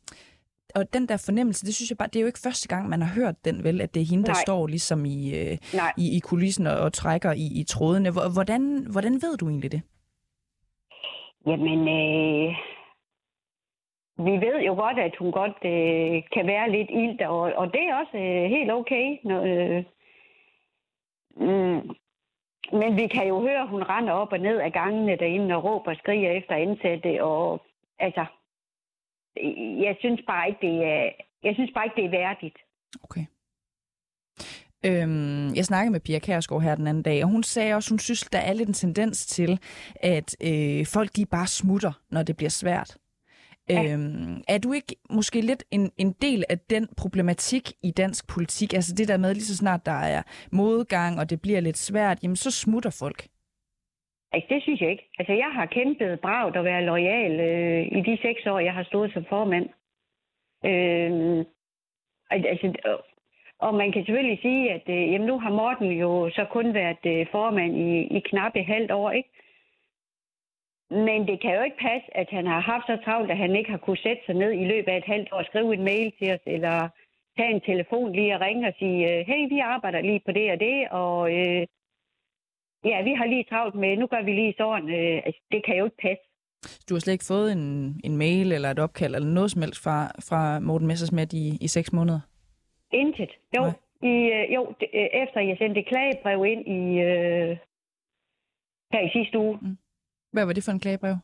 Og 0.74 0.92
den 0.94 1.08
der 1.08 1.22
fornemmelse, 1.26 1.66
det 1.66 1.74
synes 1.74 1.90
jeg 1.90 1.98
bare, 1.98 2.08
det 2.08 2.16
er 2.16 2.20
jo 2.20 2.26
ikke 2.26 2.44
første 2.48 2.68
gang, 2.68 2.88
man 2.88 3.02
har 3.02 3.14
hørt 3.20 3.44
den 3.44 3.64
vel, 3.64 3.80
at 3.80 3.94
det 3.94 4.02
er 4.02 4.10
hende, 4.10 4.24
der 4.24 4.32
Nej. 4.38 4.42
står 4.46 4.66
ligesom 4.66 5.04
i, 5.04 5.18
øh, 5.40 5.56
i, 5.98 6.16
i 6.16 6.20
kulissen 6.20 6.66
og, 6.66 6.76
og 6.78 6.92
trækker 6.92 7.32
i, 7.32 7.46
i 7.60 7.64
trådene. 7.64 8.10
Hvor- 8.10 8.32
Hvordan, 8.36 8.62
hvordan 8.92 9.12
ved 9.14 9.36
du 9.36 9.48
egentlig 9.48 9.72
det? 9.72 9.82
Jamen, 11.46 11.80
øh, 11.98 12.48
vi 14.26 14.32
ved 14.46 14.56
jo 14.66 14.74
godt, 14.74 14.98
at 14.98 15.14
hun 15.18 15.32
godt 15.32 15.58
øh, 15.64 16.22
kan 16.34 16.46
være 16.46 16.70
lidt 16.70 16.90
ild, 16.90 17.20
og, 17.26 17.40
og 17.40 17.66
det 17.72 17.82
er 17.88 17.94
også 17.94 18.16
øh, 18.16 18.44
helt 18.56 18.70
okay. 18.72 19.06
Når, 19.24 19.40
øh, 19.52 19.84
mm, 21.36 21.80
men 22.72 22.96
vi 22.96 23.06
kan 23.06 23.28
jo 23.28 23.40
høre, 23.40 23.62
at 23.62 23.68
hun 23.68 23.82
render 23.82 24.12
op 24.12 24.32
og 24.32 24.38
ned 24.38 24.58
af 24.58 24.72
gangene 24.72 25.16
derinde 25.16 25.54
og 25.54 25.64
råber 25.64 25.90
og 25.90 25.96
skriger 25.96 26.30
efter 26.30 26.54
ansatte, 26.54 27.24
og 27.24 27.62
altså, 27.98 28.24
jeg 29.86 29.96
synes 30.00 30.20
bare 30.26 30.48
ikke, 30.48 30.60
det 30.66 30.84
er, 30.84 31.10
jeg 31.42 31.54
synes 31.54 31.70
bare 31.74 31.84
ikke, 31.84 31.96
det 31.96 32.04
er 32.04 32.18
værdigt. 32.20 32.58
Okay. 33.02 33.24
Øhm, 34.86 35.54
jeg 35.54 35.64
snakkede 35.64 35.92
med 35.92 36.00
Pia 36.00 36.18
Kærsgaard 36.18 36.62
her 36.62 36.74
den 36.74 36.86
anden 36.86 37.02
dag, 37.02 37.24
og 37.24 37.30
hun 37.30 37.42
sagde 37.42 37.74
også, 37.74 37.90
hun 37.90 37.98
synes, 37.98 38.22
der 38.22 38.38
er 38.38 38.52
lidt 38.52 38.68
en 38.68 38.74
tendens 38.74 39.26
til, 39.26 39.60
at 40.00 40.36
øh, 40.40 40.86
folk 40.86 41.16
de 41.16 41.26
bare 41.26 41.46
smutter, 41.46 41.92
når 42.10 42.22
det 42.22 42.36
bliver 42.36 42.50
svært. 42.50 42.96
Ja. 43.70 43.92
Øhm, 43.92 44.42
er 44.48 44.58
du 44.58 44.72
ikke 44.72 44.96
måske 45.10 45.40
lidt 45.40 45.64
en, 45.70 45.90
en 45.98 46.12
del 46.22 46.44
af 46.50 46.58
den 46.58 46.88
problematik 46.96 47.64
i 47.82 47.90
dansk 47.90 48.28
politik? 48.34 48.74
Altså 48.74 48.94
det 48.98 49.08
der 49.08 49.16
med, 49.16 49.34
lige 49.34 49.50
så 49.52 49.56
snart 49.56 49.86
der 49.86 50.00
er 50.16 50.22
modgang, 50.52 51.18
og 51.20 51.30
det 51.30 51.42
bliver 51.42 51.60
lidt 51.60 51.78
svært, 51.78 52.22
jamen 52.22 52.36
så 52.36 52.50
smutter 52.50 52.96
folk. 53.02 53.20
Altså, 54.32 54.46
det 54.54 54.62
synes 54.62 54.80
jeg 54.80 54.90
ikke. 54.90 55.08
Altså, 55.18 55.32
jeg 55.32 55.50
har 55.52 55.66
kæmpet 55.66 56.20
bravt 56.20 56.56
at 56.56 56.64
være 56.64 56.84
lojal 56.84 57.40
øh, 57.40 57.98
i 57.98 58.00
de 58.00 58.18
seks 58.22 58.46
år, 58.46 58.58
jeg 58.58 58.74
har 58.74 58.84
stået 58.84 59.12
som 59.12 59.24
formand. 59.28 59.68
Øh, 60.64 61.44
altså, 62.30 62.96
og 63.58 63.74
man 63.74 63.92
kan 63.92 64.04
selvfølgelig 64.04 64.38
sige, 64.42 64.72
at 64.72 64.82
øh, 64.88 65.12
jamen, 65.12 65.26
nu 65.26 65.38
har 65.38 65.50
Morten 65.50 65.92
jo 65.92 66.30
så 66.30 66.44
kun 66.50 66.74
været 66.74 67.04
øh, 67.06 67.26
formand 67.32 67.76
i, 67.76 68.16
i 68.16 68.20
knap 68.20 68.52
et 68.56 68.66
halvt 68.66 68.90
år, 68.90 69.10
ikke? 69.10 69.28
Men 70.90 71.26
det 71.28 71.40
kan 71.40 71.54
jo 71.54 71.62
ikke 71.62 71.84
passe, 71.88 72.16
at 72.16 72.28
han 72.30 72.46
har 72.46 72.60
haft 72.60 72.86
så 72.86 72.96
travlt, 73.04 73.30
at 73.30 73.36
han 73.36 73.56
ikke 73.56 73.70
har 73.70 73.78
kunne 73.78 74.04
sætte 74.06 74.22
sig 74.26 74.34
ned 74.34 74.52
i 74.52 74.64
løbet 74.64 74.88
af 74.92 74.96
et 74.96 75.12
halvt 75.12 75.32
år 75.32 75.38
og 75.38 75.44
skrive 75.44 75.74
en 75.74 75.84
mail 75.84 76.12
til 76.18 76.32
os, 76.34 76.44
eller 76.46 76.88
tage 77.36 77.54
en 77.54 77.60
telefon 77.60 78.12
lige 78.12 78.34
og 78.34 78.40
ringe 78.40 78.68
og 78.68 78.74
sige, 78.78 78.98
øh, 79.10 79.26
hey, 79.26 79.48
vi 79.48 79.58
arbejder 79.58 80.00
lige 80.00 80.22
på 80.26 80.32
det 80.32 80.52
og 80.52 80.60
det, 80.60 80.88
og 80.90 81.18
øh, 81.38 81.62
ja, 82.84 83.02
vi 83.02 83.12
har 83.18 83.26
lige 83.26 83.44
travlt 83.50 83.74
med, 83.74 83.96
nu 83.96 84.06
gør 84.06 84.22
vi 84.22 84.32
lige 84.32 84.54
sådan. 84.58 84.88
Øh, 84.88 85.22
altså, 85.26 85.40
det 85.52 85.64
kan 85.64 85.76
jo 85.76 85.84
ikke 85.84 86.02
passe. 86.06 86.24
Du 86.88 86.94
har 86.94 87.00
slet 87.00 87.12
ikke 87.12 87.32
fået 87.32 87.52
en, 87.52 87.64
en 88.04 88.16
mail 88.16 88.52
eller 88.52 88.70
et 88.70 88.78
opkald 88.78 89.14
eller 89.14 89.28
noget 89.28 89.50
som 89.50 89.62
helst 89.62 89.82
fra, 89.84 89.98
fra 90.28 90.60
Morten 90.60 90.86
Messersmith 90.86 91.34
i, 91.34 91.58
i 91.60 91.68
seks 91.68 91.92
måneder? 91.92 92.20
Intet. 92.92 93.30
Jo, 93.56 93.62
Nej. 93.62 94.10
i, 94.12 94.14
øh, 94.36 94.54
jo 94.54 94.74
det, 94.80 94.88
øh, 94.94 95.08
efter 95.22 95.40
jeg 95.40 95.56
sendte 95.58 95.82
klagebrev 95.82 96.44
ind 96.44 96.62
i 96.68 96.82
øh, 97.08 97.56
her 98.92 99.00
i 99.08 99.10
sidste 99.12 99.38
uge. 99.38 99.58
Hvad 100.32 100.46
var 100.46 100.52
det 100.52 100.64
for 100.64 100.72
en 100.72 100.80
klagebrev? 100.80 101.14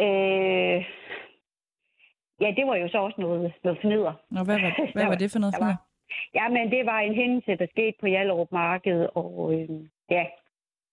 Øh, 0.00 0.78
ja, 2.40 2.48
det 2.56 2.66
var 2.66 2.76
jo 2.76 2.88
så 2.88 2.98
også 2.98 3.20
noget, 3.20 3.52
noget 3.64 3.78
fnider. 3.80 4.12
Nå, 4.30 4.42
hvad 4.44 4.58
var, 4.60 4.72
hvad 4.94 5.02
var 5.04 5.08
var- 5.10 5.14
det 5.22 5.30
for 5.32 5.38
noget? 5.38 5.52
der 5.54 5.58
For 5.58 5.64
var- 5.64 5.72
noget? 5.72 5.78
Ja, 6.34 6.48
men 6.48 6.70
det 6.70 6.86
var 6.86 6.98
en 7.00 7.14
hændelse, 7.14 7.56
der 7.56 7.66
skete 7.70 7.96
på 8.00 8.06
Hjallerup 8.06 8.52
Marked, 8.52 9.06
og 9.14 9.54
øh, 9.54 9.68
ja, 10.10 10.24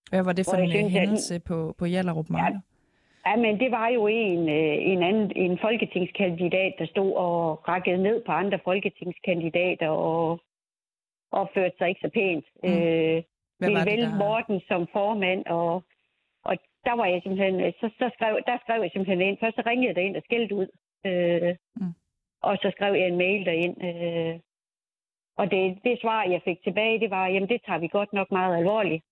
Hvad 0.10 0.24
var 0.24 0.34
det 0.34 0.46
for 0.46 0.58
en 0.58 0.64
øh, 0.64 0.70
synes, 0.70 0.86
at- 0.86 0.92
hændelse 0.92 1.40
på, 1.40 1.76
på 1.80 1.86
Hjallerup 1.86 2.30
Marked? 2.30 2.60
Ja, 3.28 3.36
men 3.36 3.60
det 3.60 3.72
var 3.72 3.88
jo 3.88 4.08
en, 4.08 4.50
øh, 4.50 4.76
en 4.92 5.04
anden 5.04 5.32
en 5.36 5.58
folketingskandidat, 5.62 6.74
der 6.80 6.86
stod 6.86 7.14
og 7.14 7.68
rakkede 7.68 7.98
ned 7.98 8.24
på 8.26 8.32
andre 8.32 8.60
folketingskandidater 8.64 9.90
og 9.90 10.40
opførte 11.32 11.76
sig 11.78 11.90
ikke 11.90 12.02
så 12.02 12.10
pænt. 12.14 12.46
Mm. 12.64 12.70
Øh, 12.70 13.24
Hvad 13.58 13.72
var 13.72 13.78
det, 13.78 13.86
vælge 13.86 14.06
der... 14.06 14.18
Morten 14.18 14.62
som 14.68 14.88
formand, 14.94 15.46
og 15.46 15.84
der 16.86 16.94
var 17.00 17.06
jeg 17.06 17.22
simpelthen, 17.22 17.56
øh, 17.62 17.74
så, 17.80 17.90
så 18.00 18.06
skrev, 18.16 18.34
der 18.48 18.58
skrev 18.64 18.82
jeg 18.82 18.92
simpelthen 18.92 19.22
ind. 19.28 19.38
Først 19.40 19.56
så 19.56 19.64
ringede 19.66 19.88
jeg 19.88 19.96
derind 19.96 20.18
og 20.18 20.24
skældte 20.26 20.56
ud. 20.56 20.68
Øh, 21.06 21.56
Mm. 21.76 21.94
Og 22.48 22.58
så 22.62 22.72
skrev 22.76 22.94
jeg 22.94 23.08
en 23.08 23.18
mail 23.18 23.46
derind. 23.46 23.78
Øh, 23.90 24.40
og 25.38 25.52
det, 25.52 25.78
det 25.84 26.02
svar, 26.02 26.24
jeg 26.24 26.42
fik 26.44 26.64
tilbage, 26.64 27.00
det 27.00 27.10
var, 27.10 27.28
jamen 27.28 27.50
det 27.50 27.62
tager 27.66 27.80
vi 27.80 27.88
godt 27.88 28.14
nok 28.14 28.32
meget 28.32 28.58
alvorligt. 28.58 29.04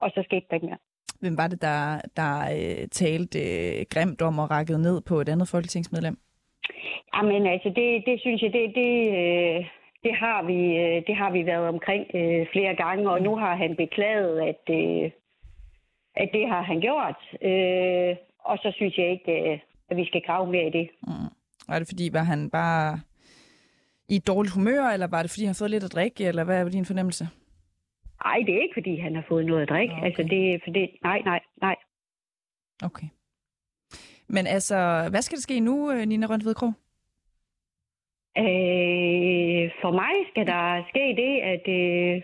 Og 0.00 0.10
så 0.14 0.22
skete 0.24 0.46
der 0.48 0.54
ikke 0.54 0.66
mere. 0.66 0.82
Hvem 1.20 1.38
var 1.38 1.48
det, 1.48 1.62
der, 1.62 2.00
der 2.16 2.32
øh, 2.56 2.88
talte 2.88 3.38
øh, 3.38 3.86
grimt 3.92 4.22
om 4.22 4.38
og 4.38 4.50
rakket 4.50 4.80
ned 4.80 5.00
på 5.08 5.14
et 5.20 5.28
andet 5.28 5.48
folketingsmedlem? 5.48 6.16
Jamen 7.14 7.46
altså, 7.46 7.68
det, 7.68 8.02
det 8.06 8.20
synes 8.20 8.42
jeg, 8.42 8.52
det, 8.52 8.74
det, 8.74 8.92
øh, 9.20 9.66
det, 10.04 10.14
har 10.14 10.42
vi, 10.42 10.58
øh, 10.82 11.02
det 11.06 11.16
har 11.16 11.30
vi 11.30 11.46
været 11.46 11.68
omkring 11.68 12.04
øh, 12.14 12.46
flere 12.52 12.74
gange, 12.74 13.10
og 13.10 13.22
nu 13.22 13.36
har 13.36 13.54
han 13.56 13.76
beklaget, 13.76 14.40
at, 14.40 14.64
øh, 14.70 15.10
at 16.16 16.28
det 16.32 16.48
har 16.48 16.62
han 16.62 16.80
gjort. 16.80 17.18
Øh, 17.42 18.16
og 18.38 18.58
så 18.58 18.72
synes 18.76 18.98
jeg 18.98 19.10
ikke, 19.10 19.52
øh, 19.52 19.58
at 19.90 19.96
vi 19.96 20.04
skal 20.06 20.22
grave 20.26 20.46
mere 20.52 20.66
i 20.66 20.70
det. 20.70 20.90
Mm. 21.02 21.30
Var 21.68 21.78
det 21.78 21.88
fordi, 21.88 22.10
var 22.12 22.22
han 22.22 22.50
bare 22.50 23.00
i 24.08 24.18
dårligt 24.18 24.54
humør, 24.54 24.82
eller 24.88 25.06
var 25.06 25.22
det, 25.22 25.30
fordi 25.30 25.44
han 25.44 25.54
har 25.54 25.62
fået 25.62 25.70
lidt 25.70 25.84
at 25.84 25.92
drikke, 25.92 26.24
eller 26.24 26.44
hvad 26.44 26.60
er 26.60 26.68
din 26.68 26.84
fornemmelse? 26.84 27.28
Ej, 28.24 28.38
det 28.46 28.54
er 28.54 28.62
ikke, 28.62 28.74
fordi 28.74 28.96
han 28.96 29.14
har 29.14 29.24
fået 29.28 29.46
noget 29.46 29.62
at 29.62 29.68
drikke. 29.68 29.94
Okay. 29.94 30.04
Altså, 30.04 30.22
det, 30.22 30.60
for 30.64 30.70
det, 30.70 30.90
nej, 31.02 31.20
nej, 31.24 31.40
nej. 31.60 31.76
Okay. 32.84 33.06
Men 34.28 34.46
altså, 34.46 35.08
hvad 35.10 35.22
skal 35.22 35.36
der 35.36 35.42
ske 35.42 35.60
nu, 35.60 35.90
øh, 35.92 36.06
Nina 36.06 36.26
Røntved 36.26 36.54
Krog? 36.54 36.72
Øh, 38.38 39.70
for 39.82 39.90
mig 39.90 40.14
skal 40.30 40.46
der 40.46 40.84
ske 40.88 41.04
det, 41.22 41.32
at, 41.52 41.64
øh, 41.80 42.22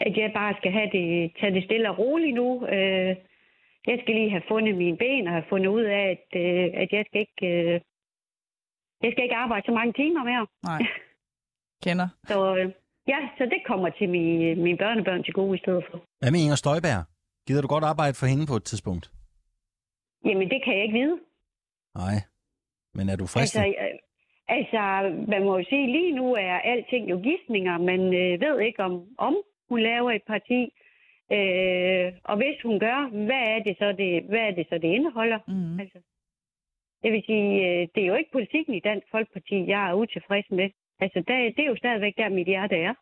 at 0.00 0.16
jeg 0.16 0.30
bare 0.34 0.54
skal 0.58 0.72
have 0.72 0.90
det, 0.92 1.32
tage 1.40 1.54
det 1.54 1.64
stille 1.64 1.90
og 1.90 1.98
roligt 1.98 2.34
nu. 2.34 2.66
Øh, 2.66 3.16
jeg 3.86 3.98
skal 4.02 4.14
lige 4.14 4.30
have 4.30 4.42
fundet 4.48 4.76
mine 4.76 4.96
ben 4.96 5.26
og 5.26 5.32
have 5.32 5.48
fundet 5.48 5.68
ud 5.68 5.82
af, 5.82 6.04
at, 6.14 6.40
øh, 6.40 6.70
at 6.82 6.88
jeg 6.92 7.04
skal 7.08 7.20
ikke... 7.20 7.46
Øh, 7.46 7.80
jeg 9.02 9.12
skal 9.12 9.24
ikke 9.24 9.36
arbejde 9.36 9.66
så 9.66 9.72
mange 9.72 9.92
timer 9.92 10.24
mere. 10.24 10.46
Nej. 10.62 10.80
Kender. 11.84 12.08
Så 12.24 12.56
øh, 12.56 12.72
ja, 13.08 13.18
så 13.38 13.44
det 13.44 13.60
kommer 13.66 13.88
til 13.90 14.08
mine, 14.08 14.54
mine 14.54 14.78
børnebørn 14.78 15.24
til 15.24 15.32
gode 15.32 15.56
i 15.58 15.60
stedet 15.60 15.84
for. 15.90 16.04
Hvad 16.20 16.30
med 16.30 16.40
Inger 16.40 16.56
Støjberg? 16.56 17.04
Gider 17.46 17.62
du 17.62 17.68
godt 17.68 17.84
arbejde 17.84 18.14
for 18.14 18.26
hende 18.26 18.46
på 18.46 18.56
et 18.56 18.64
tidspunkt? 18.64 19.10
Jamen, 20.24 20.50
det 20.50 20.60
kan 20.64 20.74
jeg 20.74 20.82
ikke 20.82 20.98
vide. 20.98 21.18
Nej. 21.94 22.16
Men 22.94 23.08
er 23.08 23.16
du 23.16 23.26
fristet? 23.26 23.60
Altså, 23.60 23.74
øh, 23.84 23.98
altså, 24.56 24.82
man 25.32 25.42
må 25.44 25.58
jo 25.58 25.64
sige, 25.68 25.86
lige 25.86 26.12
nu 26.12 26.34
er 26.34 26.56
alting 26.72 27.10
jo 27.10 27.16
gidsninger. 27.26 27.78
Man 27.78 28.00
øh, 28.22 28.40
ved 28.40 28.60
ikke, 28.60 28.82
om, 28.82 28.92
om 29.18 29.34
hun 29.74 29.80
laver 29.90 30.10
et 30.18 30.26
parti. 30.34 30.60
Øh, 31.36 32.06
og 32.30 32.34
hvis 32.40 32.58
hun 32.66 32.76
gør, 32.86 32.98
hvad 33.28 33.42
er 33.54 33.60
det 33.66 33.74
så, 33.82 33.88
det, 34.00 34.10
hvad 34.30 34.42
er 34.48 34.52
det, 34.58 34.64
så, 34.70 34.74
det 34.84 34.90
indeholder? 34.98 35.38
Mm. 35.52 35.76
Altså, 35.82 35.98
det 37.02 37.08
vil 37.14 37.22
sige, 37.30 37.48
øh, 37.66 37.82
det 37.94 38.00
er 38.02 38.08
jo 38.12 38.16
ikke 38.20 38.32
politikken 38.38 38.72
i 38.74 38.80
Dansk 38.88 39.06
Folkeparti, 39.14 39.56
jeg 39.72 39.82
er 39.90 39.94
utilfreds 40.02 40.48
med. 40.58 40.68
Altså, 41.04 41.18
der, 41.28 41.36
det 41.56 41.62
er 41.64 41.70
jo 41.72 41.76
stadigvæk 41.84 42.14
der, 42.20 42.28
mit 42.38 42.46
hjerte 42.52 42.76
er. 42.88 42.94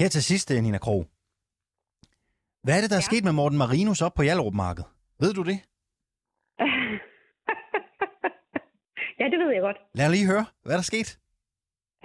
Her 0.00 0.08
til 0.08 0.22
sidst, 0.30 0.46
øh, 0.54 0.58
Nina 0.62 0.78
Krog. 0.86 1.02
Hvad 2.64 2.74
er 2.76 2.80
det, 2.82 2.90
der 2.92 2.98
er 3.00 3.04
Ja. 3.06 3.10
sket 3.10 3.24
med 3.24 3.32
Morten 3.40 3.58
Marinus 3.58 4.02
op 4.06 4.14
på 4.16 4.22
Hjallerup 4.22 4.54
Marked? 4.64 4.84
Ved 5.22 5.32
du 5.38 5.42
det? 5.50 5.58
ja, 9.20 9.24
det 9.32 9.38
ved 9.42 9.50
jeg 9.56 9.62
godt. 9.68 9.78
Lad 9.94 10.06
os 10.06 10.12
lige 10.16 10.26
høre, 10.32 10.44
hvad 10.62 10.72
er 10.72 10.76
der 10.82 10.88
sket? 10.92 11.08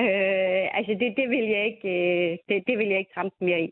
Øh, 0.05 0.63
altså, 0.77 0.91
det, 1.01 1.09
det, 1.19 1.27
vil 1.33 1.45
jeg 1.55 1.63
ikke, 1.71 1.87
øh, 1.97 2.37
det, 2.49 2.57
det 2.67 2.75
vil 2.79 2.87
jeg 2.93 2.99
ikke 2.99 3.13
trampe 3.13 3.35
mere 3.45 3.61
i. 3.67 3.69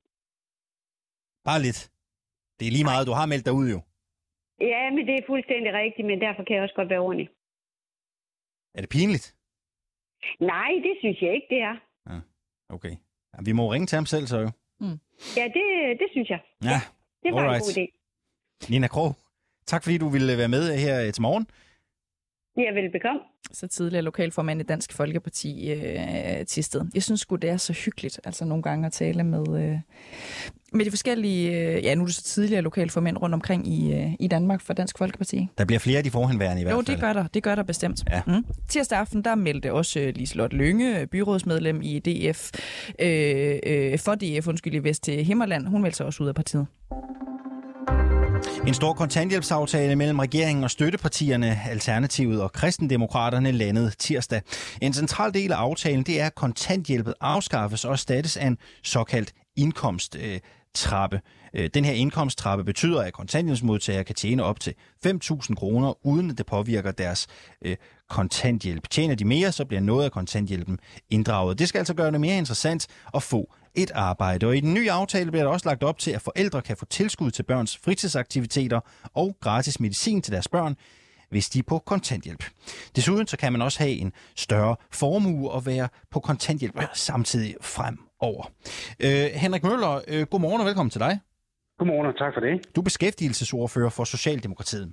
Bare 1.47 1.61
lidt. 1.61 1.91
Det 2.59 2.67
er 2.67 2.71
lige 2.71 2.83
meget, 2.91 3.07
du 3.07 3.11
har 3.19 3.25
meldt 3.25 3.45
dig 3.45 3.53
ud 3.53 3.67
jo. 3.75 3.79
Ja, 4.71 4.81
men 4.95 5.07
det 5.07 5.13
er 5.15 5.23
fuldstændig 5.27 5.73
rigtigt, 5.73 6.05
men 6.07 6.21
derfor 6.21 6.43
kan 6.43 6.55
jeg 6.55 6.63
også 6.63 6.75
godt 6.75 6.89
være 6.89 6.99
ordentlig. 6.99 7.29
Er 8.75 8.81
det 8.81 8.89
pinligt? 8.89 9.35
Nej, 10.39 10.71
det 10.85 10.93
synes 10.99 11.21
jeg 11.21 11.33
ikke, 11.35 11.47
det 11.49 11.61
er. 11.61 11.75
Okay. 12.69 12.95
Ja, 13.33 13.37
vi 13.45 13.51
må 13.51 13.71
ringe 13.73 13.87
til 13.87 13.95
ham 13.95 14.05
selv 14.05 14.27
så 14.27 14.37
jo. 14.39 14.49
Ja, 15.37 15.43
det, 15.57 15.63
det 16.01 16.07
synes 16.11 16.29
jeg. 16.29 16.39
Ja, 16.63 16.79
Det 17.23 17.33
var 17.33 17.39
Alright. 17.41 17.77
en 17.77 17.83
god 17.83 17.87
idé. 17.87 18.67
Nina 18.69 18.87
Krog. 18.87 19.13
Tak 19.65 19.83
fordi 19.83 19.97
du 19.97 20.09
ville 20.09 20.37
være 20.37 20.47
med 20.47 20.77
her 20.77 21.05
øh, 21.07 21.13
til 21.13 21.21
morgen. 21.21 21.47
Ja, 22.57 22.73
velbekomme. 22.73 23.19
Så 23.51 23.67
tidligere 23.67 24.01
lokalformand 24.03 24.61
i 24.61 24.63
Dansk 24.63 24.93
Folkeparti 24.93 25.71
øh, 25.71 26.45
Tisted. 26.47 26.81
Jeg 26.93 27.03
synes 27.03 27.21
sgu, 27.21 27.35
det 27.35 27.49
er 27.49 27.57
så 27.57 27.73
hyggeligt, 27.73 28.19
altså 28.23 28.45
nogle 28.45 28.63
gange 28.63 28.85
at 28.85 28.91
tale 28.93 29.23
med, 29.23 29.63
øh, 29.63 29.77
med 30.73 30.85
de 30.85 30.89
forskellige, 30.89 31.51
øh, 31.51 31.83
ja 31.83 31.95
nu 31.95 32.01
er 32.01 32.05
det 32.05 32.15
så 32.15 32.23
tidligere 32.23 32.61
lokalformænd 32.61 33.17
rundt 33.17 33.33
omkring 33.35 33.67
i, 33.67 33.93
øh, 33.93 34.11
i 34.19 34.27
Danmark 34.27 34.61
for 34.61 34.73
Dansk 34.73 34.97
Folkeparti. 34.97 35.47
Der 35.57 35.65
bliver 35.65 35.79
flere 35.79 35.97
af 35.97 36.03
de 36.03 36.11
forhenværende 36.11 36.61
i 36.61 36.63
hvert 36.63 36.71
Jo, 36.73 36.77
fald. 36.77 36.85
det 36.87 36.99
gør 36.99 37.13
der. 37.13 37.27
Det 37.27 37.43
gør 37.43 37.55
der 37.55 37.63
bestemt. 37.63 38.03
Ja. 38.11 38.21
Mm. 38.27 38.45
Tirsdag 38.69 38.99
aften, 38.99 39.21
der 39.23 39.35
meldte 39.35 39.73
også 39.73 39.99
øh, 39.99 40.13
Liselotte 40.15 40.57
Lønge, 40.57 41.07
byrådsmedlem 41.07 41.81
i 41.83 41.99
DF, 41.99 42.51
øh, 42.99 43.59
øh, 43.65 43.99
for 43.99 44.15
DF, 44.15 44.47
undskyld, 44.47 44.73
i 44.73 44.79
Vest 44.79 45.03
til 45.03 45.23
Himmerland. 45.25 45.67
Hun 45.67 45.81
meldte 45.81 45.97
sig 45.97 46.05
også 46.05 46.23
ud 46.23 46.27
af 46.27 46.35
partiet. 46.35 46.67
En 48.67 48.73
stor 48.73 48.93
kontanthjælpsaftale 48.93 49.95
mellem 49.95 50.19
regeringen 50.19 50.63
og 50.63 50.71
støttepartierne, 50.71 51.59
Alternativet 51.69 52.41
og 52.41 52.51
Kristendemokraterne 52.51 53.51
landede 53.51 53.91
tirsdag. 53.99 54.41
En 54.81 54.93
central 54.93 55.33
del 55.33 55.51
af 55.51 55.57
aftalen 55.57 56.03
det 56.03 56.21
er, 56.21 56.25
at 56.25 56.35
kontanthjælpet 56.35 57.13
afskaffes 57.21 57.85
og 57.85 57.91
erstattes 57.91 58.37
af 58.37 58.47
en 58.47 58.57
såkaldt 58.83 59.33
indkomsttrappe. 59.55 61.21
Øh, 61.55 61.69
den 61.73 61.85
her 61.85 61.93
indkomsttrappe 61.93 62.63
betyder, 62.63 63.01
at 63.01 63.13
kontanthjælpsmodtagere 63.13 64.03
kan 64.03 64.15
tjene 64.15 64.43
op 64.43 64.59
til 64.59 64.73
5.000 65.07 65.55
kroner, 65.55 66.05
uden 66.05 66.31
at 66.31 66.37
det 66.37 66.45
påvirker 66.45 66.91
deres 66.91 67.27
øh, 67.61 67.75
kontanthjælp. 68.09 68.89
Tjener 68.89 69.15
de 69.15 69.25
mere, 69.25 69.51
så 69.51 69.65
bliver 69.65 69.81
noget 69.81 70.05
af 70.05 70.11
kontanthjælpen 70.11 70.79
inddraget. 71.09 71.59
Det 71.59 71.69
skal 71.69 71.79
altså 71.79 71.93
gøre 71.93 72.11
det 72.11 72.21
mere 72.21 72.37
interessant 72.37 72.87
at 73.13 73.23
få 73.23 73.53
et 73.75 73.91
arbejde. 73.91 74.47
Og 74.47 74.57
i 74.57 74.59
den 74.59 74.73
nye 74.73 74.91
aftale 74.91 75.31
bliver 75.31 75.43
der 75.43 75.51
også 75.51 75.69
lagt 75.69 75.83
op 75.83 75.99
til, 75.99 76.11
at 76.11 76.21
forældre 76.21 76.61
kan 76.61 76.77
få 76.77 76.85
tilskud 76.85 77.31
til 77.31 77.43
børns 77.43 77.77
fritidsaktiviteter 77.77 78.79
og 79.13 79.37
gratis 79.41 79.79
medicin 79.79 80.21
til 80.21 80.33
deres 80.33 80.47
børn, 80.47 80.75
hvis 81.29 81.49
de 81.49 81.59
er 81.59 81.63
på 81.63 81.79
kontanthjælp. 81.79 82.43
Desuden 82.95 83.27
så 83.27 83.37
kan 83.37 83.51
man 83.51 83.61
også 83.61 83.79
have 83.79 83.91
en 83.91 84.13
større 84.35 84.75
formue 84.91 85.51
og 85.51 85.65
være 85.65 85.87
på 86.11 86.19
kontanthjælp 86.19 86.81
samtidig 86.93 87.55
fremover. 87.61 88.51
Øh, 88.99 89.25
Henrik 89.25 89.63
Møller, 89.63 90.01
øh, 90.07 90.25
godmorgen 90.25 90.61
og 90.61 90.67
velkommen 90.67 90.89
til 90.89 90.99
dig. 90.99 91.19
Godmorgen 91.77 92.07
og 92.07 92.17
tak 92.17 92.33
for 92.33 92.41
det. 92.41 92.75
Du 92.75 92.81
er 92.81 92.83
beskæftigelsesordfører 92.83 93.89
for 93.97 94.03
Socialdemokratiet. 94.03 94.87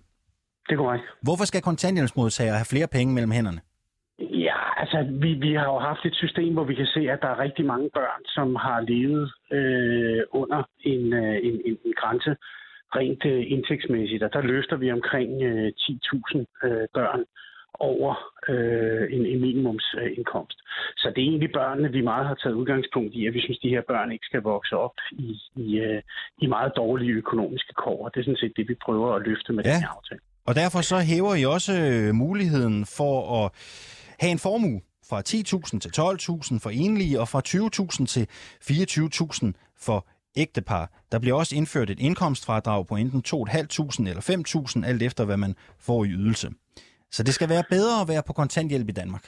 Det 0.66 0.73
er 0.73 0.77
korrekt. 0.77 1.05
Hvorfor 1.23 1.45
skal 1.45 1.62
kontanthjælpsmodtagere 1.62 2.57
have 2.61 2.73
flere 2.75 2.88
penge 2.97 3.14
mellem 3.14 3.31
hænderne? 3.31 3.61
Ja, 4.18 4.61
altså 4.83 4.99
vi, 5.23 5.31
vi 5.35 5.53
har 5.55 5.68
jo 5.75 5.79
haft 5.79 6.05
et 6.05 6.14
system, 6.14 6.53
hvor 6.55 6.64
vi 6.64 6.75
kan 6.75 6.87
se, 6.87 7.01
at 7.14 7.18
der 7.23 7.29
er 7.29 7.38
rigtig 7.38 7.64
mange 7.66 7.90
børn, 7.95 8.23
som 8.27 8.49
har 8.57 8.81
levet 8.81 9.33
øh, 9.53 10.23
under 10.40 10.62
en, 10.92 11.12
øh, 11.12 11.37
en, 11.47 11.55
en, 11.68 11.77
en 11.87 11.95
grænse 12.01 12.37
rent 12.97 13.25
øh, 13.25 13.42
indtægtsmæssigt. 13.55 14.23
Og 14.23 14.33
der 14.33 14.42
løfter 14.53 14.77
vi 14.77 14.92
omkring 14.92 15.42
øh, 15.42 15.73
10.000 15.79 16.66
øh, 16.66 16.87
børn 16.95 17.25
over 17.74 18.14
øh, 18.48 19.04
en, 19.16 19.26
en 19.26 19.40
minimumsindkomst. 19.40 20.58
Så 20.96 21.06
det 21.14 21.20
er 21.22 21.28
egentlig 21.28 21.52
børnene, 21.52 21.88
vi 21.92 22.00
meget 22.00 22.26
har 22.26 22.35
taget 22.35 22.54
udgangspunkt 22.54 23.14
i, 23.14 23.26
at 23.26 23.35
vi 23.35 23.40
synes, 23.40 23.58
at 23.58 23.62
de 23.62 23.68
her 23.68 23.82
børn 23.88 24.12
ikke 24.12 24.26
skal 24.30 24.42
vokse 24.42 24.76
op 24.76 24.96
i, 25.12 25.40
i, 25.56 25.78
øh, 25.78 26.02
i 26.42 26.46
meget 26.46 26.72
dårlige 26.76 27.12
økonomiske 27.12 27.72
kår. 27.82 28.08
Det 28.08 28.20
er 28.20 28.24
sådan 28.24 28.37
set 28.42 28.52
det, 28.56 28.68
vi 28.68 28.74
prøver 28.85 29.14
at 29.14 29.22
løfte 29.26 29.52
med 29.52 29.64
Ja. 29.64 29.70
den 29.72 29.80
her 29.80 29.88
aftale. 29.98 30.20
Og 30.46 30.54
derfor 30.54 30.80
så 30.80 30.96
hæver 31.00 31.35
I 31.35 31.44
også 31.44 31.72
øh, 31.87 32.14
muligheden 32.14 32.87
for 32.98 33.14
at 33.44 33.50
have 34.20 34.32
en 34.32 34.38
formue 34.38 34.80
fra 35.11 35.18
10.000 35.28 35.78
til 35.78 35.90
12.000 36.00 36.58
for 36.62 36.70
enlige 36.70 37.20
og 37.20 37.28
fra 37.28 37.40
20.000 37.48 38.06
til 38.06 38.26
24.000 38.30 39.52
for 39.87 40.06
ægtepar. 40.37 40.90
Der 41.12 41.18
bliver 41.18 41.37
også 41.37 41.56
indført 41.56 41.90
et 41.90 42.00
indkomstfradrag 42.00 42.87
på 42.87 42.94
enten 42.96 43.22
2.500 43.26 44.08
eller 44.08 44.74
5.000, 44.82 44.87
alt 44.88 45.02
efter 45.02 45.24
hvad 45.24 45.37
man 45.37 45.54
får 45.80 46.04
i 46.04 46.08
ydelse. 46.08 46.48
Så 47.16 47.20
det 47.27 47.35
skal 47.35 47.48
være 47.55 47.70
bedre 47.75 47.96
at 48.01 48.09
være 48.12 48.22
på 48.27 48.33
kontanthjælp 48.40 48.88
i 48.88 48.98
Danmark. 49.01 49.25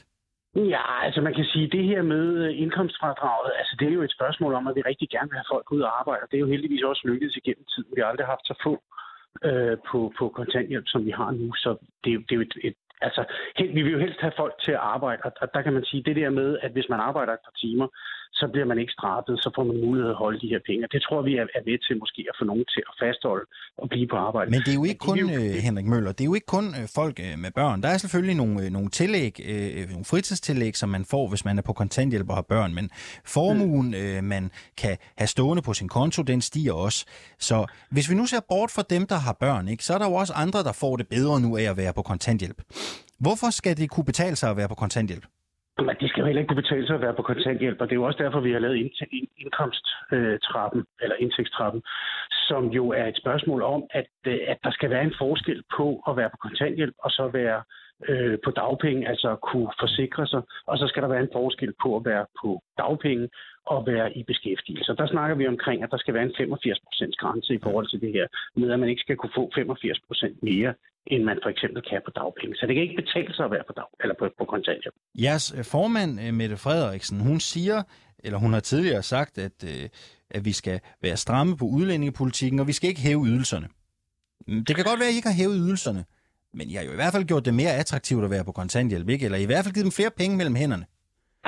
Ja, 0.74 1.04
altså 1.06 1.20
man 1.20 1.34
kan 1.34 1.44
sige, 1.52 1.74
det 1.76 1.84
her 1.84 2.02
med 2.02 2.24
øh, 2.44 2.62
indkomstfradraget, 2.62 3.52
altså 3.60 3.76
det 3.78 3.88
er 3.88 3.92
jo 3.98 4.02
et 4.02 4.16
spørgsmål 4.18 4.52
om, 4.54 4.66
at 4.66 4.76
vi 4.76 4.82
rigtig 4.90 5.08
gerne 5.14 5.30
vil 5.30 5.40
have 5.40 5.52
folk 5.54 5.66
ud 5.72 5.80
og 5.80 5.98
arbejde, 6.00 6.22
og 6.22 6.28
det 6.30 6.36
er 6.36 6.44
jo 6.44 6.52
heldigvis 6.54 6.82
også 6.82 7.02
lykkedes 7.04 7.36
igennem 7.36 7.64
tiden. 7.72 7.90
Vi 7.94 8.00
har 8.00 8.08
aldrig 8.08 8.26
haft 8.26 8.46
så 8.50 8.54
få 8.66 8.74
øh, 9.48 9.76
på, 9.90 9.98
på 10.18 10.24
kontanthjælp, 10.38 10.86
som 10.88 11.04
vi 11.08 11.10
har 11.20 11.30
nu, 11.30 11.48
så 11.54 11.70
det, 12.04 12.12
er 12.12 12.18
det 12.18 12.32
er 12.32 12.40
jo 12.40 12.46
et, 12.48 12.56
et 12.68 12.78
altså, 13.06 13.22
helt, 13.58 13.74
vi 13.76 13.82
vil 13.82 13.92
jo 13.92 13.98
helst 14.04 14.20
have 14.20 14.36
folk 14.42 14.54
til 14.64 14.72
at 14.78 14.84
arbejde, 14.94 15.20
og, 15.26 15.32
og 15.42 15.48
der 15.54 15.62
kan 15.62 15.72
man 15.72 15.84
sige, 15.90 16.02
det 16.08 16.16
der 16.16 16.30
med, 16.40 16.48
at 16.64 16.70
hvis 16.72 16.88
man 16.92 17.00
arbejder 17.00 17.32
et 17.32 17.44
par 17.48 17.56
timer, 17.64 17.86
så 18.40 18.48
bliver 18.52 18.66
man 18.70 18.78
ikke 18.78 18.92
straffet, 18.98 19.34
så 19.44 19.50
får 19.56 19.64
man 19.70 19.76
mulighed 19.86 20.10
at 20.10 20.16
holde 20.24 20.38
de 20.40 20.48
her 20.48 20.60
penge. 20.68 20.84
Og 20.86 20.92
Det 20.92 21.02
tror 21.02 21.22
vi 21.22 21.32
er, 21.36 21.46
er 21.58 21.62
ved 21.70 21.78
til 21.86 21.98
måske 22.02 22.20
at 22.30 22.34
få 22.40 22.44
nogen 22.44 22.64
til 22.74 22.82
at 22.90 22.94
fastholde 23.02 23.44
og 23.78 23.88
blive 23.88 24.06
på 24.12 24.16
arbejde. 24.16 24.50
Men 24.50 24.60
det 24.60 24.68
er 24.74 24.78
jo 24.82 24.84
ikke 24.84 24.98
kun, 25.08 25.18
jo- 25.18 25.28
øh, 25.28 25.54
Henrik 25.66 25.86
Møller, 25.92 26.12
det 26.12 26.20
er 26.20 26.24
jo 26.32 26.34
ikke 26.34 26.52
kun 26.56 26.66
øh, 26.78 26.86
folk 26.94 27.16
øh, 27.26 27.38
med 27.38 27.50
børn. 27.50 27.82
Der 27.82 27.88
er 27.88 27.98
selvfølgelig 27.98 28.36
nogle, 28.36 28.70
nogle 28.70 28.88
tillæg, 28.90 29.32
øh, 29.50 29.88
nogle 29.90 30.04
fritidstillæg, 30.04 30.76
som 30.76 30.88
man 30.88 31.04
får, 31.10 31.28
hvis 31.28 31.44
man 31.44 31.58
er 31.58 31.62
på 31.62 31.72
kontanthjælp 31.72 32.28
og 32.28 32.34
har 32.34 32.46
børn. 32.54 32.74
Men 32.74 32.90
formuen, 33.26 33.94
øh, 33.94 34.24
man 34.24 34.50
kan 34.76 34.96
have 35.18 35.28
stående 35.28 35.62
på 35.62 35.72
sin 35.72 35.88
konto, 35.88 36.22
den 36.22 36.40
stiger 36.40 36.72
også. 36.72 37.06
Så 37.38 37.66
hvis 37.90 38.10
vi 38.10 38.14
nu 38.14 38.26
ser 38.26 38.40
bort 38.48 38.70
fra 38.70 38.82
dem, 38.90 39.06
der 39.06 39.16
har 39.26 39.36
børn, 39.40 39.68
ikke, 39.68 39.84
så 39.84 39.94
er 39.94 39.98
der 39.98 40.08
jo 40.08 40.14
også 40.14 40.32
andre, 40.36 40.58
der 40.62 40.72
får 40.72 40.96
det 40.96 41.08
bedre 41.08 41.40
nu 41.40 41.56
af 41.56 41.62
at 41.62 41.76
være 41.76 41.92
på 41.92 42.02
kontanthjælp. 42.02 42.58
Hvorfor 43.24 43.50
skal 43.50 43.76
det 43.76 43.90
kunne 43.90 44.04
betale 44.12 44.36
sig 44.36 44.50
at 44.50 44.56
være 44.56 44.68
på 44.68 44.74
kontanthjælp? 44.74 45.24
Men 45.78 45.96
det 46.00 46.08
skal 46.08 46.20
jo 46.20 46.26
heller 46.26 46.42
ikke 46.42 46.50
kunne 46.52 46.62
betale 46.62 46.86
sig 46.86 46.94
at 46.94 47.00
være 47.00 47.14
på 47.14 47.22
kontanthjælp, 47.22 47.80
og 47.80 47.86
det 47.86 47.92
er 47.92 48.02
jo 48.02 48.08
også 48.08 48.22
derfor, 48.22 48.40
vi 48.40 48.52
har 48.52 48.58
lavet 48.58 48.76
indkomsttrappen, 49.42 50.80
øh, 50.80 51.02
eller 51.02 51.16
indtægtstrappen, 51.16 51.82
som 52.48 52.62
jo 52.78 52.88
er 52.88 53.06
et 53.06 53.16
spørgsmål 53.16 53.62
om, 53.62 53.82
at, 53.90 54.10
øh, 54.26 54.38
at 54.46 54.58
der 54.64 54.70
skal 54.70 54.90
være 54.90 55.04
en 55.04 55.14
forskel 55.18 55.62
på 55.76 56.02
at 56.08 56.16
være 56.16 56.30
på 56.30 56.36
kontanthjælp 56.46 56.94
og 56.98 57.10
så 57.10 57.28
være 57.28 57.62
øh, 58.08 58.38
på 58.44 58.50
dagpenge, 58.50 59.08
altså 59.08 59.36
kunne 59.36 59.70
forsikre 59.80 60.26
sig, 60.26 60.42
og 60.66 60.78
så 60.78 60.86
skal 60.88 61.02
der 61.02 61.08
være 61.08 61.22
en 61.22 61.34
forskel 61.38 61.72
på 61.82 61.96
at 61.96 62.04
være 62.04 62.26
på 62.42 62.62
dagpenge 62.78 63.28
og 63.66 63.86
være 63.86 64.16
i 64.18 64.22
beskæftigelse. 64.22 64.92
Og 64.92 64.98
der 64.98 65.06
snakker 65.06 65.36
vi 65.36 65.46
omkring, 65.46 65.82
at 65.82 65.90
der 65.90 65.98
skal 65.98 66.14
være 66.14 66.22
en 66.22 66.36
85% 66.40 67.12
grænse 67.22 67.54
i 67.54 67.60
forhold 67.62 67.88
til 67.88 68.00
det 68.00 68.12
her, 68.12 68.26
med 68.56 68.70
at 68.72 68.80
man 68.80 68.88
ikke 68.88 69.04
skal 69.06 69.16
kunne 69.16 69.36
få 69.38 69.44
85% 69.54 70.38
mere 70.42 70.74
end 71.06 71.22
man 71.24 71.38
for 71.42 71.50
eksempel 71.50 71.82
kan 71.90 72.00
på 72.04 72.10
dagpenge. 72.10 72.56
Så 72.56 72.66
det 72.66 72.74
kan 72.74 72.82
ikke 72.82 73.02
betale 73.02 73.34
sig 73.34 73.44
at 73.44 73.50
være 73.50 73.64
på, 73.66 73.72
dag, 73.76 73.88
eller 74.00 74.14
på, 74.18 74.28
på 74.38 74.44
kontanthjælp. 74.44 74.94
Jeres 75.14 75.54
øh, 75.58 75.64
formand, 75.64 76.20
øh, 76.20 76.34
Mette 76.34 76.56
Frederiksen, 76.56 77.20
hun 77.20 77.40
siger, 77.40 77.82
eller 78.24 78.38
hun 78.38 78.52
har 78.52 78.60
tidligere 78.60 79.02
sagt, 79.02 79.38
at, 79.38 79.56
øh, 79.64 79.88
at 80.30 80.44
vi 80.44 80.52
skal 80.52 80.80
være 81.02 81.16
stramme 81.16 81.56
på 81.56 81.64
udlændingepolitikken, 81.64 82.60
og 82.60 82.66
vi 82.66 82.72
skal 82.72 82.88
ikke 82.88 83.00
hæve 83.00 83.24
ydelserne. 83.26 83.68
Mm, 84.48 84.64
det 84.64 84.76
kan 84.76 84.84
godt 84.84 85.00
være, 85.00 85.08
at 85.08 85.14
I 85.14 85.16
ikke 85.16 85.28
har 85.28 85.40
hævet 85.42 85.56
ydelserne, 85.64 86.04
men 86.54 86.70
I 86.70 86.74
har 86.74 86.84
jo 86.84 86.92
i 86.92 87.00
hvert 87.00 87.12
fald 87.12 87.24
gjort 87.24 87.44
det 87.44 87.54
mere 87.54 87.72
attraktivt 87.82 88.24
at 88.24 88.30
være 88.30 88.44
på 88.44 88.52
kontanthjælp, 88.52 89.08
ikke? 89.08 89.24
Eller 89.24 89.38
I 89.38 89.44
hvert 89.44 89.64
fald 89.64 89.74
givet 89.74 89.84
dem 89.84 89.92
flere 89.92 90.10
penge 90.20 90.36
mellem 90.36 90.54
hænderne. 90.54 90.86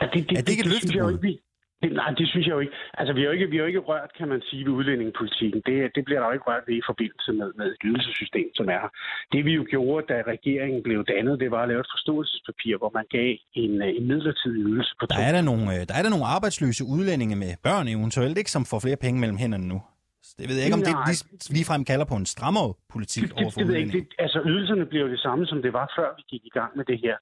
Ja, 0.00 0.06
det, 0.12 0.30
det, 0.30 0.38
er 0.38 0.42
det 0.42 0.52
ikke 0.54 0.64
et 0.66 0.72
løftebrud? 0.74 1.38
Nej, 1.82 2.10
det 2.18 2.28
synes 2.28 2.46
jeg 2.46 2.54
jo 2.54 2.62
ikke. 2.64 2.76
Altså, 3.00 3.12
vi 3.12 3.20
har 3.20 3.26
jo 3.26 3.32
ikke, 3.32 3.46
vi 3.50 3.56
har 3.56 3.62
jo 3.64 3.72
ikke 3.72 3.88
rørt, 3.90 4.10
kan 4.18 4.28
man 4.28 4.42
sige, 4.48 4.64
ved 4.64 4.72
udlændingepolitikken. 4.72 5.62
Det, 5.66 5.76
det 5.96 6.04
bliver 6.04 6.20
der 6.20 6.26
jo 6.28 6.32
ikke 6.32 6.48
rørt 6.50 6.64
ved 6.68 6.76
i 6.82 6.86
forbindelse 6.90 7.32
med, 7.32 7.48
med 7.58 7.66
et 7.66 7.82
ydelsessystem, 7.84 8.48
som 8.58 8.66
er 8.74 8.78
her. 8.84 8.92
Det 9.32 9.44
vi 9.44 9.52
jo 9.60 9.64
gjorde, 9.70 10.06
da 10.12 10.16
regeringen 10.34 10.82
blev 10.82 10.98
dannet, 11.04 11.40
det 11.40 11.50
var 11.50 11.62
at 11.62 11.68
lave 11.68 11.80
et 11.80 11.92
forståelsespapir, 11.94 12.74
hvor 12.78 12.90
man 12.98 13.06
gav 13.16 13.30
en, 13.62 13.82
øh, 13.82 13.96
en 13.98 14.04
midlertidig 14.10 14.60
ydelse 14.70 14.92
på. 15.00 15.06
Der 15.06 15.22
er 15.28 15.32
der, 15.38 15.44
nogle, 15.50 15.64
øh, 15.74 15.80
der 15.88 15.94
er 15.98 16.02
der 16.04 16.12
nogle 16.14 16.26
arbejdsløse 16.36 16.82
udlændinge 16.94 17.36
med 17.36 17.52
børn 17.66 17.86
eventuelt, 17.88 18.38
ikke, 18.38 18.52
som 18.56 18.64
får 18.70 18.78
flere 18.86 19.00
penge 19.04 19.20
mellem 19.22 19.38
hænderne 19.42 19.68
nu. 19.68 19.78
Det 20.38 20.46
ved 20.48 20.56
jeg 20.56 20.64
ikke, 20.66 20.78
om 20.80 20.86
det 20.88 20.94
lige, 21.08 21.22
ligefrem 21.56 21.82
kalder 21.90 22.06
på 22.12 22.16
en 22.22 22.26
strammere 22.34 22.68
politik 22.94 23.22
det, 23.22 23.30
det, 23.30 23.38
overfor 23.42 23.60
det, 23.60 23.68
det, 23.68 23.76
ikke. 23.80 23.92
Det, 23.98 24.06
altså, 24.24 24.38
ydelserne 24.50 24.86
bliver 24.90 25.04
jo 25.06 25.10
det 25.14 25.20
samme, 25.26 25.46
som 25.46 25.58
det 25.62 25.72
var, 25.78 25.86
før 25.98 26.08
vi 26.18 26.22
gik 26.32 26.44
i 26.50 26.52
gang 26.58 26.70
med 26.78 26.84
det 26.90 26.98
her. 27.04 27.16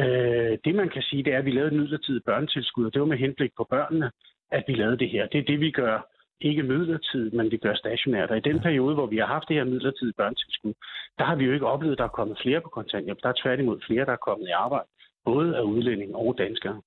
Øh, 0.00 0.37
det 0.64 0.74
man 0.74 0.88
kan 0.88 1.02
sige, 1.02 1.24
det 1.24 1.32
er, 1.34 1.38
at 1.38 1.44
vi 1.44 1.50
lavede 1.50 1.72
et 1.72 1.80
midlertidigt 1.80 2.24
børnetilskud, 2.24 2.86
og 2.86 2.92
det 2.92 3.00
var 3.00 3.06
med 3.06 3.18
henblik 3.18 3.52
på 3.56 3.66
børnene, 3.70 4.10
at 4.50 4.64
vi 4.68 4.74
lavede 4.74 4.98
det 4.98 5.10
her. 5.10 5.26
Det 5.26 5.38
er 5.38 5.44
det, 5.44 5.60
vi 5.60 5.70
gør 5.70 5.96
ikke 6.40 6.62
midlertidigt, 6.62 7.34
men 7.34 7.50
vi 7.50 7.56
gør 7.56 7.74
stationært. 7.74 8.30
Og 8.30 8.36
i 8.36 8.40
den 8.40 8.60
periode, 8.60 8.94
hvor 8.94 9.06
vi 9.06 9.16
har 9.16 9.26
haft 9.26 9.48
det 9.48 9.56
her 9.56 9.64
midlertidige 9.64 10.14
børnetilskud, 10.16 10.74
der 11.18 11.24
har 11.24 11.34
vi 11.36 11.44
jo 11.44 11.52
ikke 11.52 11.66
oplevet, 11.66 11.92
at 11.92 11.98
der 11.98 12.04
er 12.04 12.18
kommet 12.18 12.38
flere 12.42 12.60
på 12.60 12.68
kontanthjælp. 12.68 13.18
Der 13.22 13.28
er 13.28 13.40
tværtimod 13.42 13.80
flere, 13.86 14.04
der 14.06 14.12
er 14.12 14.24
kommet 14.28 14.46
i 14.48 14.50
arbejde, 14.50 14.88
både 15.24 15.56
af 15.56 15.62
udlændinge 15.62 16.16
og 16.16 16.34
danskere. 16.38 16.80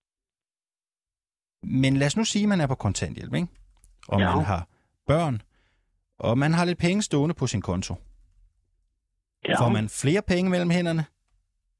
Men 1.64 1.98
lad 1.98 2.08
os 2.08 2.18
nu 2.18 2.24
sige, 2.24 2.44
at 2.44 2.50
man 2.50 2.62
er 2.62 2.68
på 2.68 2.76
kontanthjælp, 2.76 3.34
ikke? 3.34 3.48
og 4.08 4.20
ja. 4.20 4.36
man 4.36 4.46
har 4.46 4.68
børn, 5.08 5.42
og 6.20 6.38
man 6.38 6.54
har 6.54 6.66
lidt 6.66 6.80
penge 6.80 7.02
stående 7.02 7.36
på 7.36 7.48
sin 7.48 7.62
konto. 7.62 7.96
Ja. 9.48 9.56
Får 9.62 9.70
man 9.70 9.90
flere 9.90 10.22
penge 10.28 10.52
mellem 10.52 10.70
hænderne, 10.70 11.06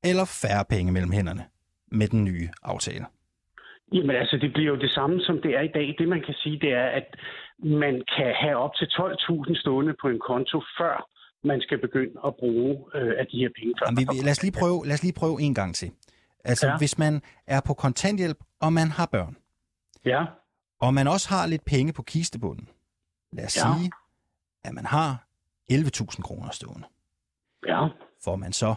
eller 0.04 0.26
færre 0.26 0.66
penge 0.70 0.92
mellem 0.92 1.12
hænderne 1.12 1.44
med 1.92 2.08
den 2.08 2.24
nye 2.24 2.50
aftale? 2.64 3.06
Jamen 3.94 4.16
altså, 4.16 4.38
det 4.38 4.54
bliver 4.54 4.70
jo 4.74 4.80
det 4.80 4.92
samme, 4.92 5.22
som 5.22 5.42
det 5.42 5.52
er 5.58 5.62
i 5.62 5.72
dag. 5.78 5.96
Det 6.00 6.08
man 6.08 6.22
kan 6.26 6.34
sige, 6.34 6.60
det 6.60 6.72
er, 6.74 6.88
at 7.00 7.08
man 7.60 8.04
kan 8.16 8.34
have 8.44 8.58
op 8.58 8.76
til 8.76 8.86
12.000 8.86 9.62
stående 9.62 9.94
på 10.02 10.08
en 10.08 10.20
konto, 10.20 10.64
før 10.78 11.10
man 11.44 11.62
skal 11.62 11.78
begynde 11.78 12.20
at 12.26 12.36
bruge 12.36 12.86
øh, 12.96 13.14
af 13.20 13.26
de 13.32 13.38
her 13.38 13.50
penge. 13.60 13.74
Før 13.82 13.90
vi, 13.98 14.24
lad, 14.24 14.32
os 14.32 14.44
lige 14.44 14.56
prøve, 14.60 14.86
lad 14.86 14.94
os 14.94 15.04
lige 15.04 15.14
prøve 15.14 15.42
en 15.42 15.56
gang 15.56 15.76
til. 15.76 15.92
Altså, 16.44 16.68
ja. 16.68 16.78
hvis 16.78 16.98
man 16.98 17.22
er 17.48 17.62
på 17.68 17.74
kontanthjælp, 17.74 18.38
og 18.62 18.74
man 18.74 18.88
har 18.92 19.06
børn, 19.06 19.38
ja. 20.06 20.26
og 20.80 20.94
man 20.94 21.08
også 21.08 21.30
har 21.30 21.48
lidt 21.48 21.66
penge 21.66 21.94
på 21.94 22.04
kistebunden, 22.04 22.70
lad 23.34 23.46
os 23.46 23.58
ja. 23.58 23.62
sige, 23.62 23.92
at 24.64 24.74
man 24.74 24.86
har 24.86 25.26
11.000 25.72 26.22
kroner 26.22 26.50
stående. 26.52 26.88
Ja. 27.68 27.88
Får 28.24 28.36
man 28.36 28.54
så 28.54 28.76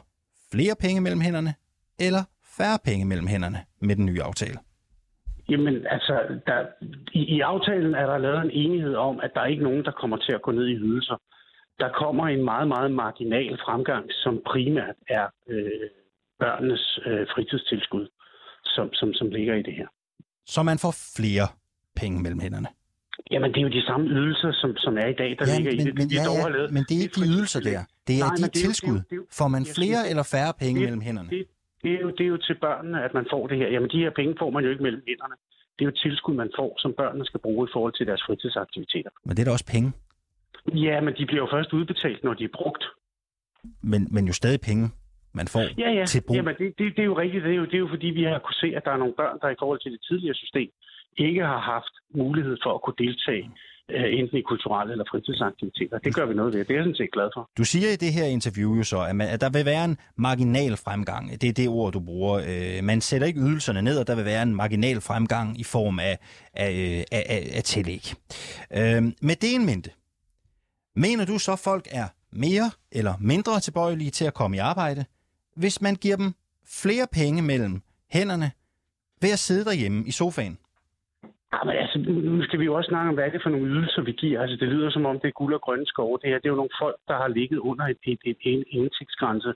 flere 0.53 0.75
penge 0.81 1.01
mellem 1.01 1.21
hænderne, 1.21 1.55
eller 1.99 2.25
færre 2.59 2.79
penge 2.85 3.05
mellem 3.05 3.27
hænderne 3.27 3.61
med 3.81 3.97
den 3.97 4.07
nye 4.07 4.23
aftale? 4.23 4.59
Jamen, 5.51 5.87
altså, 5.87 6.15
der, 6.47 6.59
i, 7.13 7.23
i 7.37 7.41
aftalen 7.41 7.95
er 7.95 8.07
der 8.07 8.19
lavet 8.19 8.41
en 8.45 8.51
enighed 8.51 8.95
om, 8.95 9.21
at 9.23 9.31
der 9.35 9.41
er 9.41 9.47
ikke 9.47 9.63
nogen, 9.63 9.85
der 9.85 9.91
kommer 10.01 10.17
til 10.17 10.33
at 10.33 10.43
gå 10.43 10.51
ned 10.51 10.67
i 10.67 10.77
ydelser. 10.77 11.17
Der 11.79 11.89
kommer 12.03 12.25
en 12.29 12.45
meget, 12.45 12.69
meget 12.69 12.93
marginal 12.93 13.59
fremgang, 13.65 14.05
som 14.23 14.43
primært 14.47 14.97
er 15.09 15.27
øh, 15.49 15.87
børnenes 16.39 17.01
øh, 17.07 17.27
fritidstilskud, 17.35 18.07
som, 18.65 18.93
som, 18.93 19.13
som 19.13 19.29
ligger 19.29 19.55
i 19.55 19.63
det 19.63 19.75
her. 19.75 19.89
Så 20.47 20.63
man 20.63 20.79
får 20.79 20.95
flere 21.17 21.49
penge 21.97 22.23
mellem 22.23 22.41
hænderne? 22.41 22.69
Jamen, 23.31 23.51
det 23.53 23.59
er 23.59 23.63
jo 23.63 23.69
de 23.69 23.87
samme 23.87 24.07
ydelser, 24.07 24.53
som, 24.53 24.77
som 24.77 24.99
er 24.99 25.07
i 25.07 25.17
dag, 25.23 25.37
der 25.39 25.47
ja, 25.49 25.57
ligger 25.57 25.73
men, 25.73 25.81
i 25.81 25.85
det. 25.85 25.95
Men, 25.99 26.11
de 26.11 26.15
ja, 26.15 26.23
ja, 26.23 26.69
men 26.77 26.83
det 26.89 26.95
er 26.99 27.03
ikke 27.07 27.21
de 27.21 27.27
ydelser 27.35 27.61
der. 27.61 27.81
Det 28.07 28.15
er 28.21 28.27
Nej, 28.27 28.37
de 28.37 28.49
tilskud. 28.65 28.95
Det, 28.95 29.11
det, 29.11 29.19
får 29.39 29.49
man 29.49 29.67
flere 29.77 30.01
det, 30.03 30.11
eller 30.11 30.23
færre 30.35 30.53
penge 30.59 30.81
det, 30.81 30.85
mellem 30.87 31.01
hænderne? 31.01 31.31
Det, 31.31 31.45
det, 31.85 31.93
er 31.97 32.01
jo, 32.01 32.11
det 32.11 32.25
er 32.25 32.33
jo 32.35 32.37
til 32.37 32.57
børnene, 32.67 33.05
at 33.07 33.15
man 33.15 33.27
får 33.33 33.47
det 33.47 33.57
her. 33.59 33.69
Jamen, 33.69 33.91
de 33.91 33.99
her 34.05 34.11
penge 34.11 34.35
får 34.39 34.51
man 34.51 34.65
jo 34.65 34.71
ikke 34.71 34.83
mellem 34.83 35.03
hænderne. 35.09 35.37
Det 35.77 35.83
er 35.85 35.89
jo 35.91 35.97
tilskud, 36.05 36.35
man 36.35 36.51
får, 36.59 36.71
som 36.79 36.93
børnene 36.93 37.25
skal 37.27 37.41
bruge 37.41 37.69
i 37.69 37.73
forhold 37.73 37.93
til 37.99 38.07
deres 38.07 38.23
fritidsaktiviteter. 38.27 39.11
Men 39.25 39.37
det 39.37 39.41
er 39.43 39.45
da 39.45 39.51
også 39.59 39.71
penge? 39.75 39.93
Ja, 40.87 41.01
men 41.01 41.15
de 41.19 41.27
bliver 41.27 41.43
jo 41.45 41.49
først 41.53 41.73
udbetalt, 41.73 42.25
når 42.25 42.35
de 42.35 42.45
er 42.45 42.55
brugt. 42.59 42.85
Men, 43.83 44.09
men 44.15 44.27
jo 44.27 44.33
stadig 44.33 44.61
penge, 44.61 44.85
man 45.33 45.49
får 45.49 45.65
ja, 45.79 45.91
ja. 45.91 46.05
til 46.05 46.23
brug. 46.27 46.37
Jamen, 46.37 46.55
det, 46.59 46.79
det, 46.79 46.97
det 46.97 47.03
er 47.03 47.11
jo 47.13 47.19
rigtigt. 47.19 47.45
Det 47.45 47.53
er 47.53 47.57
jo, 47.57 47.65
det 47.65 47.75
er 47.75 47.85
jo 47.87 47.89
fordi, 47.89 48.07
vi 48.07 48.23
har 48.23 48.39
kunne 48.39 48.61
se, 48.65 48.69
at 48.77 48.83
der 48.85 48.91
er 48.91 48.97
nogle 48.97 49.15
børn, 49.15 49.39
der 49.43 49.49
i 49.49 49.57
forhold 49.59 49.81
til 49.81 49.93
det 49.93 50.01
tidligere 50.09 50.35
system 50.35 50.71
ikke 51.17 51.43
har 51.53 51.61
haft 51.75 51.95
mulighed 52.15 52.57
for 52.65 52.75
at 52.75 52.83
kunne 52.83 52.99
deltage 52.99 53.51
Øh, 53.91 54.19
enten 54.19 54.39
i 54.39 54.43
kulturelle 54.43 54.93
eller 54.93 55.05
fritidsaktiviteter. 55.11 55.99
Det 55.99 56.15
gør 56.15 56.27
vi 56.27 56.35
noget 56.35 56.55
ved. 56.55 56.65
Det 56.65 56.71
er 56.71 56.75
jeg 56.75 56.85
sådan 56.85 56.95
set 56.95 57.13
glad 57.13 57.31
for. 57.35 57.51
Du 57.59 57.65
siger 57.65 57.91
i 57.91 57.97
det 57.97 58.13
her 58.13 58.25
interview 58.25 58.77
jo 58.77 58.83
så, 58.83 59.01
at, 59.01 59.17
man, 59.17 59.29
at 59.29 59.41
der 59.41 59.51
vil 59.51 59.65
være 59.65 59.85
en 59.85 59.97
marginal 60.17 60.77
fremgang. 60.77 61.41
Det 61.41 61.49
er 61.49 61.53
det 61.53 61.69
ord, 61.69 61.93
du 61.93 62.01
bruger. 62.01 62.35
Øh, 62.49 62.85
man 62.85 63.01
sætter 63.01 63.27
ikke 63.27 63.41
ydelserne 63.41 63.83
ned, 63.83 63.99
og 63.99 64.07
der 64.07 64.15
vil 64.15 64.25
være 64.25 64.43
en 64.43 64.55
marginal 64.55 65.01
fremgang 65.01 65.61
i 65.61 65.65
form 65.65 65.99
af, 65.99 66.19
af, 66.55 66.73
øh, 66.73 67.19
af, 67.19 67.27
af, 67.29 67.51
af 67.57 67.63
tillæg. 67.63 68.13
Øh, 68.77 69.03
med 69.23 69.37
det 69.37 69.55
en 69.55 69.67
mente, 69.67 69.91
mener 70.97 71.25
du 71.25 71.39
så, 71.39 71.53
at 71.53 71.59
folk 71.59 71.89
er 71.91 72.07
mere 72.33 72.71
eller 72.93 73.15
mindre 73.21 73.61
tilbøjelige 73.61 74.11
til 74.11 74.25
at 74.25 74.35
komme 74.35 74.57
i 74.57 74.61
arbejde, 74.61 75.05
hvis 75.57 75.81
man 75.81 75.95
giver 75.95 76.17
dem 76.17 76.33
flere 76.67 77.07
penge 77.13 77.43
mellem 77.43 77.83
hænderne 78.11 78.51
ved 79.23 79.31
at 79.31 79.39
sidde 79.39 79.65
derhjemme 79.65 80.05
i 80.07 80.11
sofaen? 80.11 80.59
Ja, 81.55 81.65
men 81.65 81.77
altså, 81.77 81.99
nu 81.99 82.43
skal 82.43 82.61
vi 82.61 82.65
jo 82.65 82.75
også 82.75 82.89
snakke 82.89 83.09
om, 83.09 83.15
hvad 83.15 83.25
er 83.25 83.31
det 83.31 83.43
for 83.43 83.51
nogle 83.51 83.71
ydelser, 83.75 84.03
vi 84.03 84.13
giver. 84.13 84.41
Altså, 84.41 84.57
det 84.57 84.69
lyder 84.69 84.91
som 84.91 85.07
om, 85.07 85.21
det 85.21 85.29
er 85.29 85.41
guld 85.41 85.55
og 85.55 85.61
grønne 85.61 85.87
skove. 85.87 86.19
Det 86.23 86.31
her, 86.31 86.39
det 86.39 86.47
er 86.47 86.55
jo 86.55 86.63
nogle 86.63 86.79
folk, 86.83 86.97
der 87.09 87.17
har 87.23 87.29
ligget 87.29 87.59
under 87.59 87.85
et, 87.85 88.03
et, 88.13 88.19
et, 88.25 88.37
en 88.43 88.65
indtægtsgrænse, 88.71 89.53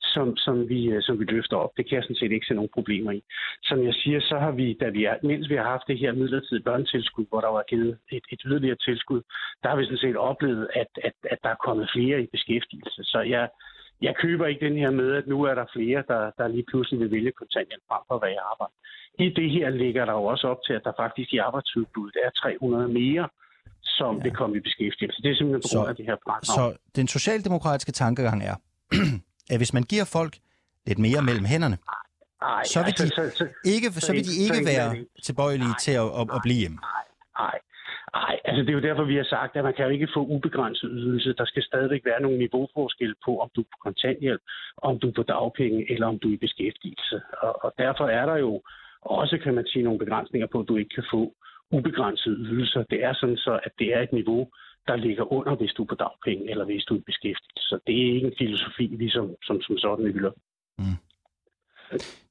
som, 0.00 0.36
som, 0.36 0.68
vi, 0.68 0.80
øh, 0.92 1.02
som 1.02 1.20
vi 1.20 1.24
løfter 1.24 1.56
op. 1.56 1.70
Det 1.76 1.88
kan 1.88 1.96
jeg 1.96 2.02
sådan 2.02 2.16
set 2.16 2.32
ikke 2.32 2.46
se 2.46 2.54
nogen 2.54 2.74
problemer 2.74 3.12
i. 3.12 3.22
Som 3.62 3.84
jeg 3.84 3.94
siger, 3.94 4.20
så 4.20 4.36
har 4.38 4.52
vi, 4.60 4.76
da 4.80 4.88
vi 4.88 5.04
er, 5.04 5.16
mens 5.22 5.48
vi 5.48 5.54
har 5.54 5.64
haft 5.74 5.88
det 5.88 5.98
her 5.98 6.12
midlertidige 6.12 6.64
børnetilskud, 6.64 7.26
hvor 7.28 7.40
der 7.40 7.48
var 7.48 7.64
givet 7.68 7.98
et, 8.12 8.24
et 8.32 8.40
yderligere 8.46 8.76
tilskud, 8.86 9.22
der 9.62 9.68
har 9.68 9.76
vi 9.76 9.84
sådan 9.84 10.04
set 10.04 10.16
oplevet, 10.16 10.68
at, 10.74 10.90
at, 11.04 11.16
at 11.32 11.38
der 11.42 11.50
er 11.50 11.64
kommet 11.66 11.90
flere 11.94 12.22
i 12.22 12.26
beskæftigelse. 12.26 13.00
Så 13.04 13.20
jeg, 13.20 13.48
jeg 14.06 14.14
køber 14.24 14.46
ikke 14.46 14.66
den 14.68 14.76
her 14.82 14.90
med, 14.90 15.10
at 15.20 15.26
nu 15.32 15.38
er 15.50 15.54
der 15.54 15.66
flere, 15.76 16.00
der, 16.12 16.22
der 16.38 16.48
lige 16.48 16.66
pludselig 16.70 17.00
vil 17.00 17.10
vælge 17.10 17.32
kontanthjælp 17.40 17.84
frem 17.88 18.02
for 18.08 18.14
at 18.18 18.22
være 18.24 18.36
i 18.38 18.44
arbejde. 18.52 18.74
I 19.24 19.26
det 19.40 19.48
her 19.56 19.68
ligger 19.82 20.04
der 20.04 20.12
jo 20.12 20.24
også 20.32 20.46
op 20.52 20.60
til, 20.66 20.72
at 20.78 20.82
der 20.84 20.92
faktisk 21.02 21.32
i 21.32 21.38
arbejdsudbuddet 21.38 22.16
er 22.26 22.30
300 22.30 22.88
mere, 23.00 23.28
som 23.98 24.16
ja. 24.16 24.22
vil 24.22 24.32
komme 24.40 24.56
i 24.56 24.60
beskæftigelse. 24.60 25.22
Det 25.22 25.30
er 25.30 25.36
simpelthen 25.36 25.62
på 25.66 25.70
grund 25.74 25.88
af 25.88 25.96
det 25.96 26.06
her 26.10 26.16
fradrag. 26.24 26.54
Så 26.58 26.64
den 26.96 27.06
socialdemokratiske 27.08 27.92
tankegang 27.92 28.38
er, 28.50 28.56
at 29.52 29.56
hvis 29.60 29.72
man 29.72 29.82
giver 29.82 30.06
folk 30.16 30.34
lidt 30.88 30.98
mere 30.98 31.22
mellem 31.22 31.44
hænderne, 31.44 31.78
Ej, 32.42 32.64
så, 32.64 32.78
vil 32.78 32.86
altså, 32.86 33.04
de 33.04 33.10
så, 33.10 33.36
så, 33.38 33.46
ikke, 33.64 33.92
så, 33.92 34.00
så 34.00 34.12
vil 34.12 34.24
de 34.30 34.36
ikke 34.46 34.60
være 34.72 34.88
tilbøjelige 35.26 35.74
til 35.84 35.94
at, 36.02 36.08
at, 36.20 36.24
at 36.36 36.40
blive 36.46 36.60
hjemme. 36.62 36.78
Nej, 37.42 37.56
Nej, 38.14 38.40
altså 38.44 38.60
det 38.62 38.68
er 38.68 38.78
jo 38.80 38.88
derfor, 38.88 39.04
vi 39.04 39.16
har 39.16 39.28
sagt, 39.36 39.56
at 39.56 39.64
man 39.64 39.74
kan 39.74 39.84
jo 39.84 39.90
ikke 39.90 40.14
få 40.14 40.20
ubegrænset 40.26 40.90
ydelse. 40.92 41.34
Der 41.38 41.44
skal 41.44 41.62
stadigvæk 41.62 42.04
være 42.04 42.22
nogle 42.22 42.38
niveauforskelle 42.38 43.14
på, 43.24 43.38
om 43.38 43.48
du 43.56 43.60
er 43.60 43.70
på 43.72 43.78
kontanthjælp, 43.82 44.42
om 44.76 44.98
du 44.98 45.08
er 45.08 45.12
på 45.12 45.22
dagpenge, 45.22 45.92
eller 45.92 46.06
om 46.06 46.18
du 46.18 46.28
er 46.28 46.34
i 46.34 46.44
beskæftigelse. 46.46 47.20
Og, 47.42 47.64
og 47.64 47.72
derfor 47.78 48.06
er 48.06 48.26
der 48.26 48.36
jo 48.36 48.62
også, 49.02 49.38
kan 49.38 49.54
man 49.54 49.66
sige, 49.66 49.82
nogle 49.82 49.98
begrænsninger 49.98 50.46
på, 50.46 50.60
at 50.60 50.68
du 50.68 50.76
ikke 50.76 50.94
kan 50.94 51.04
få 51.12 51.34
ubegrænsede 51.70 52.36
ydelser. 52.36 52.82
Det 52.82 53.04
er 53.04 53.12
sådan 53.12 53.36
så, 53.36 53.60
at 53.66 53.72
det 53.78 53.94
er 53.94 54.00
et 54.00 54.12
niveau, 54.12 54.48
der 54.88 54.96
ligger 54.96 55.32
under, 55.32 55.54
hvis 55.54 55.72
du 55.72 55.82
er 55.82 55.86
på 55.86 55.94
dagpenge, 55.94 56.50
eller 56.50 56.64
hvis 56.64 56.84
du 56.84 56.94
er 56.94 56.98
i 56.98 57.08
beskæftigelse. 57.10 57.68
Så 57.68 57.78
det 57.86 57.94
er 58.02 58.14
ikke 58.14 58.26
en 58.26 58.38
filosofi, 58.38 58.86
vi 58.86 59.10
som, 59.10 59.34
som, 59.42 59.62
som 59.62 59.78
sådan 59.78 60.12
hylder. 60.12 60.32
Mm. 60.78 60.98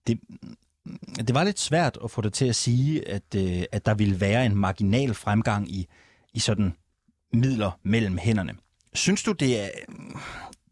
Det, 0.07 0.19
det 1.27 1.35
var 1.35 1.43
lidt 1.43 1.59
svært 1.59 1.97
at 2.03 2.11
få 2.11 2.21
det 2.21 2.33
til 2.33 2.47
at 2.49 2.55
sige, 2.55 3.07
at, 3.07 3.27
øh, 3.35 3.63
at 3.71 3.85
der 3.85 3.95
ville 3.95 4.17
være 4.21 4.45
en 4.45 4.55
marginal 4.55 5.13
fremgang 5.13 5.69
i, 5.69 5.87
i 6.33 6.39
sådan 6.39 6.75
midler 7.33 7.71
mellem 7.83 8.17
hænderne. 8.17 8.53
Synes 8.93 9.23
du, 9.23 9.31
det 9.31 9.51
er, 9.63 9.67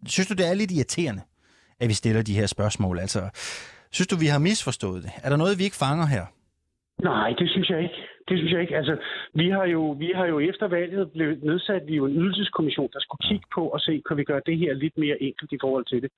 synes 0.05 0.27
du, 0.27 0.33
det 0.33 0.47
er 0.49 0.53
lidt 0.53 0.71
irriterende, 0.71 1.21
at 1.79 1.87
vi 1.89 1.93
stiller 1.93 2.21
de 2.21 2.39
her 2.39 2.47
spørgsmål? 2.47 2.99
Altså, 2.99 3.21
synes 3.91 4.07
du, 4.07 4.15
vi 4.15 4.25
har 4.25 4.39
misforstået 4.39 5.03
det? 5.03 5.11
Er 5.23 5.29
der 5.29 5.37
noget, 5.37 5.59
vi 5.59 5.63
ikke 5.63 5.81
fanger 5.85 6.05
her? 6.05 6.25
Nej, 7.03 7.29
det 7.39 7.49
synes 7.49 7.69
jeg 7.69 7.79
ikke. 7.83 7.99
Det 8.27 8.37
synes 8.37 8.51
jeg 8.53 8.61
ikke. 8.61 8.77
Altså, 8.77 8.95
vi 9.33 9.49
har 9.49 9.65
jo, 9.65 9.83
vi 10.03 10.11
har 10.15 10.25
jo 10.25 10.39
efter 10.39 10.67
valget 10.67 11.11
blevet 11.11 11.43
nedsat 11.43 11.83
vi 11.87 11.95
jo 11.95 12.05
en 12.05 12.15
ydelseskommission, 12.15 12.89
der 12.93 12.99
skulle 12.99 13.27
kigge 13.29 13.45
på 13.55 13.63
og 13.67 13.79
se, 13.79 14.01
kan 14.07 14.17
vi 14.17 14.23
gøre 14.23 14.41
det 14.45 14.57
her 14.57 14.73
lidt 14.73 14.97
mere 14.97 15.17
enkelt 15.23 15.51
i 15.51 15.57
forhold 15.61 15.85
til 15.85 16.01
det. 16.01 16.11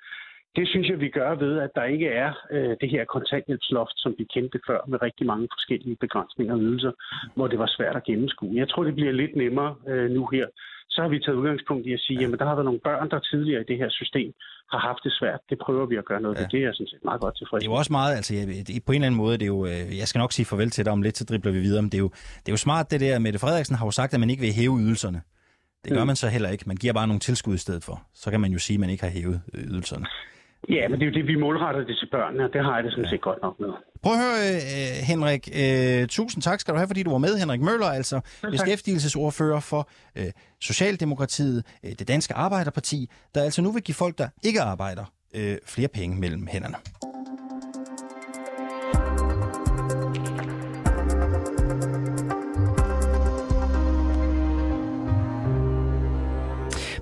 Det 0.57 0.65
synes 0.67 0.87
jeg, 0.89 0.99
vi 0.99 1.09
gør 1.09 1.35
ved, 1.35 1.53
at 1.65 1.71
der 1.75 1.83
ikke 1.83 2.07
er 2.07 2.31
øh, 2.51 2.73
det 2.81 2.89
her 2.89 3.03
kontanthjælpsloft, 3.05 3.95
som 4.03 4.11
vi 4.17 4.23
kendte 4.33 4.59
før, 4.67 4.79
med 4.87 5.01
rigtig 5.01 5.25
mange 5.31 5.47
forskellige 5.55 5.97
begrænsninger 6.05 6.53
og 6.53 6.59
ydelser, 6.59 6.91
hvor 7.35 7.47
det 7.47 7.59
var 7.59 7.69
svært 7.77 7.95
at 7.95 8.03
gennemskue. 8.03 8.55
Jeg 8.61 8.69
tror, 8.69 8.83
det 8.83 8.95
bliver 8.95 9.11
lidt 9.11 9.35
nemmere 9.35 9.75
øh, 9.87 10.11
nu 10.11 10.23
her. 10.33 10.47
Så 10.89 11.01
har 11.01 11.09
vi 11.09 11.19
taget 11.19 11.37
udgangspunkt 11.37 11.87
i 11.87 11.93
at 11.93 11.99
sige, 11.99 12.25
at 12.25 12.39
der 12.39 12.45
har 12.45 12.55
været 12.55 12.65
nogle 12.65 12.79
børn, 12.79 13.09
der 13.09 13.19
tidligere 13.19 13.61
i 13.61 13.67
det 13.71 13.77
her 13.77 13.89
system 13.89 14.33
har 14.71 14.79
haft 14.87 15.01
det 15.03 15.13
svært. 15.19 15.39
Det 15.49 15.57
prøver 15.65 15.85
vi 15.85 15.95
at 15.95 16.05
gøre 16.05 16.21
noget 16.21 16.35
ja. 16.35 16.41
ved. 16.41 16.47
Det 16.51 16.59
er 16.59 16.65
jeg 16.67 16.73
sådan 16.73 16.87
set 16.87 17.03
meget 17.03 17.21
godt 17.21 17.37
tilfreds 17.37 17.59
Det 17.61 17.67
er 17.67 17.71
jo 17.71 17.77
også 17.77 17.93
meget, 17.99 18.15
altså 18.15 18.33
på 18.85 18.91
en 18.91 18.95
eller 18.95 19.07
anden 19.07 19.21
måde, 19.23 19.33
det 19.37 19.45
er 19.49 19.53
jo, 19.57 19.65
øh, 19.65 19.97
jeg 20.01 20.07
skal 20.07 20.19
nok 20.19 20.31
sige 20.31 20.45
farvel 20.45 20.69
til 20.69 20.85
dig 20.85 20.93
om 20.93 21.01
lidt, 21.01 21.17
så 21.17 21.25
dribler 21.25 21.51
vi 21.51 21.59
videre, 21.59 21.81
men 21.81 21.91
det 21.91 21.97
er 21.97 22.05
jo, 22.07 22.11
det 22.43 22.47
er 22.51 22.55
jo 22.57 22.63
smart 22.67 22.91
det 22.91 22.99
der, 22.99 23.19
Mette 23.19 23.39
Frederiksen 23.39 23.75
har 23.75 23.85
jo 23.85 23.91
sagt, 23.91 24.13
at 24.13 24.19
man 24.19 24.29
ikke 24.29 24.41
vil 24.41 24.53
hæve 24.53 24.75
ydelserne. 24.83 25.21
Det 25.83 25.91
gør 25.93 26.03
mm. 26.03 26.07
man 26.07 26.15
så 26.15 26.27
heller 26.27 26.49
ikke. 26.49 26.63
Man 26.67 26.77
giver 26.77 26.93
bare 26.93 27.07
nogle 27.07 27.19
tilskud 27.19 27.53
i 27.53 27.57
stedet 27.57 27.83
for. 27.83 28.03
Så 28.13 28.31
kan 28.31 28.41
man 28.41 28.51
jo 28.51 28.59
sige, 28.59 28.75
at 28.75 28.79
man 28.79 28.89
ikke 28.89 29.03
har 29.03 29.11
hævet 29.11 29.41
ydelserne. 29.53 30.05
Ja, 30.69 30.87
men 30.87 30.99
det 30.99 31.05
er 31.05 31.11
jo 31.11 31.17
det, 31.19 31.27
vi 31.27 31.35
målretter 31.35 31.83
det 31.83 31.97
til 31.97 32.09
børnene, 32.11 32.43
og 32.43 32.53
det 32.53 32.63
har 32.63 32.75
jeg 32.75 32.83
det 32.83 32.91
sådan 32.91 33.09
set 33.09 33.21
godt 33.21 33.41
nok 33.41 33.59
med. 33.59 33.69
Prøv 34.03 34.13
at 34.13 34.19
høre, 34.19 34.37
uh, 34.55 35.07
Henrik. 35.07 35.49
Uh, 35.51 36.07
tusind 36.07 36.41
tak 36.43 36.59
skal 36.59 36.73
du 36.73 36.77
have, 36.77 36.87
fordi 36.87 37.03
du 37.03 37.11
var 37.11 37.17
med. 37.17 37.37
Henrik 37.37 37.61
Møller, 37.61 37.85
altså 37.85 38.21
ja, 38.43 38.49
beskæftigelsesordfører 38.49 39.59
for 39.59 39.89
uh, 40.19 40.25
Socialdemokratiet, 40.61 41.65
det 41.99 42.07
danske 42.07 42.33
arbejderparti, 42.33 43.09
der 43.35 43.43
altså 43.43 43.61
nu 43.61 43.71
vil 43.71 43.83
give 43.83 43.95
folk, 43.95 44.17
der 44.17 44.27
ikke 44.43 44.61
arbejder, 44.61 45.05
uh, 45.35 45.55
flere 45.65 45.87
penge 45.87 46.19
mellem 46.19 46.47
hænderne. 46.47 46.75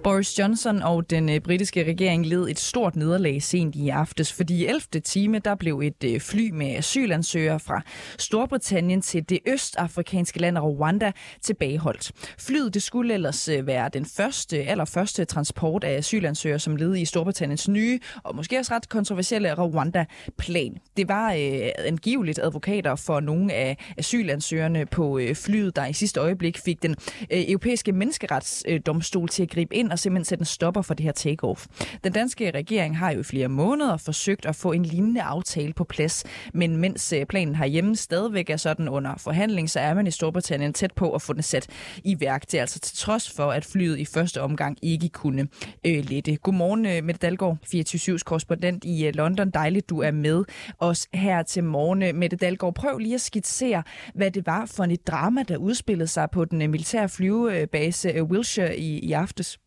Boris 0.04 0.40
Johnson 0.40 0.82
og 0.82 1.10
den 1.10 1.30
øh, 1.30 1.40
britiske 1.40 1.84
regering 1.84 2.26
led 2.26 2.50
et 2.50 2.60
stort 2.60 2.96
nederlag 2.96 3.44
sent 3.44 3.76
i 3.76 3.90
aftes, 3.90 4.34
fordi 4.34 4.56
i 4.56 4.66
11. 4.66 4.82
time 5.04 5.40
der 5.40 5.56
blev 5.56 5.80
et 5.80 6.04
øh, 6.04 6.20
fly 6.20 6.50
med 6.50 6.76
asylansøgere 6.76 7.60
fra 7.60 7.82
Storbritannien 8.18 9.02
til 9.02 9.30
det 9.30 9.40
østafrikanske 9.46 10.40
land 10.40 10.58
Rwanda 10.58 11.12
tilbageholdt. 11.42 12.12
Flyet 12.38 12.74
det 12.74 12.84
skulle 12.84 13.14
ellers 13.14 13.48
øh, 13.48 13.68
være 13.68 13.90
den 13.94 14.06
første, 14.06 14.58
allerførste 14.58 15.26
transport 15.26 15.84
af 15.84 15.98
asylansøgere, 15.98 16.60
som 16.60 16.76
led 16.76 16.96
i 16.96 17.06
Storbritanniens 17.06 17.68
nye 17.68 18.00
og 18.24 18.36
måske 18.36 18.60
også 18.60 18.74
ret 18.74 18.90
kontroversielle 18.90 19.54
Rwanda-plan. 19.54 20.78
Det 20.98 21.08
var 21.10 21.34
øh, 21.34 21.70
angiveligt 21.78 22.40
advokater 22.40 22.96
for 22.96 23.20
nogle 23.20 23.54
af 23.54 23.78
asylansøgerne 23.98 24.86
på 24.86 25.20
øh, 25.20 25.36
flyet, 25.36 25.76
der 25.76 25.86
i 25.86 25.94
sidste 25.94 26.20
øjeblik 26.20 26.58
fik 26.58 26.84
den 26.84 26.96
øh, 27.32 27.44
europæiske 27.48 27.92
menneskeretsdomstol 27.92 29.30
til 29.30 29.44
at 29.44 29.50
gribe 29.50 29.76
ind 29.76 29.91
og 29.92 30.00
simpelthen 30.00 30.26
sætte 30.26 30.42
en 30.42 30.46
stopper 30.46 30.82
for 30.82 30.94
det 30.94 31.04
her 31.04 31.12
takeoff. 31.12 31.68
Den 32.04 32.12
danske 32.14 32.52
regering 32.52 32.98
har 32.98 33.12
jo 33.12 33.20
i 33.20 33.24
flere 33.24 33.48
måneder 33.48 33.98
forsøgt 33.98 34.46
at 34.46 34.56
få 34.56 34.72
en 34.72 34.86
lignende 34.86 35.22
aftale 35.22 35.74
på 35.74 35.84
plads, 35.84 36.24
men 36.54 36.78
mens 36.78 37.14
øh, 37.14 37.26
planen 37.26 37.56
herhjemme 37.56 37.96
stadigvæk 37.96 38.50
er 38.50 38.58
sådan 38.58 38.90
under 38.90 39.16
forhandling, 39.18 39.70
så 39.70 39.80
er 39.80 39.94
man 39.94 40.08
i 40.08 40.12
Storbritannien 40.12 40.74
tæt 40.74 40.94
på 40.94 41.12
at 41.12 41.22
få 41.22 41.34
den 41.34 41.44
sat 41.44 41.68
i 42.04 42.20
værk. 42.20 42.42
Det 42.42 42.54
er 42.54 42.62
altså 42.62 42.80
til 42.80 42.98
trods 42.98 43.32
for, 43.32 43.52
at 43.52 43.66
flyet 43.66 44.00
i 44.00 44.06
første 44.06 44.42
omgang 44.42 44.78
ikke 44.82 45.10
kunne 45.10 45.48
øh, 45.86 46.06
lette. 46.10 46.36
Godmorgen, 46.36 46.86
øh, 46.86 47.04
Mette 47.04 47.20
Dalgaard, 47.20 47.58
24-7's 47.76 48.24
korrespondent 48.26 48.84
i 48.84 49.08
øh, 49.08 49.16
London. 49.16 49.50
Dejligt, 49.50 49.90
du 49.90 50.02
er 50.02 50.12
med 50.12 50.44
os 50.80 51.08
her 51.14 51.44
til 51.44 51.64
morgen. 51.64 52.04
Øh, 52.04 52.16
Mette 52.16 52.38
Dalgaard, 52.38 52.76
prøv 52.76 52.98
lige 52.98 53.16
at 53.16 53.22
skitsere, 53.22 53.84
hvad 54.16 54.32
det 54.32 54.46
var 54.46 54.66
for 54.66 54.84
et 54.84 55.08
drama, 55.08 55.44
der 55.44 55.58
udspillede 55.58 56.08
sig 56.08 56.28
på 56.32 56.46
den 56.46 56.62
øh, 56.62 56.70
militære 56.70 57.10
flyvebase 57.10 58.24
Wilshire 58.24 58.78
i, 58.78 59.00
i 59.00 59.12
aftes. 59.12 59.60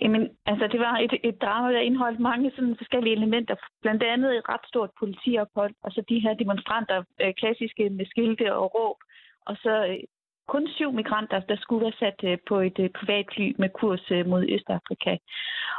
Jamen, 0.00 0.22
altså 0.46 0.66
det 0.66 0.80
var 0.80 0.96
et, 0.96 1.14
et 1.22 1.42
drama, 1.42 1.72
der 1.72 1.80
indeholdt 1.80 2.20
mange 2.20 2.50
sådan 2.50 2.76
forskellige 2.76 3.16
elementer. 3.16 3.54
Blandt 3.82 4.02
andet 4.02 4.36
et 4.36 4.48
ret 4.48 4.66
stort 4.68 4.90
politiophold, 4.98 5.74
og 5.82 5.92
så 5.92 6.02
de 6.08 6.20
her 6.20 6.34
demonstranter, 6.34 7.02
øh, 7.20 7.34
klassiske 7.34 7.90
med 7.90 8.06
skilte 8.06 8.54
og 8.54 8.74
råb, 8.74 8.96
og 9.46 9.56
så 9.56 9.86
øh, 9.86 9.98
kun 10.48 10.68
syv 10.68 10.92
migranter, 10.92 11.40
der 11.40 11.56
skulle 11.56 11.84
være 11.84 12.00
sat 12.00 12.20
øh, 12.30 12.38
på 12.48 12.60
et 12.60 12.78
øh, 12.78 12.90
privatfly 12.90 13.54
med 13.58 13.68
kurs 13.68 14.10
øh, 14.10 14.26
mod 14.26 14.46
Østafrika. 14.48 15.16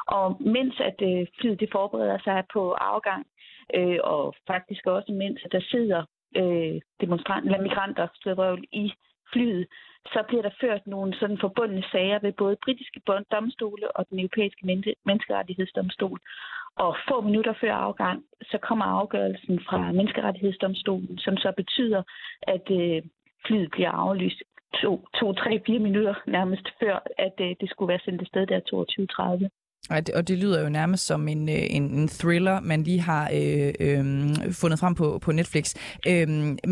Og 0.08 0.38
mens 0.40 0.80
at 0.80 1.00
øh, 1.10 1.28
flyet 1.40 1.60
det 1.60 1.70
forbereder 1.72 2.20
sig 2.24 2.44
på 2.54 2.72
afgang, 2.72 3.26
øh, 3.76 4.00
og 4.04 4.36
faktisk 4.48 4.88
også 4.88 5.12
mens 5.12 5.40
at 5.46 5.52
der 5.52 5.62
sidder 5.72 6.02
øh, 6.38 6.82
demonstranter, 7.02 7.48
eller 7.50 7.64
migranter 7.68 8.08
i 8.72 8.94
flyet, 9.34 9.68
så 10.14 10.24
bliver 10.28 10.42
der 10.42 10.60
ført 10.62 10.88
nogle 10.88 11.16
sådan 11.20 11.38
forbundne 11.38 11.84
sager 11.92 12.20
ved 12.20 12.34
både 12.34 12.58
britiske 12.66 13.02
domstole 13.32 13.92
og 13.98 14.10
den 14.10 14.20
europæiske 14.20 14.66
menneskerettighedsdomstol. 15.06 16.20
Og 16.76 16.96
få 17.08 17.22
minutter 17.22 17.54
før 17.62 17.74
afgang, 17.74 18.24
så 18.42 18.58
kommer 18.58 18.86
afgørelsen 18.86 19.60
fra 19.70 19.92
menneskerettighedsdomstolen, 19.92 21.18
som 21.18 21.38
så 21.38 21.52
betyder, 21.58 22.04
at 22.42 22.72
øh, 22.72 23.02
flyet 23.46 23.72
bliver 23.72 23.92
aflyst 23.92 24.44
to, 24.82 25.08
to, 25.20 25.34
tre, 25.34 25.62
fire 25.66 25.80
minutter 25.80 26.16
nærmest 26.28 26.68
før, 26.80 26.96
at 27.18 27.34
øh, 27.40 27.56
det 27.62 27.70
skulle 27.70 27.90
være 27.90 28.06
sendt 28.06 28.22
afsted 28.22 28.46
der 28.48 28.60
22.30. 29.40 29.57
Og 29.90 30.08
det, 30.08 30.16
og 30.16 30.28
det 30.28 30.38
lyder 30.38 30.64
jo 30.64 30.70
nærmest 30.70 31.06
som 31.06 31.28
en, 31.28 31.50
øh, 31.50 31.66
en, 31.78 31.84
en 32.00 32.08
thriller, 32.08 32.60
man 32.62 32.84
lige 32.84 33.00
har 33.00 33.24
øh, 33.40 33.72
øh, 33.86 34.04
fundet 34.62 34.80
frem 34.80 34.96
på, 34.96 35.20
på 35.26 35.32
Netflix. 35.32 35.66
Øh, 36.12 36.28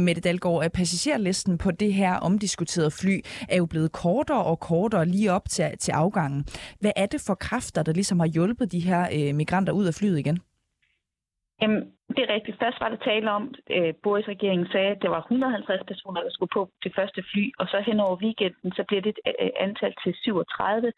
Mette 0.06 0.22
Dalgaard, 0.22 0.64
at 0.66 0.72
passagerlisten 0.72 1.58
på 1.58 1.72
det 1.72 1.94
her 1.94 2.14
omdiskuterede 2.28 2.92
fly 3.02 3.16
er 3.50 3.58
jo 3.58 3.66
blevet 3.66 3.92
kortere 3.92 4.44
og 4.44 4.60
kortere 4.60 5.06
lige 5.06 5.32
op 5.32 5.46
til, 5.50 5.78
til 5.78 5.92
afgangen. 5.92 6.46
Hvad 6.82 6.92
er 6.96 7.06
det 7.06 7.22
for 7.28 7.36
kræfter, 7.36 7.84
der 7.84 7.94
ligesom 7.94 8.20
har 8.20 8.28
hjulpet 8.28 8.72
de 8.72 8.80
her 8.80 9.02
øh, 9.18 9.36
migranter 9.36 9.74
ud 9.74 9.86
af 9.86 9.94
flyet 9.94 10.20
igen? 10.20 10.40
Jamen, 11.62 11.82
det 12.16 12.22
er 12.24 12.34
rigtigt. 12.34 12.60
Først 12.64 12.80
var 12.82 12.90
det 12.90 13.02
tale 13.10 13.32
om, 13.32 13.44
øh, 13.76 13.94
Boris 14.04 14.28
regeringen 14.28 14.68
sagde, 14.72 14.92
at 14.96 15.02
der 15.02 15.10
var 15.10 15.22
150 15.22 15.84
personer, 15.88 16.22
der 16.22 16.32
skulle 16.32 16.54
på 16.58 16.70
det 16.84 16.92
første 16.96 17.24
fly, 17.32 17.46
og 17.60 17.68
så 17.68 17.78
hen 17.86 18.00
over 18.00 18.16
weekenden, 18.24 18.72
så 18.78 18.84
bliver 18.88 19.02
det 19.02 19.10
et 19.10 19.20
øh, 19.42 19.50
antal 19.60 19.94
til 20.04 20.14
37. 20.24 20.92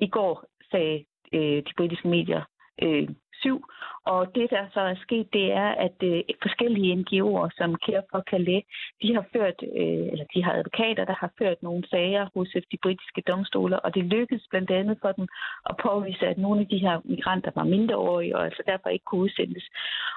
I 0.00 0.08
går 0.08 0.44
sagde 0.70 1.04
øh, 1.32 1.62
de 1.66 1.72
britiske 1.76 2.08
medier 2.08 2.42
øh, 2.82 3.08
syv. 3.42 3.64
Og 4.06 4.34
det, 4.34 4.50
der 4.50 4.64
så 4.74 4.80
er 4.80 4.94
sket, 5.06 5.32
det 5.32 5.52
er, 5.52 5.70
at 5.86 5.98
øh, 6.02 6.22
forskellige 6.42 6.94
NGO'er, 7.00 7.48
som 7.58 7.70
Care 7.86 8.02
for 8.10 8.20
Calais, 8.30 8.64
de 9.02 9.14
har 9.14 9.24
ført, 9.34 9.58
øh, 9.62 10.06
eller 10.12 10.26
de 10.34 10.44
har 10.44 10.52
advokater, 10.52 11.04
der 11.04 11.16
har 11.22 11.30
ført 11.38 11.62
nogle 11.62 11.88
sager 11.88 12.28
hos 12.34 12.48
øh, 12.56 12.62
de 12.72 12.78
britiske 12.82 13.22
domstole, 13.26 13.80
og 13.80 13.94
det 13.94 14.04
lykkedes 14.04 14.46
blandt 14.50 14.70
andet 14.70 14.98
for 15.02 15.12
dem 15.12 15.26
at 15.70 15.76
påvise, 15.82 16.26
at 16.26 16.38
nogle 16.38 16.60
af 16.60 16.68
de 16.68 16.78
her 16.78 17.00
migranter 17.04 17.50
var 17.54 17.64
mindreårige, 17.64 18.36
og 18.36 18.44
altså 18.44 18.62
derfor 18.66 18.88
ikke 18.88 19.04
kunne 19.04 19.20
udsendes. 19.20 19.64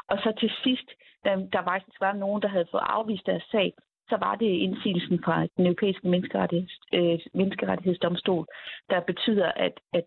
Og 0.10 0.18
så 0.24 0.34
til 0.40 0.52
sidst, 0.64 0.90
der, 1.26 1.36
der 1.54 1.64
faktisk 1.64 2.02
var 2.02 2.14
nogen, 2.14 2.42
der 2.42 2.48
havde 2.48 2.72
fået 2.72 2.84
afvist 2.86 3.26
deres 3.26 3.44
sag, 3.52 3.74
så 4.10 4.18
var 4.18 4.36
det 4.36 4.46
indsigelsen 4.46 5.20
fra 5.26 5.48
den 5.58 5.66
europæiske 5.66 6.08
menneskerettigheds, 6.08 6.76
øh, 6.94 7.20
menneskerettighedsdomstol, 7.34 8.46
der 8.90 9.00
betyder, 9.00 9.52
at, 9.52 9.74
at 9.94 10.06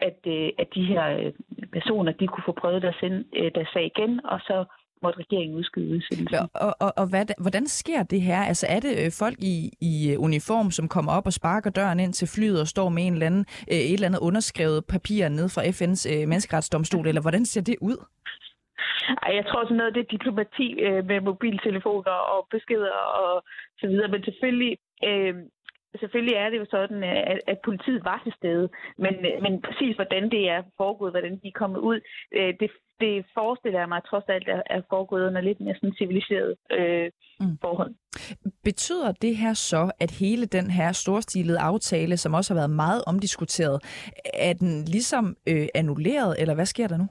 at, 0.00 0.18
øh, 0.26 0.48
at 0.58 0.68
de 0.74 0.84
her 0.84 1.04
øh, 1.18 1.32
personer 1.72 2.12
de 2.12 2.26
kunne 2.26 2.46
få 2.46 2.52
prøvet 2.52 2.82
deres, 2.82 3.02
øh, 3.02 3.50
deres 3.54 3.68
sag 3.72 3.86
igen, 3.86 4.20
og 4.24 4.40
så 4.40 4.64
måtte 5.02 5.18
regeringen 5.18 5.56
udskyde 5.58 5.96
udsendelsen. 5.96 6.48
Og, 6.54 6.74
og, 6.80 6.92
og 6.96 7.06
hvad, 7.10 7.24
hvordan 7.40 7.66
sker 7.66 8.02
det 8.02 8.20
her? 8.20 8.40
Altså 8.50 8.66
er 8.68 8.80
det 8.80 9.16
folk 9.18 9.38
i, 9.38 9.70
i 9.80 10.16
uniform, 10.18 10.70
som 10.70 10.88
kommer 10.88 11.12
op 11.12 11.26
og 11.26 11.32
sparker 11.32 11.70
døren 11.70 12.00
ind 12.00 12.12
til 12.12 12.28
flyet 12.34 12.60
og 12.60 12.66
står 12.66 12.88
med 12.88 13.06
en 13.06 13.12
eller 13.12 13.26
anden, 13.26 13.46
et 13.68 13.92
eller 13.92 14.06
andet 14.08 14.20
underskrevet 14.28 14.84
papir 14.94 15.28
ned 15.28 15.48
fra 15.54 15.62
FN's 15.62 16.26
menneskeretsdomstol, 16.26 17.06
eller 17.06 17.22
hvordan 17.22 17.44
ser 17.44 17.62
det 17.62 17.76
ud? 17.80 17.98
Ej, 19.22 19.30
jeg 19.38 19.46
tror 19.46 19.64
sådan 19.64 19.76
noget, 19.76 19.94
det 19.94 20.02
er 20.02 20.14
diplomati 20.16 20.68
øh, 20.86 21.06
med 21.10 21.20
mobiltelefoner 21.20 22.16
og 22.34 22.46
beskeder 22.50 22.96
og 23.22 23.44
så 23.80 23.86
videre, 23.86 24.08
men 24.08 24.24
selvfølgelig 24.24 24.78
øh, 25.08 25.34
selvfølgelig 26.00 26.36
er 26.36 26.50
det 26.50 26.58
jo 26.58 26.66
sådan, 26.70 27.02
at, 27.04 27.38
at 27.46 27.58
politiet 27.64 28.04
var 28.04 28.20
til 28.24 28.32
stede, 28.38 28.68
men, 28.98 29.14
men 29.44 29.62
præcis 29.66 29.96
hvordan 29.96 30.30
det 30.30 30.42
er 30.50 30.62
foregået, 30.76 31.12
hvordan 31.12 31.32
de 31.42 31.48
er 31.48 31.58
kommet 31.62 31.78
ud, 31.78 32.00
øh, 32.38 32.54
det, 32.60 32.70
det 33.00 33.24
forestiller 33.34 33.78
jeg 33.80 33.88
mig 33.88 34.00
trods 34.10 34.24
alt 34.28 34.48
er 34.48 34.82
foregået 34.90 35.26
under 35.26 35.40
lidt 35.40 35.60
mere 35.60 35.74
sådan 35.74 35.94
civiliseret 35.98 36.54
øh, 36.78 37.10
mm. 37.40 37.58
forhold. 37.60 37.94
Betyder 38.64 39.12
det 39.12 39.36
her 39.36 39.54
så, 39.54 39.90
at 40.00 40.10
hele 40.10 40.46
den 40.46 40.70
her 40.70 40.92
storstilede 40.92 41.58
aftale, 41.58 42.16
som 42.16 42.34
også 42.34 42.54
har 42.54 42.60
været 42.60 42.70
meget 42.70 43.02
omdiskuteret, 43.06 43.78
er 44.34 44.52
den 44.52 44.84
ligesom 44.84 45.36
øh, 45.48 45.66
annulleret, 45.74 46.36
eller 46.40 46.54
hvad 46.54 46.66
sker 46.66 46.88
der 46.88 46.96
nu? 46.96 47.08